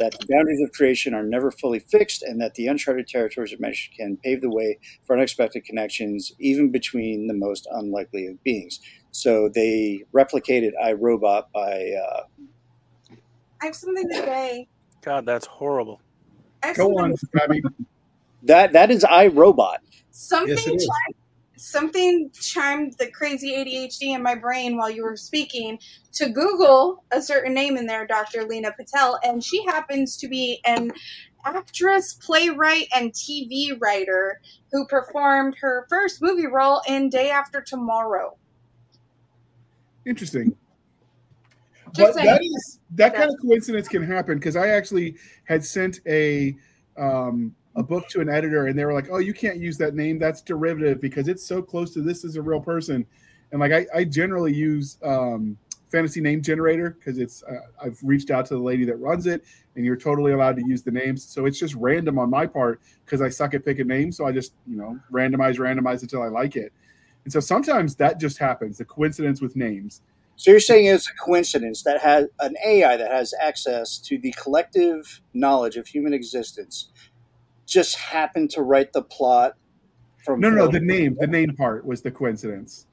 [0.00, 3.60] that the boundaries of creation are never fully fixed and that the uncharted territories of
[3.60, 8.80] magic can pave the way for unexpected connections, even between the most unlikely of beings.
[9.14, 12.22] So they replicated iRobot by uh,
[13.62, 14.68] I have something to say.
[15.04, 16.00] God, that's horrible.
[16.74, 17.62] Go on, Abby.
[18.42, 18.72] that.
[18.72, 19.76] That is iRobot.
[20.10, 20.88] Something Yes, it is.
[20.88, 21.14] chimed,
[21.56, 25.78] something chimed the crazy ADHD in my brain while you were speaking
[26.14, 28.44] to Google a certain name in there, Dr.
[28.44, 30.90] Lena Patel, and she happens to be an
[31.44, 34.40] actress, playwright, and TV writer
[34.72, 38.36] who performed her first movie role in Day After Tomorrow.
[40.06, 40.56] Interesting.
[41.94, 42.26] Just but saying.
[42.26, 46.56] that is that kind of coincidence can happen because I actually had sent a
[46.96, 49.94] um, a book to an editor and they were like, "Oh, you can't use that
[49.94, 50.18] name.
[50.18, 53.06] That's derivative because it's so close to this is a real person."
[53.52, 55.56] And like I, I generally use um,
[55.90, 59.44] fantasy name generator because it's uh, I've reached out to the lady that runs it
[59.76, 61.24] and you're totally allowed to use the names.
[61.24, 64.16] So it's just random on my part because I suck at picking names.
[64.16, 66.72] So I just you know randomize, randomize until I like it.
[67.24, 70.02] And so sometimes that just happens, the coincidence with names.
[70.36, 74.32] So you're saying it's a coincidence that has an AI that has access to the
[74.32, 76.90] collective knowledge of human existence
[77.66, 79.54] just happened to write the plot
[80.24, 82.86] from No, no, no, the name, the name part was the coincidence.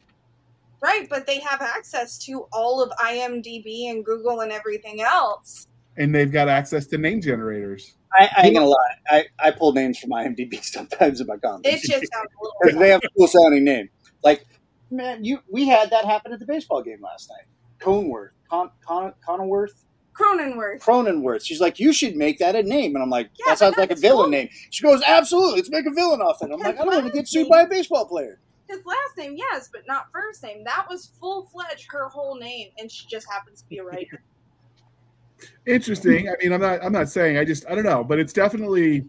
[0.81, 5.67] Right, but they have access to all of IMDb and Google and everything else.
[5.97, 7.95] And they've got access to name generators.
[8.17, 8.95] I, I ain't gonna lie.
[9.09, 11.67] I, I pull names from IMDb sometimes in my comments.
[11.67, 13.89] It just sounds a little because they have a cool sounding name.
[14.23, 14.45] Like,
[14.89, 17.47] man, you we had that happen at the baseball game last night.
[17.79, 19.83] Conworth, Con, Con, Conworth,
[20.13, 20.79] Cronenworth.
[20.81, 21.43] Cronenworth.
[21.43, 23.91] She's like, you should make that a name, and I'm like, Yeah, that sounds like
[23.91, 24.29] a villain cool.
[24.29, 24.49] name.
[24.69, 26.51] She goes, absolutely, let's make a villain off it.
[26.51, 28.39] I'm like, I don't want to get sued by a baseball player.
[28.69, 30.63] His last name, yes, but not first name.
[30.63, 34.23] That was full fledged her whole name, and she just happens to be a writer.
[35.65, 36.29] Interesting.
[36.29, 39.05] I mean, I'm not I'm not saying I just I don't know, but it's definitely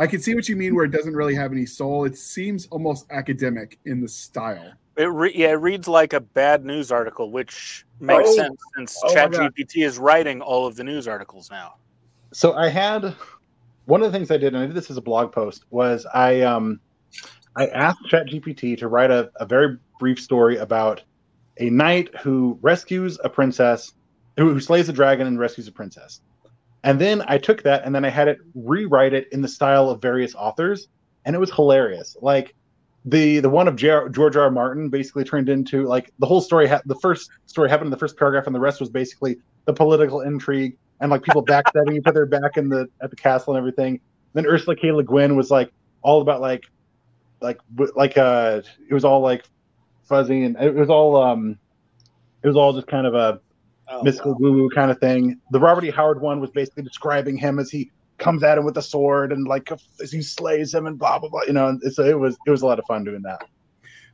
[0.00, 2.06] I can see what you mean where it doesn't really have any soul.
[2.06, 4.72] It seems almost academic in the style.
[4.96, 8.34] It re- yeah, it reads like a bad news article, which makes Oh.
[8.34, 11.74] sense since Oh my ChatGPT is writing all of the news articles now.
[12.32, 13.14] So I had
[13.84, 16.06] one of the things I did, and I did this as a blog post, was
[16.14, 16.80] I um
[17.56, 21.02] I asked ChatGPT to write a, a very brief story about
[21.58, 23.92] a knight who rescues a princess,
[24.38, 26.22] who, who slays a dragon and rescues a princess.
[26.82, 29.90] And then I took that and then I had it rewrite it in the style
[29.90, 30.88] of various authors,
[31.24, 32.16] and it was hilarious.
[32.20, 32.54] Like
[33.04, 34.44] the the one of J- George R.
[34.44, 34.50] R.
[34.50, 36.68] Martin basically turned into like the whole story.
[36.68, 39.72] Ha- the first story happened in the first paragraph, and the rest was basically the
[39.72, 43.58] political intrigue and like people backstabbing each other back in the at the castle and
[43.58, 44.00] everything.
[44.32, 44.92] Then Ursula K.
[44.92, 46.64] Le Guin was like all about like
[47.40, 47.58] like
[47.94, 49.44] like uh it was all like
[50.02, 51.58] fuzzy and it was all um
[52.42, 53.40] it was all just kind of a
[53.90, 54.38] Oh, mystical wow.
[54.40, 55.40] woo woo kind of thing.
[55.50, 55.90] The Robert E.
[55.90, 59.46] Howard one was basically describing him as he comes at him with a sword and
[59.48, 59.70] like
[60.02, 61.42] as he slays him and blah blah blah.
[61.46, 63.42] You know, and so it was it was a lot of fun doing that.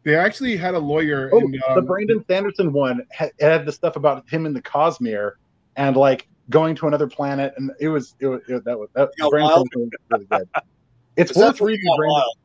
[0.05, 3.73] They actually had a lawyer Oh, in the um, Brandon Sanderson one had, had the
[3.73, 5.33] stuff about him in the Cosmere
[5.77, 9.11] and like going to another planet, and it was it was it, that was that
[9.21, 9.69] Got Brandon wild?
[9.75, 10.49] Was really good.
[11.17, 11.83] It's Is worth the reading.
[11.97, 12.13] Brandon.
[12.13, 12.37] wild?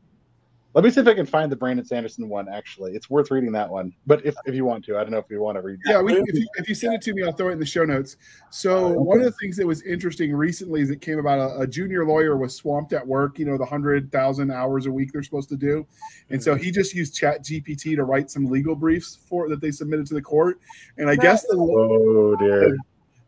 [0.74, 2.48] Let me see if I can find the Brandon Sanderson one.
[2.48, 3.94] Actually, it's worth reading that one.
[4.08, 5.80] But if, if you want to, I don't know if you want to read.
[5.86, 7.66] Yeah, we, if, you, if you send it to me, I'll throw it in the
[7.66, 8.16] show notes.
[8.52, 11.68] So one of the things that was interesting recently is it came about a, a
[11.68, 13.38] junior lawyer was swamped at work.
[13.38, 15.86] You know, the hundred thousand hours a week they're supposed to do,
[16.30, 19.72] and so he just used Chat GPT to write some legal briefs for that they
[19.72, 20.60] submitted to the court.
[20.98, 22.78] And I guess the, Oh dear, the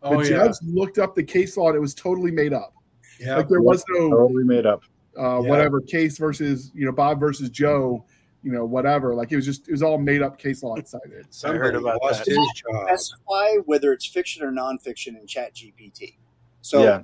[0.04, 2.74] Oh yeah, judge looked up the case law and it was totally made up.
[3.20, 3.38] yeah.
[3.38, 4.84] Like there was no totally made up.
[5.18, 5.50] Uh, Yeah.
[5.50, 8.06] whatever case versus you know Bob versus Joe,
[8.42, 9.14] you know whatever.
[9.14, 11.34] Like it was just it was all made up case law inside it cited.
[11.34, 12.36] Somebody I heard about lost that.
[12.36, 12.88] his job.
[12.88, 16.18] Specify whether it's fiction or nonfiction in Chat GPT.
[16.62, 17.04] So yeah,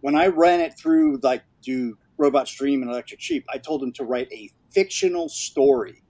[0.00, 3.92] when I ran it through, like do Robots Dream and Electric Sheep, I told him
[3.94, 6.02] to write a fictional story.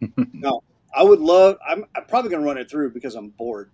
[0.32, 0.60] now,
[0.94, 1.56] I would love.
[1.66, 3.70] I'm, I'm probably going to run it through because I'm bored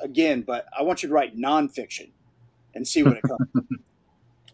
[0.00, 2.12] again, but I want you to write nonfiction
[2.74, 3.40] and see what it comes.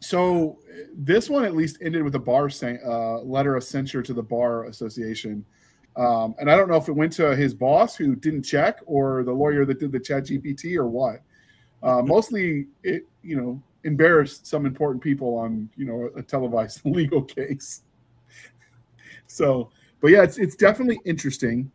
[0.03, 0.59] So
[0.97, 4.23] this one at least ended with a bar san- uh, letter of censure to the
[4.23, 5.45] bar association,
[5.95, 9.23] um, and I don't know if it went to his boss who didn't check or
[9.23, 11.23] the lawyer that did the Chat GPT or what.
[11.85, 17.23] Uh, mostly, it you know embarrassed some important people on you know a televised legal
[17.23, 17.83] case.
[19.29, 19.71] So,
[20.01, 21.71] but yeah, it's it's definitely interesting.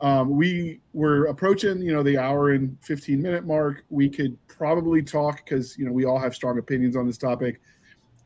[0.00, 3.84] Um, we were approaching, you know, the hour and 15 minute mark.
[3.90, 7.60] We could probably talk because, you know, we all have strong opinions on this topic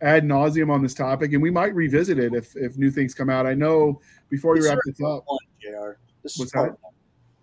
[0.00, 3.30] ad nauseum on this topic, and we might revisit it if, if new things come
[3.30, 3.46] out.
[3.46, 5.98] I know before we wrap this up, One, Jr.
[6.22, 6.82] This is part that?
[6.82, 6.92] one.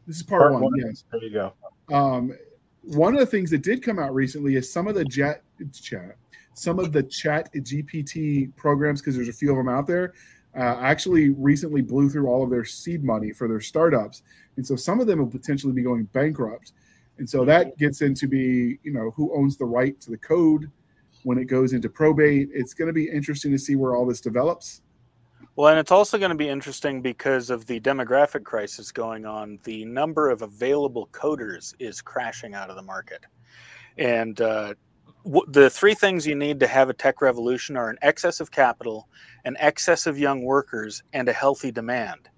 [0.07, 0.71] this is part, Part one, one.
[0.77, 1.03] yes.
[1.11, 1.53] there you go.
[1.93, 2.35] Um,
[2.81, 5.43] one of the things that did come out recently is some of the jet
[5.73, 6.15] chat,
[6.53, 10.13] some of the chat GPT programs, because there's a few of them out there,
[10.57, 14.23] uh, actually recently blew through all of their seed money for their startups,
[14.57, 16.73] and so some of them will potentially be going bankrupt.
[17.17, 20.69] And so that gets into be, you know, who owns the right to the code
[21.23, 22.49] when it goes into probate.
[22.53, 24.81] It's going to be interesting to see where all this develops.
[25.55, 29.57] Well, and it's also going to be interesting because of the demographic crisis going on.
[29.63, 33.25] The number of available coders is crashing out of the market,
[33.97, 34.73] and uh,
[35.25, 38.51] w- the three things you need to have a tech revolution are an excess of
[38.51, 39.09] capital,
[39.43, 42.29] an excess of young workers, and a healthy demand.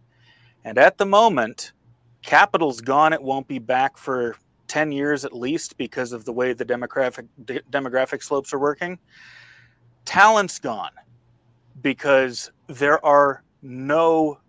[0.64, 1.74] And at the moment,
[2.24, 3.14] capital's gone.
[3.14, 4.36] It won't be back for
[4.68, 8.98] 10 years at least because of the way the demographic de- demographic slopes are working.
[10.06, 10.92] Talent's gone
[11.82, 14.40] because there are no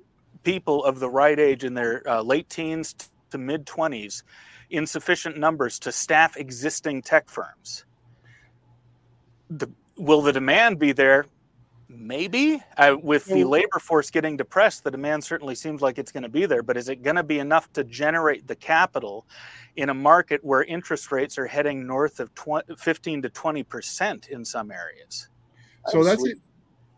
[0.42, 2.94] people of the right age in their uh, late teens
[3.30, 4.22] to mid 20s
[4.70, 7.84] in sufficient numbers to staff existing tech firms.
[9.50, 11.26] The, will the demand be there?
[11.88, 12.62] Maybe.
[12.76, 16.28] Uh, with the labor force getting depressed, the demand certainly seems like it's going to
[16.28, 16.62] be there.
[16.62, 19.26] But is it going to be enough to generate the capital
[19.76, 24.28] in a market where interest rates are heading north of 20, 15 to 20 percent
[24.28, 25.28] in some areas?
[25.86, 26.40] So that's an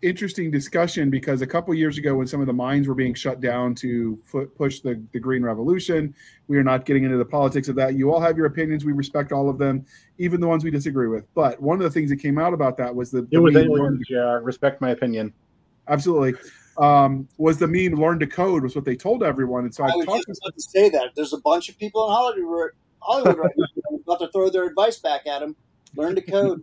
[0.03, 3.41] interesting discussion because a couple years ago, when some of the mines were being shut
[3.41, 6.15] down to fu- push the, the green revolution,
[6.49, 7.95] we are not getting into the politics of that.
[7.95, 8.85] You all have your opinions.
[8.85, 9.85] We respect all of them,
[10.19, 11.27] even the ones we disagree with.
[11.35, 13.65] But one of the things that came out about that was the, It was meme
[13.65, 14.39] aliens, yeah.
[14.43, 15.33] Respect my opinion.
[15.89, 16.35] absolutely
[16.79, 19.65] um, was the meme learn to code was what they told everyone.
[19.65, 21.11] And so I I've was talked just about to say that.
[21.15, 22.71] There's a bunch of people in Hollywood,
[23.01, 23.67] Hollywood right now
[24.07, 25.57] about to throw their advice back at them.
[25.95, 26.63] Learn to code.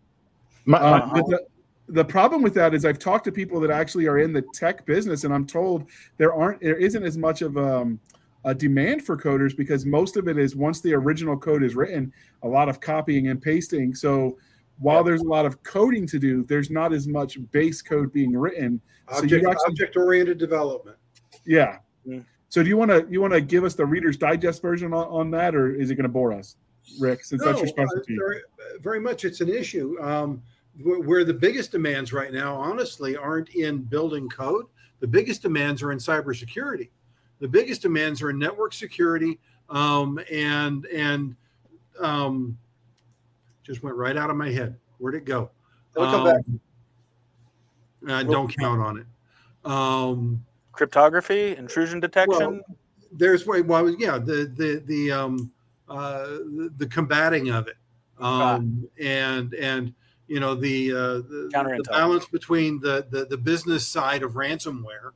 [0.65, 1.49] My, my- but
[1.87, 4.85] the, problem with that is I've talked to people that actually are in the tech
[4.85, 7.99] business, and I'm told there aren't there isn't as much of um,
[8.45, 12.11] a demand for coders because most of it is once the original code is written,
[12.43, 13.93] a lot of copying and pasting.
[13.93, 14.37] So
[14.79, 18.37] while there's a lot of coding to do, there's not as much base code being
[18.37, 18.79] written.
[19.09, 20.97] Object, actually, object oriented development.
[21.45, 21.79] yeah.
[22.07, 22.23] Mm.
[22.49, 25.07] So do you want to you want to give us the Reader's Digest version on,
[25.07, 26.55] on that, or is it going to bore us,
[26.99, 27.25] Rick?
[27.25, 28.15] Since that's your No, uh, specialty.
[28.15, 28.41] very,
[28.81, 29.97] very much it's an issue.
[30.01, 30.41] Um,
[30.81, 34.65] where, where the biggest demands right now, honestly, aren't in building code.
[34.99, 36.89] The biggest demands are in cybersecurity.
[37.39, 39.39] The biggest demands are in network security
[39.69, 41.35] um, and and
[41.99, 42.57] um,
[43.63, 44.75] just went right out of my head.
[44.97, 45.51] Where'd it go?
[45.95, 46.41] It'll come back.
[48.07, 49.69] Uh, don't count on it.
[49.69, 52.61] Um, Cryptography, intrusion detection.
[53.11, 55.51] there's way well yeah the the the um
[55.89, 57.77] uh the, the combating of it
[58.19, 59.93] um and and
[60.27, 65.11] you know the uh the, the balance between the, the the business side of ransomware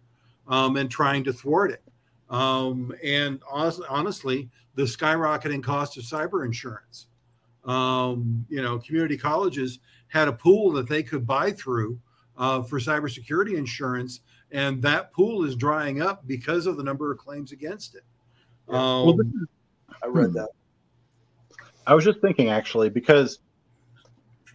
[0.47, 1.83] um and trying to thwart it
[2.29, 7.07] um and honestly the skyrocketing cost of cyber insurance
[7.65, 11.99] um you know community colleges had a pool that they could buy through
[12.37, 14.21] uh, for cybersecurity insurance
[14.51, 18.03] and that pool is drying up because of the number of claims against it.
[18.67, 19.47] Um, well, is-
[20.03, 20.49] I read that.
[21.87, 23.39] I was just thinking actually because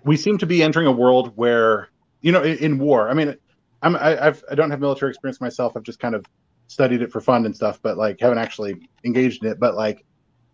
[0.06, 1.88] we seem to be entering a world where
[2.22, 3.10] you know in, in war.
[3.10, 3.36] I mean,
[3.82, 5.76] I'm I, I've I don't have military experience myself.
[5.76, 6.24] I've just kind of
[6.68, 9.60] studied it for fun and stuff, but like haven't actually engaged in it.
[9.60, 10.04] But like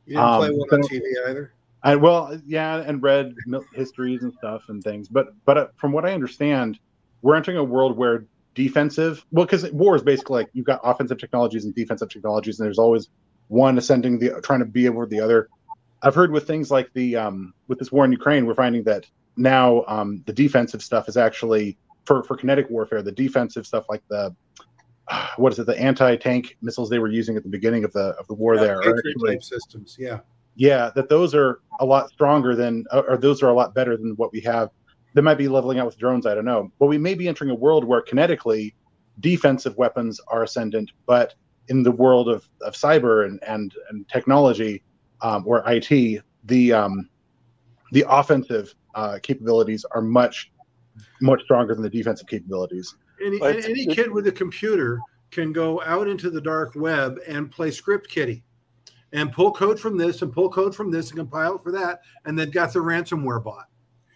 [0.06, 1.52] you didn't play um, one on TV either.
[1.84, 3.34] I well, yeah, and read
[3.74, 5.08] histories and stuff and things.
[5.08, 6.78] But but uh, from what I understand,
[7.20, 8.24] we're entering a world where
[8.54, 9.24] defensive.
[9.32, 12.78] Well, because war is basically like you've got offensive technologies and defensive technologies, and there's
[12.78, 13.10] always
[13.48, 15.48] one ascending the trying to be over the other.
[16.02, 19.06] I've heard with things like the um, with this war in Ukraine, we're finding that
[19.36, 23.02] now um, the defensive stuff is actually for for kinetic warfare.
[23.02, 24.34] The defensive stuff like the
[25.36, 28.26] what is it, the anti-tank missiles they were using at the beginning of the of
[28.28, 28.78] the war Yeah, there.
[28.78, 30.20] are actually- systems, yeah.
[30.54, 34.12] yeah that those are a lot stronger than or those are a lot better than
[34.16, 34.70] what we have
[35.14, 37.50] they might be leveling out with drones i don't know but we may be entering
[37.50, 38.74] a world where kinetically
[39.20, 41.34] defensive weapons are ascendant but
[41.68, 44.82] in the world of, of cyber and, and, and technology
[45.22, 47.08] um, or it the um,
[47.92, 50.50] the offensive uh, capabilities are much
[51.20, 55.00] much stronger than the defensive capabilities Any, But- any kid with a computer
[55.30, 58.44] can go out into the dark web and play script kiddie
[59.12, 62.00] and pull code from this and pull code from this and compile it for that
[62.26, 63.66] and then got the ransomware bot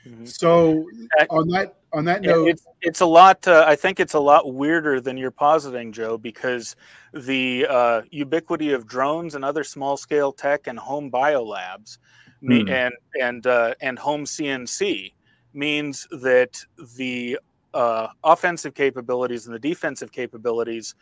[0.07, 0.29] Mhm.
[0.29, 0.87] So
[1.31, 3.47] on that on that Yeah, note, it's it's a lot.
[3.49, 6.77] Uh, I think it's a lot weirder than you're positing, Joe, because
[7.13, 11.99] the uh, ubiquity of drones and other small scale tech and home biolabs,
[12.43, 12.69] me- Hmm.
[12.69, 15.13] and and uh, and home CNC
[15.55, 16.63] means that
[16.97, 17.39] the
[17.75, 20.95] uh, offensive capabilities and the defensive capabilities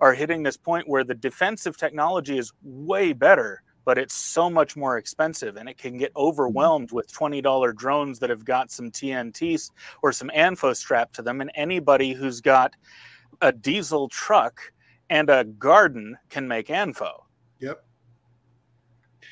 [0.00, 4.76] are hitting this point where the defensive technology is way better but it's so much
[4.76, 9.70] more expensive and it can get overwhelmed with $20 drones that have got some TNT
[10.02, 11.40] or some ANFO strapped to them.
[11.40, 12.76] And anybody who's got
[13.40, 14.60] a diesel truck
[15.08, 17.22] and a garden can make ANFO.
[17.60, 17.82] yep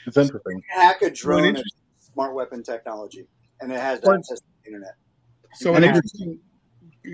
[0.06, 1.74] it's interesting Hack a drone Well, is
[2.12, 3.26] smart weapon technology,
[3.60, 4.94] and it has Well- access to the internet.
[5.54, 6.38] So an interesting,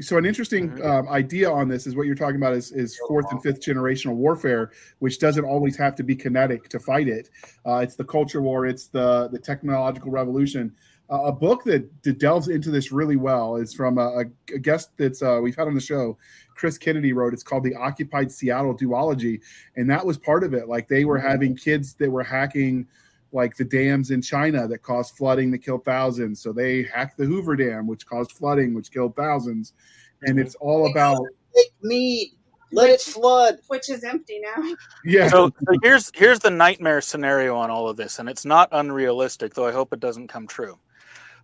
[0.00, 0.84] so an interesting Mhm.
[0.84, 4.14] um, idea on this is what you're talking about is, is fourth and fifth generational
[4.14, 7.28] warfare, which doesn't always have to be kinetic to fight it.
[7.66, 10.74] Uh, it's the culture war, it's the the technological revolution.
[11.12, 14.24] Uh, a book that, that delves into this really well is from a,
[14.54, 16.16] a guest that's uh, we've had on the show,
[16.54, 17.34] Chris Kennedy wrote.
[17.34, 19.40] It's called the Occupied Seattle Duology,
[19.76, 20.68] and that was part of it.
[20.68, 22.86] Like they were having kids that were hacking
[23.30, 26.40] like the dams in China that caused flooding that killed thousands.
[26.40, 29.74] So they hacked the Hoover Dam, which caused flooding, which killed thousands.
[30.22, 31.20] And it's all about
[31.54, 32.32] Lake Mead.
[32.74, 33.58] Let it flood.
[33.68, 34.74] which is empty now.
[35.04, 35.28] yeah.
[35.28, 39.52] So, so here's here's the nightmare scenario on all of this, and it's not unrealistic,
[39.52, 40.78] though I hope it doesn't come true.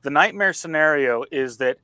[0.02, 1.78] The nightmare scenario is that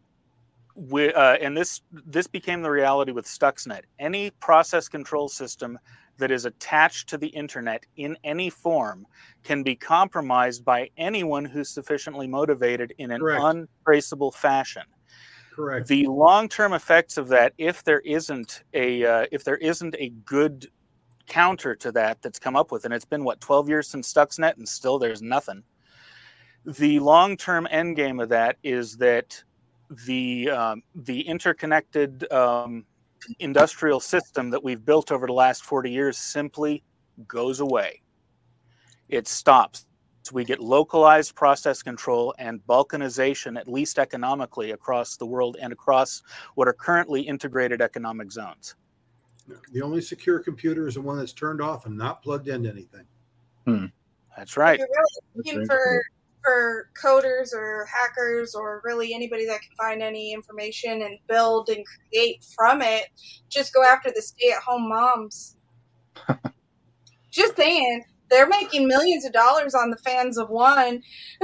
[0.74, 3.82] we, uh, and this this became the reality with Stuxnet.
[3.98, 5.78] Any process control system
[6.18, 9.06] that is attached to the internet in any form
[9.42, 13.42] can be compromised by anyone who's sufficiently motivated in an Correct.
[13.42, 14.84] untraceable fashion
[15.54, 15.88] Correct.
[15.88, 20.68] the long-term effects of that if there isn't a uh, if there isn't a good
[21.26, 24.56] counter to that that's come up with and it's been what 12 years since stuxnet
[24.56, 25.62] and still there's nothing
[26.64, 29.42] the long-term end game of that is that
[30.06, 32.84] the um, the interconnected um,
[33.38, 36.82] industrial system that we've built over the last 40 years simply
[37.28, 38.00] goes away
[39.08, 39.86] it stops
[40.24, 45.70] so we get localized process control and balkanization, at least economically, across the world and
[45.70, 46.22] across
[46.54, 48.74] what are currently integrated economic zones.
[49.72, 53.04] The only secure computer is the one that's turned off and not plugged into anything.
[54.34, 54.80] That's right.
[54.80, 55.04] If you're
[55.34, 56.02] really looking for
[56.44, 61.84] for coders or hackers or really anybody that can find any information and build and
[61.86, 63.04] create from it,
[63.48, 65.56] just go after the stay-at-home moms.
[67.32, 71.02] just saying, they're making millions of dollars on the fans of one.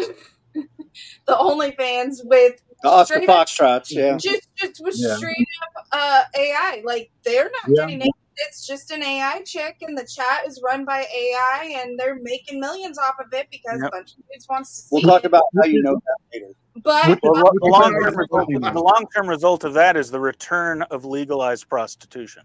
[1.27, 4.17] the only fans with The Oscar Foxtrots, yeah.
[4.17, 5.17] just just with Yeah.
[5.17, 5.47] straight
[5.77, 6.83] up uh, AI.
[6.85, 7.87] Like they're not Yeah.
[7.87, 8.13] getting it.
[8.41, 12.59] It's just an AI chick, and the chat is run by AI, and they're making
[12.61, 13.89] millions off of it because Yep.
[13.89, 15.27] a bunch of dudes wants to see We'll talk it.
[15.27, 16.53] about how you know that later.
[16.83, 21.69] But Well, the long-term result, the long-term result of that is the return of legalized
[21.69, 22.43] prostitution.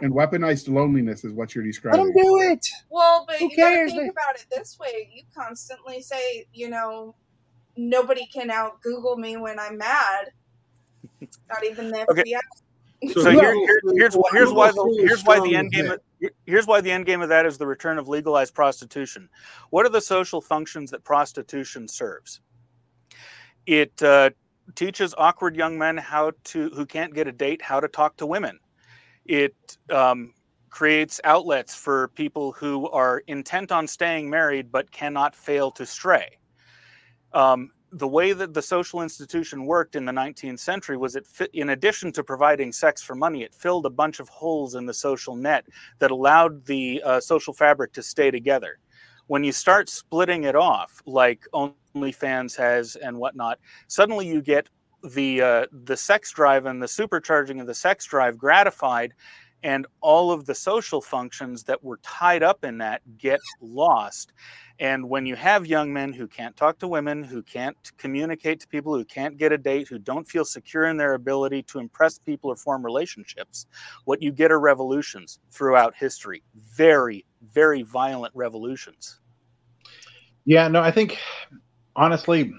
[0.00, 2.00] and weaponized loneliness is what you're describing.
[2.00, 2.36] Let describing.
[2.36, 2.66] them do it.
[2.90, 7.16] well, but Who you gotta think about it this way: you constantly say, you know,
[7.76, 10.30] nobody can out Google me when I'm mad.
[11.48, 12.22] Not even the Okay.
[12.22, 12.40] FBI.
[13.06, 16.00] So So here, here, here's here's why the here's why the end game of,
[16.46, 19.28] here's why the end game of that is the return of legalized prostitution.
[19.70, 22.40] What are the social functions that prostitution serves?
[23.66, 24.30] It uh,
[24.74, 28.26] teaches awkward young men how to who can't get a date how to talk to
[28.26, 28.58] women.
[29.26, 29.54] It
[29.90, 30.34] um,
[30.70, 36.38] creates outlets for people who are intent on staying married but cannot fail to stray.
[37.32, 41.50] Um, the way that the social institution worked in the 19th century was it fit,
[41.54, 44.94] in addition to providing sex for money it filled a bunch of holes in the
[44.94, 45.64] social net
[45.98, 48.78] that allowed the uh, social fabric to stay together.
[49.26, 54.68] When you start splitting it off like onlyfans has and whatnot suddenly you get
[55.02, 59.14] the uh, the sex drive and the supercharging of the sex drive gratified
[59.62, 64.32] and all of the social functions that were tied up in that get lost
[64.80, 68.68] and when you have young men who can't talk to women, who can't communicate to
[68.68, 72.18] people, who can't get a date, who don't feel secure in their ability to impress
[72.18, 73.66] people or form relationships,
[74.04, 76.42] what you get are revolutions throughout history.
[76.54, 79.20] Very, very violent revolutions.
[80.44, 81.18] Yeah, no, I think
[81.96, 82.52] honestly,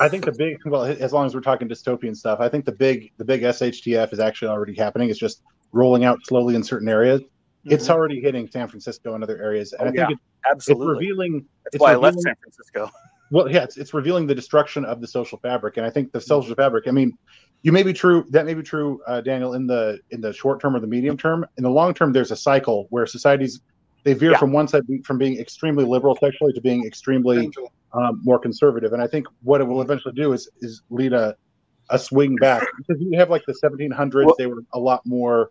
[0.00, 2.72] I think the big well, as long as we're talking dystopian stuff, I think the
[2.72, 5.10] big the big SHTF is actually already happening.
[5.10, 5.42] It's just
[5.72, 7.20] rolling out slowly in certain areas.
[7.66, 7.92] It's mm-hmm.
[7.92, 10.08] already hitting San Francisco and other areas, and Oh, I think yeah.
[10.10, 10.86] it's Absolutely.
[10.94, 11.46] revealing.
[11.64, 12.90] That's it's why I left San Francisco.
[13.30, 16.20] Well, yeah, it's, it's revealing the destruction of the social fabric, and I think the
[16.20, 16.86] social fabric.
[16.86, 17.16] I mean,
[17.62, 18.26] you may be true.
[18.28, 21.16] That may be true, uh, Daniel, in the in the short term or the medium
[21.16, 21.44] term.
[21.56, 23.60] In the long term, there's a cycle where societies
[24.04, 24.36] they veer Yeah.
[24.36, 27.50] from one side from being extremely liberal sexually to being extremely
[27.94, 28.92] um, more conservative.
[28.92, 31.34] And I think what it will eventually do is is lead a
[31.90, 35.50] a swing back because you have like the 1700s, Well- they were a lot more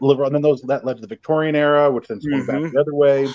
[0.00, 2.72] liberal, and then those that led to the Victorian era, which then swung back Mhm.
[2.72, 3.28] the other way.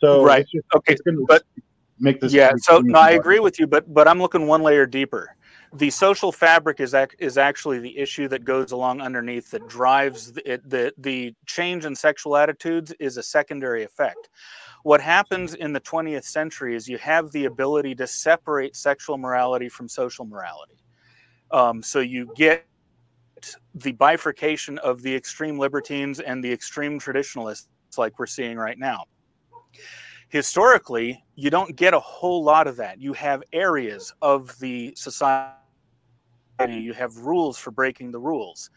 [0.00, 0.46] So Right.
[0.52, 0.96] just, Okay,
[1.26, 1.44] but-
[2.00, 2.32] make this.
[2.32, 5.34] yeah so no i agree with you but but i'm looking one layer deeper
[5.74, 10.32] the social fabric is ac- is actually the issue that goes along underneath that drives
[10.32, 14.28] the, it, the the change in sexual attitudes is a secondary effect
[14.84, 19.68] what happens in the 20th century is you have the ability to separate sexual morality
[19.68, 20.78] from social morality
[21.50, 22.64] um, so you get
[23.74, 29.02] the bifurcation of the extreme libertines and the extreme traditionalists like we're seeing right now
[30.28, 33.00] historically you don't get a whole lot of that.
[33.00, 35.54] You have areas of the society
[36.66, 38.70] you have rules for breaking the rules.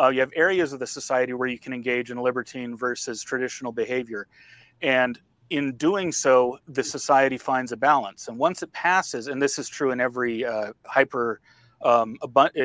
[0.00, 3.72] Uh, you have areas of the society where you can engage in libertine versus traditional
[3.72, 4.26] behavior.
[4.82, 5.18] And
[5.50, 8.28] in doing so, the society finds a balance.
[8.28, 11.40] And once it passes, and this is true in every uh, hyper
[11.82, 12.16] um,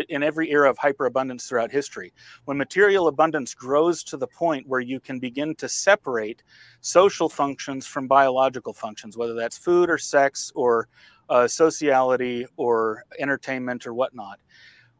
[0.09, 2.13] in every era of hyperabundance throughout history.
[2.45, 6.43] When material abundance grows to the point where you can begin to separate
[6.81, 10.87] social functions from biological functions, whether that's food or sex or
[11.29, 14.39] uh, sociality or entertainment or whatnot,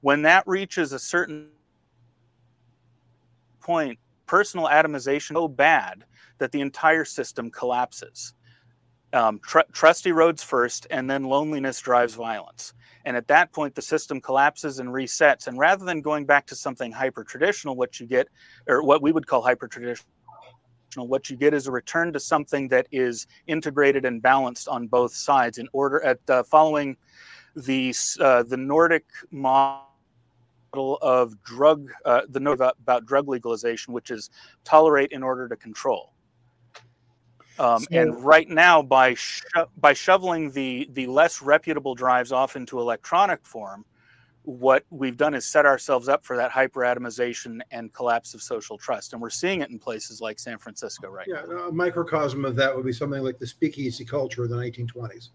[0.01, 1.49] when that reaches a certain
[3.61, 6.03] point, personal atomization is so bad
[6.37, 8.33] that the entire system collapses.
[9.13, 12.73] Um, tr- trusty roads first, and then loneliness drives violence.
[13.05, 15.47] And at that point, the system collapses and resets.
[15.47, 18.29] And rather than going back to something hyper traditional, what you get,
[18.67, 20.07] or what we would call hyper traditional,
[20.95, 25.13] what you get is a return to something that is integrated and balanced on both
[25.13, 26.95] sides in order at uh, following
[27.55, 29.83] the uh, the Nordic model
[31.01, 34.29] of drug uh, the note about drug legalization, which is
[34.63, 36.12] tolerate in order to control.
[37.59, 42.55] Um, so, and right now, by sho- by shoveling the the less reputable drives off
[42.55, 43.85] into electronic form,
[44.43, 49.13] what we've done is set ourselves up for that hyperatomization and collapse of social trust,
[49.13, 51.67] and we're seeing it in places like San Francisco right yeah, now.
[51.67, 55.29] a microcosm of that would be something like the speakeasy culture of the 1920s.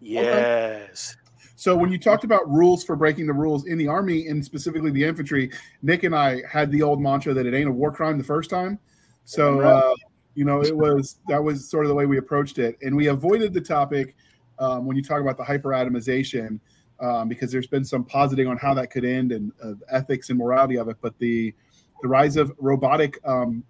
[0.00, 1.16] Yes.
[1.16, 1.28] Okay.
[1.56, 4.92] So when you talked about rules for breaking the rules in the army and specifically
[4.92, 5.50] the infantry,
[5.82, 8.48] Nick and I had the old mantra that it ain't a war crime the first
[8.48, 8.78] time.
[9.24, 9.94] So uh,
[10.34, 13.08] you know, it was that was sort of the way we approached it, and we
[13.08, 14.14] avoided the topic
[14.58, 16.60] um, when you talk about the hyperatomization
[17.00, 20.38] um, because there's been some positing on how that could end and uh, ethics and
[20.38, 20.96] morality of it.
[21.00, 21.54] But the
[22.02, 23.64] the rise of robotic um,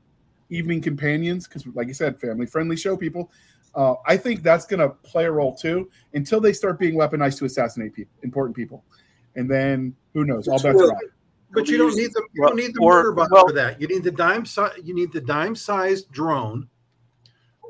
[0.51, 3.31] evening companions, because like you said, family friendly show people.
[3.75, 7.39] Uh, I think that's going to play a role too until they start being weaponized
[7.39, 8.83] to assassinate people, important people,
[9.37, 10.49] and then who knows?
[10.49, 11.01] All bets are off.
[11.51, 13.81] But you don't need the you don't need the or, motor button well, for that.
[13.81, 16.69] You need the dime si- you need the dime sized drone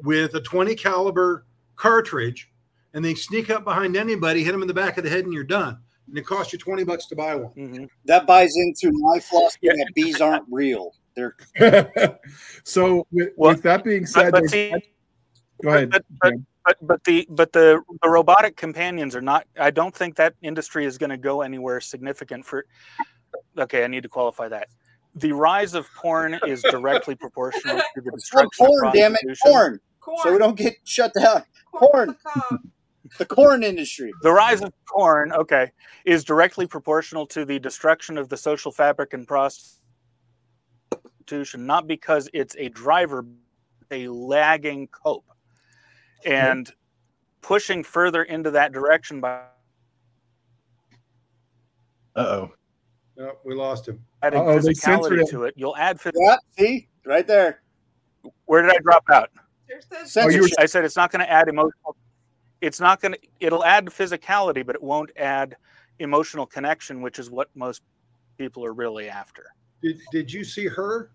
[0.03, 1.47] with a 20 caliber
[1.77, 2.51] cartridge,
[2.95, 5.33] and they sneak up behind anybody, hit them in the back of the head, and
[5.33, 5.79] you're done.
[6.09, 7.53] And it costs you 20 bucks to buy one.
[7.53, 7.85] Mm-hmm.
[8.07, 9.73] That buys into my philosophy yeah.
[9.73, 10.93] that bees aren't real.
[11.15, 11.37] They're
[12.65, 14.73] so with, well, with, that being said, but, but see,
[15.63, 15.91] go ahead.
[15.91, 16.35] But, but,
[16.65, 19.47] but, but the but the the robotic companions are not.
[19.59, 22.67] I don't think that industry is going to go anywhere significant for
[23.57, 24.69] okay, I need to qualify that.
[25.15, 29.81] The rise of porn is directly proportional to the destruction porn, of damn it, porn.
[30.03, 30.19] porn.
[30.23, 31.43] So we don't get shut down.
[31.75, 32.17] Porn.
[33.19, 34.13] the corn industry.
[34.23, 35.71] The rise of porn, okay,
[36.05, 39.81] is directly proportional to the destruction of the social fabric and prostitution,
[41.67, 43.25] not because it's a driver,
[43.91, 45.25] a lagging cope.
[46.27, 46.75] And mm-hmm.
[47.43, 49.43] pushing further into that direction by
[52.17, 52.53] uh oh.
[53.19, 54.01] No, we lost him.
[54.23, 55.55] Adding Uh-oh, physicality to it.
[55.57, 56.13] You'll add physicality.
[56.21, 57.63] Yeah, see, right there.
[58.45, 59.31] Where did I drop out?
[59.35, 59.43] The-
[60.17, 61.97] Oh, I said it's not going to add emotional.
[62.61, 63.19] It's not going to.
[63.39, 65.57] It'll add physicality, but it won't add
[65.99, 67.83] emotional connection, which is what most
[68.39, 69.45] people are really after.
[69.83, 71.11] Did Did you see her?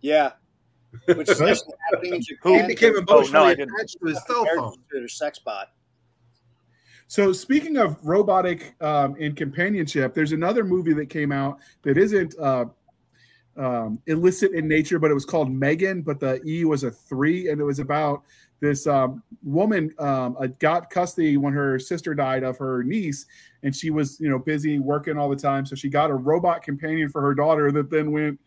[0.00, 0.32] Yeah.
[1.04, 2.62] Which is happening in Japan.
[2.62, 4.72] He became emotionally oh, no, attached to his cell phone.
[4.72, 5.68] To their sex bot.
[7.08, 12.38] So speaking of robotic um, in companionship, there's another movie that came out that isn't
[12.38, 12.66] uh,
[13.56, 17.48] um, illicit in nature, but it was called Megan, but the E was a three,
[17.48, 18.24] and it was about
[18.60, 23.24] this um, woman um, got custody when her sister died of her niece,
[23.62, 26.62] and she was you know busy working all the time, so she got a robot
[26.62, 28.38] companion for her daughter that then went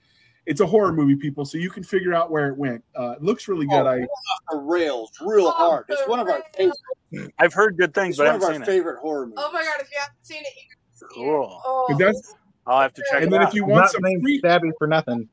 [0.45, 2.83] it's a horror movie, people, so you can figure out where it went.
[2.95, 3.85] Uh, it looks really good.
[3.85, 5.85] Oh, I off the rails, real oh, hard.
[5.89, 7.33] It's one of our favorite.
[7.37, 8.65] I've heard good things, but I haven't seen it.
[8.65, 9.39] favorite horror movies.
[9.39, 9.75] Oh my god!
[9.79, 11.61] If you haven't seen it, you can cool.
[11.65, 11.95] Oh.
[11.97, 12.35] That's,
[12.67, 13.23] I'll have to check.
[13.23, 13.49] And then out.
[13.49, 15.27] if you want Not some free stabby for nothing,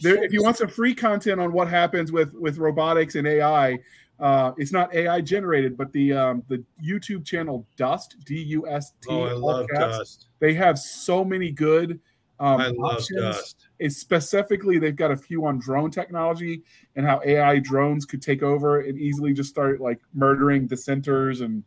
[0.00, 3.78] there, if you want some free content on what happens with with robotics and AI,
[4.20, 8.92] uh, it's not AI generated, but the um, the YouTube channel Dust D U S
[9.02, 9.08] T.
[9.10, 10.26] Oh, I love Dust.
[10.38, 12.00] They have so many good
[12.38, 13.20] um, I love options.
[13.20, 13.65] Dust.
[13.78, 16.62] It's specifically, they've got a few on drone technology
[16.94, 21.62] and how AI drones could take over and easily just start like murdering dissenters and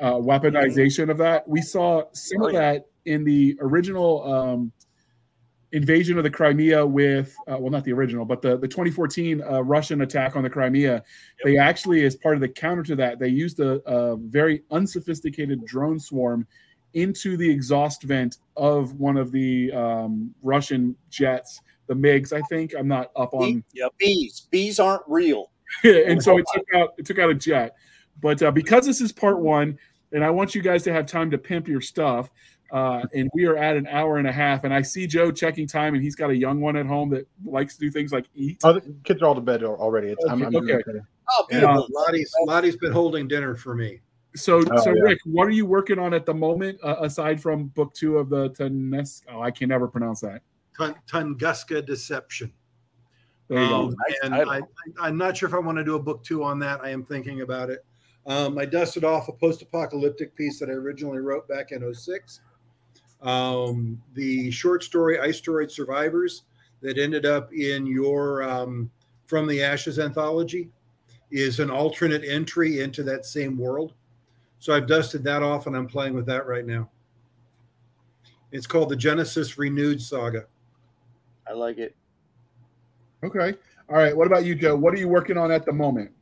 [0.00, 1.46] uh, weaponization of that.
[1.48, 4.72] We saw some of that in the original um,
[5.72, 9.60] invasion of the Crimea with, uh, well, not the original, but the, the 2014 uh,
[9.62, 10.92] Russian attack on the Crimea.
[10.92, 11.04] Yep.
[11.44, 15.64] They actually, as part of the counter to that, they used a, a very unsophisticated
[15.66, 16.46] drone swarm
[16.94, 22.32] into the exhaust vent of one of the um, Russian jets, the MiGs.
[22.32, 23.62] I think I'm not up on.
[23.74, 23.92] Yep.
[23.98, 25.50] Bees, bees aren't real.
[25.84, 27.76] and so it took out it took out a jet.
[28.20, 29.78] But uh, because this is part one,
[30.12, 32.30] and I want you guys to have time to pimp your stuff,
[32.70, 34.64] Uh, and we are at an hour and a half.
[34.64, 37.26] And I see Joe checking time, and he's got a young one at home that
[37.44, 38.58] likes to do things like eat.
[38.64, 40.08] Oh, kids are all to bed already.
[40.08, 40.80] It's, I'm, I'm Okay.
[41.30, 41.84] Oh, beautiful.
[41.84, 44.00] uh, Lottie's Lottie's been holding dinner for me.
[44.36, 45.02] So, Oh, so yeah.
[45.02, 48.28] Rick, what are you working on at the moment, uh, aside from book two of
[48.28, 49.22] the Tunes?
[49.30, 50.42] Oh, I can never pronounce that.
[50.76, 52.52] Tun- Tunguska Deception.
[53.48, 53.74] There you go.
[53.74, 54.52] Um, Nice and title.
[54.52, 54.60] I,
[55.06, 56.80] I'm not sure if I want to do a book two on that.
[56.82, 57.84] I am thinking about it.
[58.26, 62.40] Um, I dusted off a post-apocalyptic piece that I originally wrote back in 06.
[63.22, 66.44] Um, the short story Iceroid Survivors
[66.80, 68.90] that ended up in your um,
[69.26, 70.70] From the Ashes anthology
[71.30, 73.92] is an alternate entry into that same world.
[74.64, 76.88] So I've dusted that off and I'm playing with that right now.
[78.50, 80.46] It's called the Genesis Renewed Saga.
[81.46, 81.94] I like it.
[83.22, 83.58] Okay.
[83.90, 84.16] All right.
[84.16, 84.74] What about you, Joe?
[84.74, 86.12] What are you working on at the moment?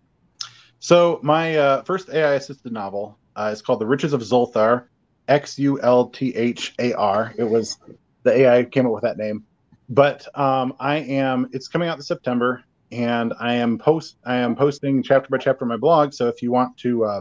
[0.80, 4.86] So my uh, first AI assisted novel uh, is called The Riches of Xulthar,
[5.28, 7.32] X U L T H A R.
[7.38, 7.78] It was
[8.24, 9.44] the AI came up with that name,
[9.88, 11.48] but um, I am.
[11.52, 14.16] It's coming out in September, and I am post.
[14.24, 16.12] I am posting chapter by chapter on my blog.
[16.12, 17.20] So if you want to uh,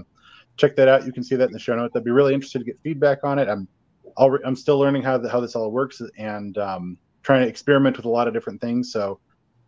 [0.58, 1.96] check that out, you can see that in the show notes.
[1.96, 3.48] I'd be really interested to get feedback on it.
[3.48, 3.68] I'm.
[4.18, 7.98] alre- I'm still learning how the, how this all works and um, trying to experiment
[7.98, 8.92] with a lot of different things.
[8.92, 9.20] So.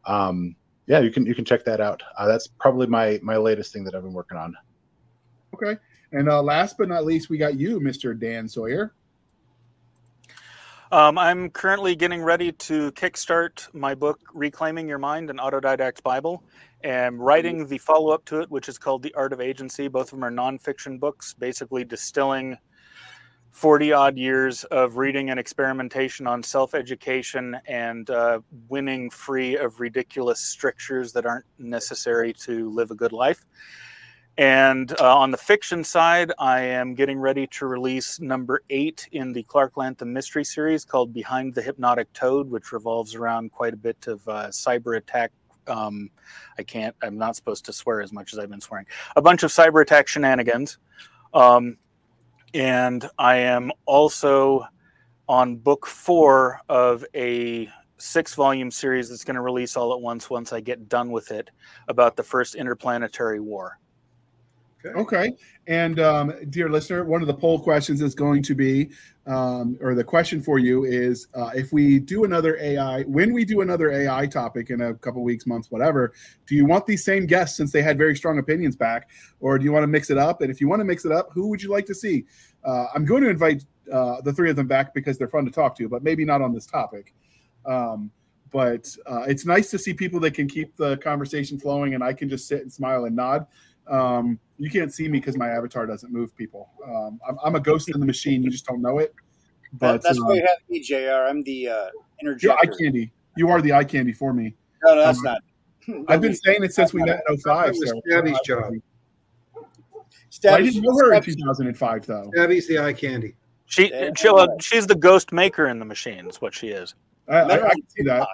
[0.06, 0.56] Um,
[0.86, 2.04] yeah, you can you can check that out.
[2.18, 4.54] Uh, that's probably my my latest thing that I've been working on.
[5.54, 5.80] Okay.
[6.12, 8.18] And uh, last but not least, we got you, Mr.
[8.20, 8.94] Dan Sawyer.
[10.94, 16.44] Um, I'm currently getting ready to kickstart my book, Reclaiming Your Mind, an Autodidact Bible,
[16.82, 19.88] and writing the follow up to it, which is called The Art of Agency.
[19.88, 22.60] Both of them are nonfiction books, basically distilling
[23.50, 29.80] 40 odd years of reading and experimentation on self education and uh, winning free of
[29.80, 33.44] ridiculous strictures that aren't necessary to live a good life.
[34.38, 39.32] And uh, on the fiction side, I am getting ready to release number eight in
[39.32, 43.78] the Clark Lantham mystery series called Behind the Hypnotic Toad, which revolves around quite a
[43.78, 45.32] bit of uh, cyber attack.
[45.68, 46.10] Um,
[46.58, 48.88] I can't, I'm not supposed to swear as much as I've been swearing.
[49.16, 50.80] A bunch of cyber attack shenanigans.
[51.36, 51.78] Um,
[52.56, 54.66] and I am also
[55.30, 60.30] on book four of a six volume series that's going to release all at once
[60.30, 61.52] once I get done with it
[61.88, 63.80] about the first interplanetary war.
[64.86, 65.34] Okay.
[65.68, 68.92] And um, dear listener, one of the poll questions is going to be,
[69.26, 73.46] um, or the question for you is, uh, if we do another AI, when we
[73.46, 76.14] do another AI topic in a couple weeks, months, whatever,
[76.46, 79.64] do you want these same guests since they had very strong opinions back, or do
[79.64, 80.42] you want to mix it up?
[80.42, 82.26] And if you want to mix it up, who would you like to see?
[82.64, 85.52] Uh, I'm going to invite uh, the three of them back because they're fun to
[85.52, 87.14] talk to, but maybe not on this topic.
[87.66, 88.12] Um,
[88.52, 92.14] but uh, it's nice to see people that can keep the conversation flowing, and I
[92.14, 93.48] can just sit and smile and nod.
[94.64, 96.36] Um, you can't see me because my avatar doesn't move.
[96.36, 98.44] People, um, I'm, I'm a ghost in the machine.
[98.44, 99.14] You just don't know it.
[99.80, 101.26] That, But that's uh, why you have me, JR.
[101.28, 101.86] I'm the uh,
[102.22, 103.12] you're eye candy.
[103.36, 104.54] You are the eye candy for me.
[104.84, 106.06] No, no, that's Um, not.
[106.10, 107.74] I've been saying it since we met in 05.
[107.74, 108.02] That was So.
[108.08, 108.72] Stabby's job.
[109.58, 109.60] I
[110.30, 112.32] Stabby- didn't know her in 2005 though.
[112.38, 113.36] Abby's the eye candy.
[113.66, 114.12] She, Yeah.
[114.16, 116.28] she well, she's the ghost maker in the machine.
[116.28, 116.94] Is what she is.
[117.28, 118.28] I, I, I can see that.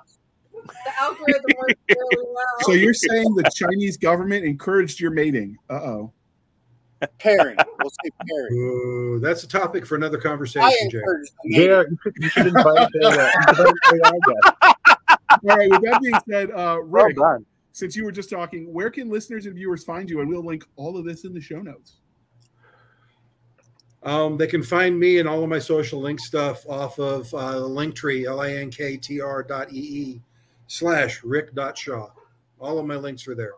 [0.51, 2.45] The algorithm works really well.
[2.64, 5.57] So you're saying the Chinese government encouraged your mating?
[5.69, 6.14] Uh oh.
[7.19, 7.57] Pairing.
[7.80, 8.53] We'll say pairing.
[8.53, 10.97] Ooh, that's a topic for another conversation, Jay.
[10.97, 11.67] encourage the mating.
[11.67, 14.61] JR, you should, you should invite a, invite an AI.
[15.43, 15.69] All right.
[15.69, 17.45] With that being said, uh, Rick, done.
[17.71, 20.21] since you were just talking, where can listeners and viewers find you?
[20.21, 21.97] And we'll link all of this in the show notes.
[24.03, 27.59] Um, they can find me and all of my social link stuff off of uh,
[27.59, 30.21] the link tree, L-I-N-K-T-R dot E-E
[30.67, 32.09] slash Rick dot Shaw.
[32.59, 33.53] All of my links are there.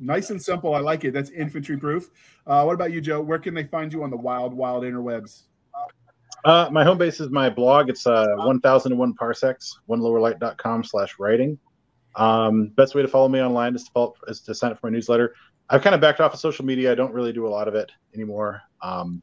[0.00, 0.74] Nice and simple.
[0.74, 1.12] I like it.
[1.12, 2.10] That's infantry proof.
[2.46, 3.20] Uh, what about you, Joe?
[3.20, 5.42] Where can they find you on the wild, wild interwebs?
[6.44, 7.88] Uh, my home base is my blog.
[7.88, 11.58] It's uh, 1001 parsecs, onelowerlight.com slash writing.
[12.14, 14.86] Um, best way to follow me online is to, follow, is to sign up for
[14.86, 15.34] my newsletter.
[15.68, 16.92] I've kind of backed off of social media.
[16.92, 18.62] I don't really do a lot of it anymore.
[18.80, 19.22] Um,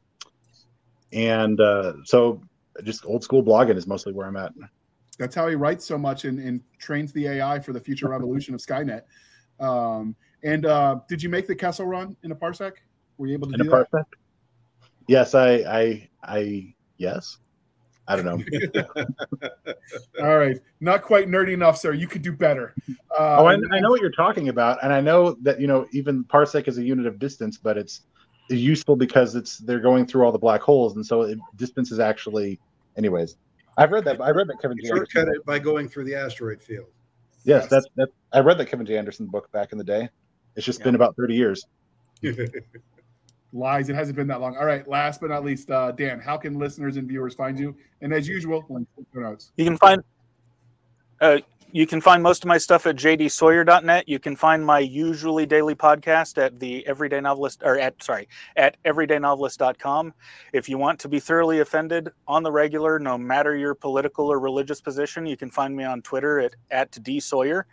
[1.12, 2.42] and uh, so
[2.82, 4.52] just old school blogging is mostly where I'm at.
[5.18, 8.54] That's how he writes so much and, and trains the AI for the future revolution
[8.54, 9.02] of Skynet.
[9.60, 12.72] Um, and uh, did you make the Kessel run in a parsec?
[13.18, 13.90] Were you able to In a do that?
[13.90, 14.04] parsec?
[15.08, 17.38] Yes, I, I, I, yes.
[18.06, 18.84] I don't know.
[20.22, 21.92] All right, not quite nerdy enough, sir.
[21.94, 22.74] You could do better.
[23.18, 25.86] Uh, Oh, I, I know what you're talking about, and I know that you know
[25.92, 28.02] even parsec is a unit of distance, but it's
[28.50, 31.98] useful because it's they're going through all the black holes, and so it, distance is
[31.98, 32.60] actually,
[32.98, 33.36] anyways.
[33.78, 34.20] I've read that.
[34.20, 34.86] I read that Kevin G.
[34.86, 35.40] Shortcut Anderson.
[35.40, 36.88] it by going through the asteroid field.
[37.44, 38.08] Yes, that's that.
[38.34, 38.98] I read that Kevin J.
[38.98, 40.10] Anderson book back in the day.
[40.56, 41.66] It's just been about thirty years.
[43.52, 43.88] Lies.
[43.88, 44.56] It hasn't been that long.
[44.56, 44.86] All right.
[44.88, 47.76] Last but not least, uh, Dan, how can listeners and viewers find you?
[48.00, 49.52] And as usual, links in notes.
[49.56, 50.02] You can find
[51.20, 51.38] uh,
[51.74, 54.08] you can find most of my stuff at jdsawyer.net.
[54.08, 58.76] You can find my usually daily podcast at the Everyday Novelist or at sorry at
[58.84, 60.14] everydaynovelist.com.
[60.52, 64.38] If you want to be thoroughly offended on the regular, no matter your political or
[64.38, 67.64] religious position, you can find me on Twitter at at dsawyer.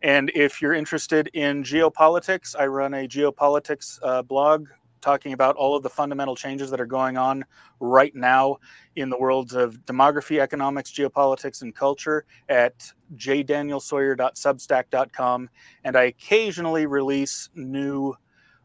[0.00, 4.68] And if you're interested in geopolitics, I run a geopolitics uh, blog
[5.00, 7.44] talking about all of the fundamental changes that are going on
[7.80, 8.58] right now
[8.96, 15.50] in the worlds of demography, economics, geopolitics, and culture at jdanielsawyer.substack.com.
[15.84, 18.14] And I occasionally release new,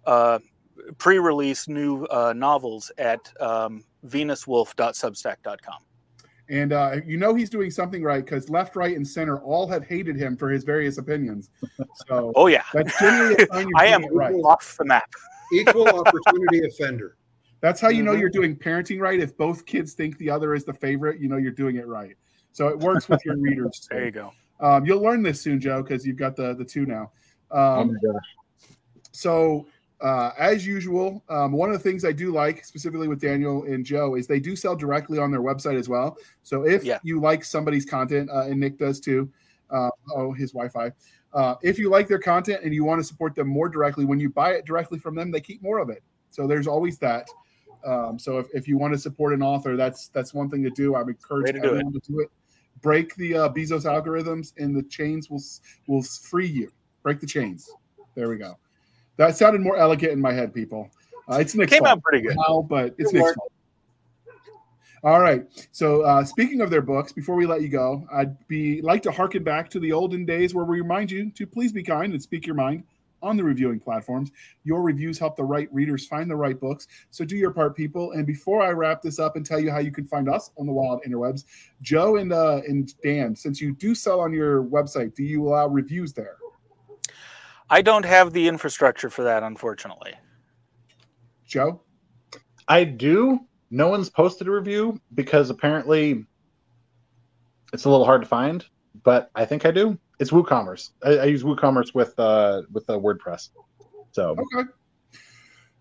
[0.06, 0.40] uh,
[0.98, 5.80] pre release new uh, novels at um, venuswolf.substack.com.
[6.48, 9.84] And uh, you know he's doing something right because left, right, and center all have
[9.84, 11.50] hated him for his various opinions.
[12.08, 14.34] So, oh yeah, that's generally a sign you're I am right.
[14.36, 15.10] off the map.
[15.54, 17.18] Equal opportunity offender.
[17.62, 18.20] That's how you know Mhm.
[18.20, 19.20] you're doing parenting right.
[19.20, 22.16] If both kids think the other is the favorite, you know you're doing it right.
[22.52, 23.88] So it works with your readers.
[23.90, 23.96] too.
[23.96, 24.32] There you go.
[24.60, 27.12] Um, you'll learn this soon, Joe, because you've got the the two now.
[27.52, 28.20] Oh Um, my
[29.12, 29.68] so
[30.02, 33.86] uh, as usual, um, one of the things I do like specifically with Daniel and
[33.86, 36.18] Joe is they do sell directly on their website as well.
[36.44, 37.00] So if Yeah.
[37.04, 39.32] you like somebody's content, uh, and Nick does too,
[39.70, 40.92] uh, oh his Wi-Fi.
[41.36, 44.20] Uh, if you like their content and you want to support them more directly, when
[44.20, 46.02] you buy it directly from them, they keep more of it.
[46.30, 47.28] So there's always that.
[47.86, 50.70] Um, so if, if you want to support an author, that's that's one thing to
[50.72, 50.96] do.
[50.96, 51.66] I would encourage Way to it.
[51.66, 52.32] everyone to do it.
[52.82, 55.44] Break the uh, Bezos algorithms, and the chains will
[55.88, 56.72] will free you.
[57.04, 57.70] Break the chains.
[58.16, 58.58] There we go.
[59.18, 60.90] That sounded more elegant in my head, people.
[61.30, 62.38] Uh, it's Nick's Came fault out pretty good.
[62.48, 63.52] now, but it's Good Nick's fault.
[65.06, 65.46] All right.
[65.72, 69.12] So uh, speaking of their books, before we let you go, I'd be like to
[69.12, 72.22] harken back to the olden days where we remind you to please be kind and
[72.22, 72.84] speak your mind
[73.22, 74.32] on the reviewing platforms.
[74.64, 76.88] Your reviews help the right readers find the right books.
[77.12, 78.14] So do your part, people.
[78.14, 80.66] And before I wrap this up and tell you how you can find us on
[80.66, 81.44] the wild interwebs,
[81.84, 85.68] Joe and uh, and Dan, since you do sell on your website, do you allow
[85.68, 86.38] reviews there?
[87.70, 90.16] I don't have the infrastructure for that, unfortunately.
[91.46, 91.82] Joe?
[92.68, 93.42] I do.
[93.72, 96.26] No one's posted a review because apparently
[97.74, 98.66] it's a little hard to find,
[99.04, 99.98] but I think I do.
[100.20, 100.92] It's WooCommerce.
[101.04, 103.50] I, I use WooCommerce with uh with uh, WordPress.
[104.12, 104.70] So Okay.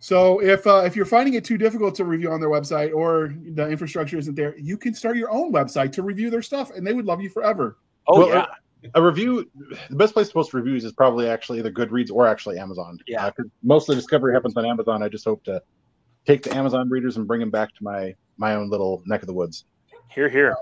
[0.01, 3.35] So if uh, if you're finding it too difficult to review on their website or
[3.55, 6.86] the infrastructure isn't there, you can start your own website to review their stuff, and
[6.86, 7.78] they would love you forever.
[8.06, 8.47] Oh Well, yeah,
[8.94, 9.51] a review,
[9.89, 12.98] the best place to post reviews is probably actually either Goodreads or actually Amazon.
[13.06, 13.24] Yeah.
[13.24, 15.02] Uh, 'cause most of the discovery happens on Amazon.
[15.02, 15.62] I just hope to
[16.26, 19.26] take the Amazon readers and bring them back to my my own little neck of
[19.26, 19.64] the woods.
[20.09, 20.56] here, here.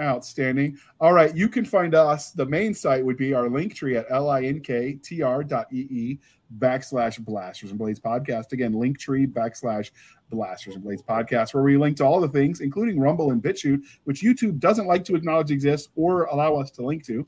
[0.00, 0.76] Outstanding.
[1.00, 2.32] All right, you can find us.
[2.32, 6.18] The main site would be our link tree at linktr dot ee
[6.58, 8.52] backslash blasters and blades podcast.
[8.52, 9.90] Again, link tree backslash
[10.30, 13.82] blasters and blades podcast, where we link to all the things, including Rumble and BitChute,
[14.04, 17.26] which YouTube doesn't like to acknowledge exists or allow us to link to.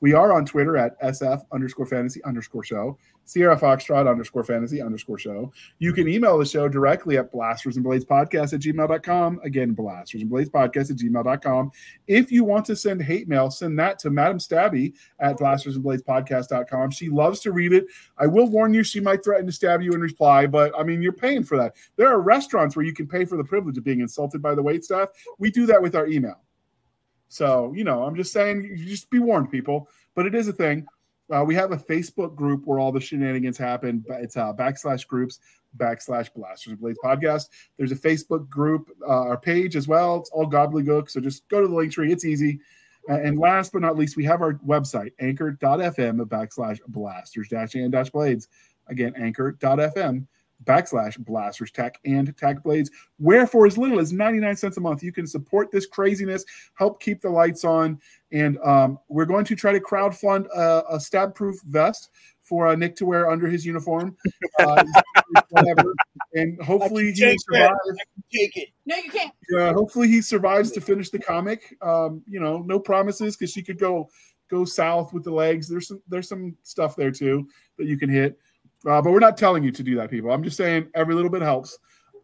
[0.00, 5.18] We are on Twitter at SF underscore fantasy underscore show, Sierra Foxtrot underscore fantasy underscore
[5.18, 5.52] show.
[5.78, 9.40] You can email the show directly at blasters and blades podcast at gmail.com.
[9.42, 11.72] Again, blasters and blades podcast at gmail.com.
[12.06, 16.92] If you want to send hate mail, send that to Madam Stabby at blastersandbladespodcast.com.
[16.92, 17.86] She loves to read it.
[18.16, 21.02] I will warn you, she might threaten to stab you in reply, but I mean,
[21.02, 21.74] you're paying for that.
[21.96, 24.62] There are restaurants where you can pay for the privilege of being insulted by the
[24.62, 25.08] wait staff.
[25.38, 26.40] We do that with our email.
[27.28, 29.88] So, you know, I'm just saying, just be warned, people.
[30.14, 30.86] But it is a thing.
[31.34, 34.04] Uh, we have a Facebook group where all the shenanigans happen.
[34.06, 35.40] but It's uh, backslash groups
[35.76, 37.48] backslash blasters and blades podcast.
[37.76, 40.16] There's a Facebook group, uh, our page as well.
[40.16, 41.10] It's all gobbledygook.
[41.10, 42.12] So just go to the link tree.
[42.12, 42.60] It's easy.
[43.08, 48.10] And last but not least, we have our website, anchor.fm backslash blasters dash and dash
[48.10, 48.48] blades.
[48.88, 50.26] Again, anchor.fm
[50.64, 55.02] backslash blasters tech and tech blades where for as little as 99 cents a month
[55.02, 58.00] you can support this craziness help keep the lights on
[58.32, 62.10] and um, we're going to try to crowd fund a, a stab proof vest
[62.40, 64.16] for uh, nick to wear under his uniform
[64.60, 64.82] uh,
[65.50, 65.92] whatever
[66.34, 67.70] and hopefully he take that.
[67.70, 68.00] survives
[68.32, 68.68] Take it.
[68.84, 69.32] No, you can't.
[69.50, 71.76] yeah, hopefully he survives to finish the comic.
[71.80, 74.08] Um, you know, no promises because she could go
[74.48, 75.68] go south with the legs.
[75.68, 78.38] There's some there's some stuff there too that you can hit.
[78.86, 80.30] Uh, but we're not telling you to do that, people.
[80.30, 81.76] I'm just saying every little bit helps.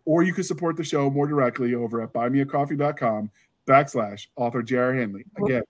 [0.04, 3.30] Or you can support the show more directly over at buymeacoffee.com
[3.68, 4.94] backslash author J.R.
[4.94, 5.24] Handley.
[5.44, 5.62] Again,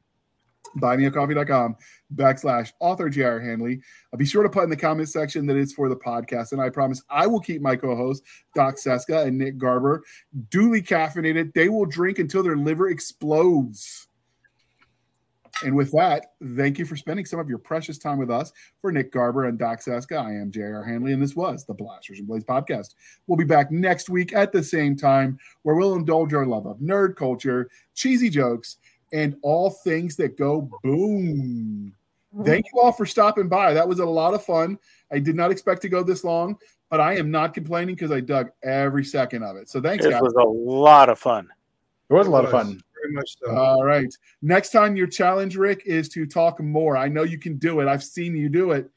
[0.78, 1.76] buymeacoffee.com
[2.14, 3.40] backslash author J.R.
[3.40, 3.80] Handley.
[4.12, 6.52] Uh, be sure to put in the comment section that it's for the podcast.
[6.52, 10.02] And I promise I will keep my co-hosts, Doc Cisca and Nick Garber,
[10.50, 11.52] duly caffeinated.
[11.54, 14.08] They will drink until their liver explodes.
[15.64, 18.52] And with that, thank you for spending some of your precious time with us.
[18.80, 20.82] For Nick Garber and Doc Cisca, I am J.R.
[20.84, 22.94] Handley, and this was the Blasters and Blades podcast.
[23.26, 26.78] We'll be back next week at the same time where we'll indulge our love of
[26.78, 28.78] nerd culture, cheesy jokes,
[29.12, 31.94] and all things that go boom.
[32.44, 33.74] Thank you all for stopping by.
[33.74, 34.78] That was a lot of fun.
[35.12, 36.56] I did not expect to go this long,
[36.88, 39.68] but I am not complaining because I dug every second of it.
[39.68, 40.22] So thanks, It guys.
[40.22, 41.48] was a lot of fun.
[42.08, 42.80] It was a lot of fun.
[43.02, 43.54] Very much so.
[43.54, 44.12] All right.
[44.42, 46.96] Next time your challenge, Rick, is to talk more.
[46.96, 47.88] I know you can do it.
[47.88, 48.88] I've seen you do it.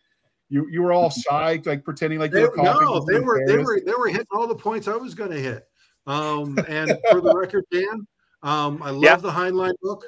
[0.50, 2.86] You you were all shy, like pretending like They, you were coughing.
[2.88, 5.40] no, they were they were they were hitting all the points I was going to
[5.40, 5.68] hit.
[6.08, 8.06] Um, and for the record, Dan,
[8.44, 9.16] um, I love Yeah.
[9.18, 10.04] the Heinlein book.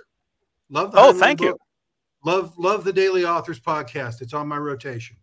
[0.70, 1.58] Love the Oh, Heinlein thank you.
[2.26, 4.22] Love love the Daily Authors podcast.
[4.22, 5.16] It's on my rotation.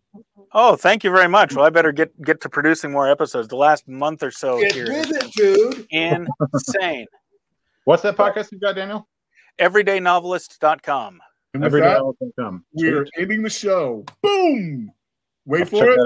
[0.53, 1.53] Oh, thank you very much.
[1.55, 3.47] Well, I better get get to producing more episodes.
[3.47, 5.85] The last month or so Get here with it, dude.
[5.91, 7.05] insane.
[7.85, 9.07] What's that podcast you got, Daniel?
[9.61, 11.19] Everydaynovelist.com.
[11.53, 12.15] And with Every day that, I'll
[12.73, 14.03] we're ending the show.
[14.21, 14.91] Boom.
[15.45, 15.95] Wait I'll for it.
[15.95, 16.03] that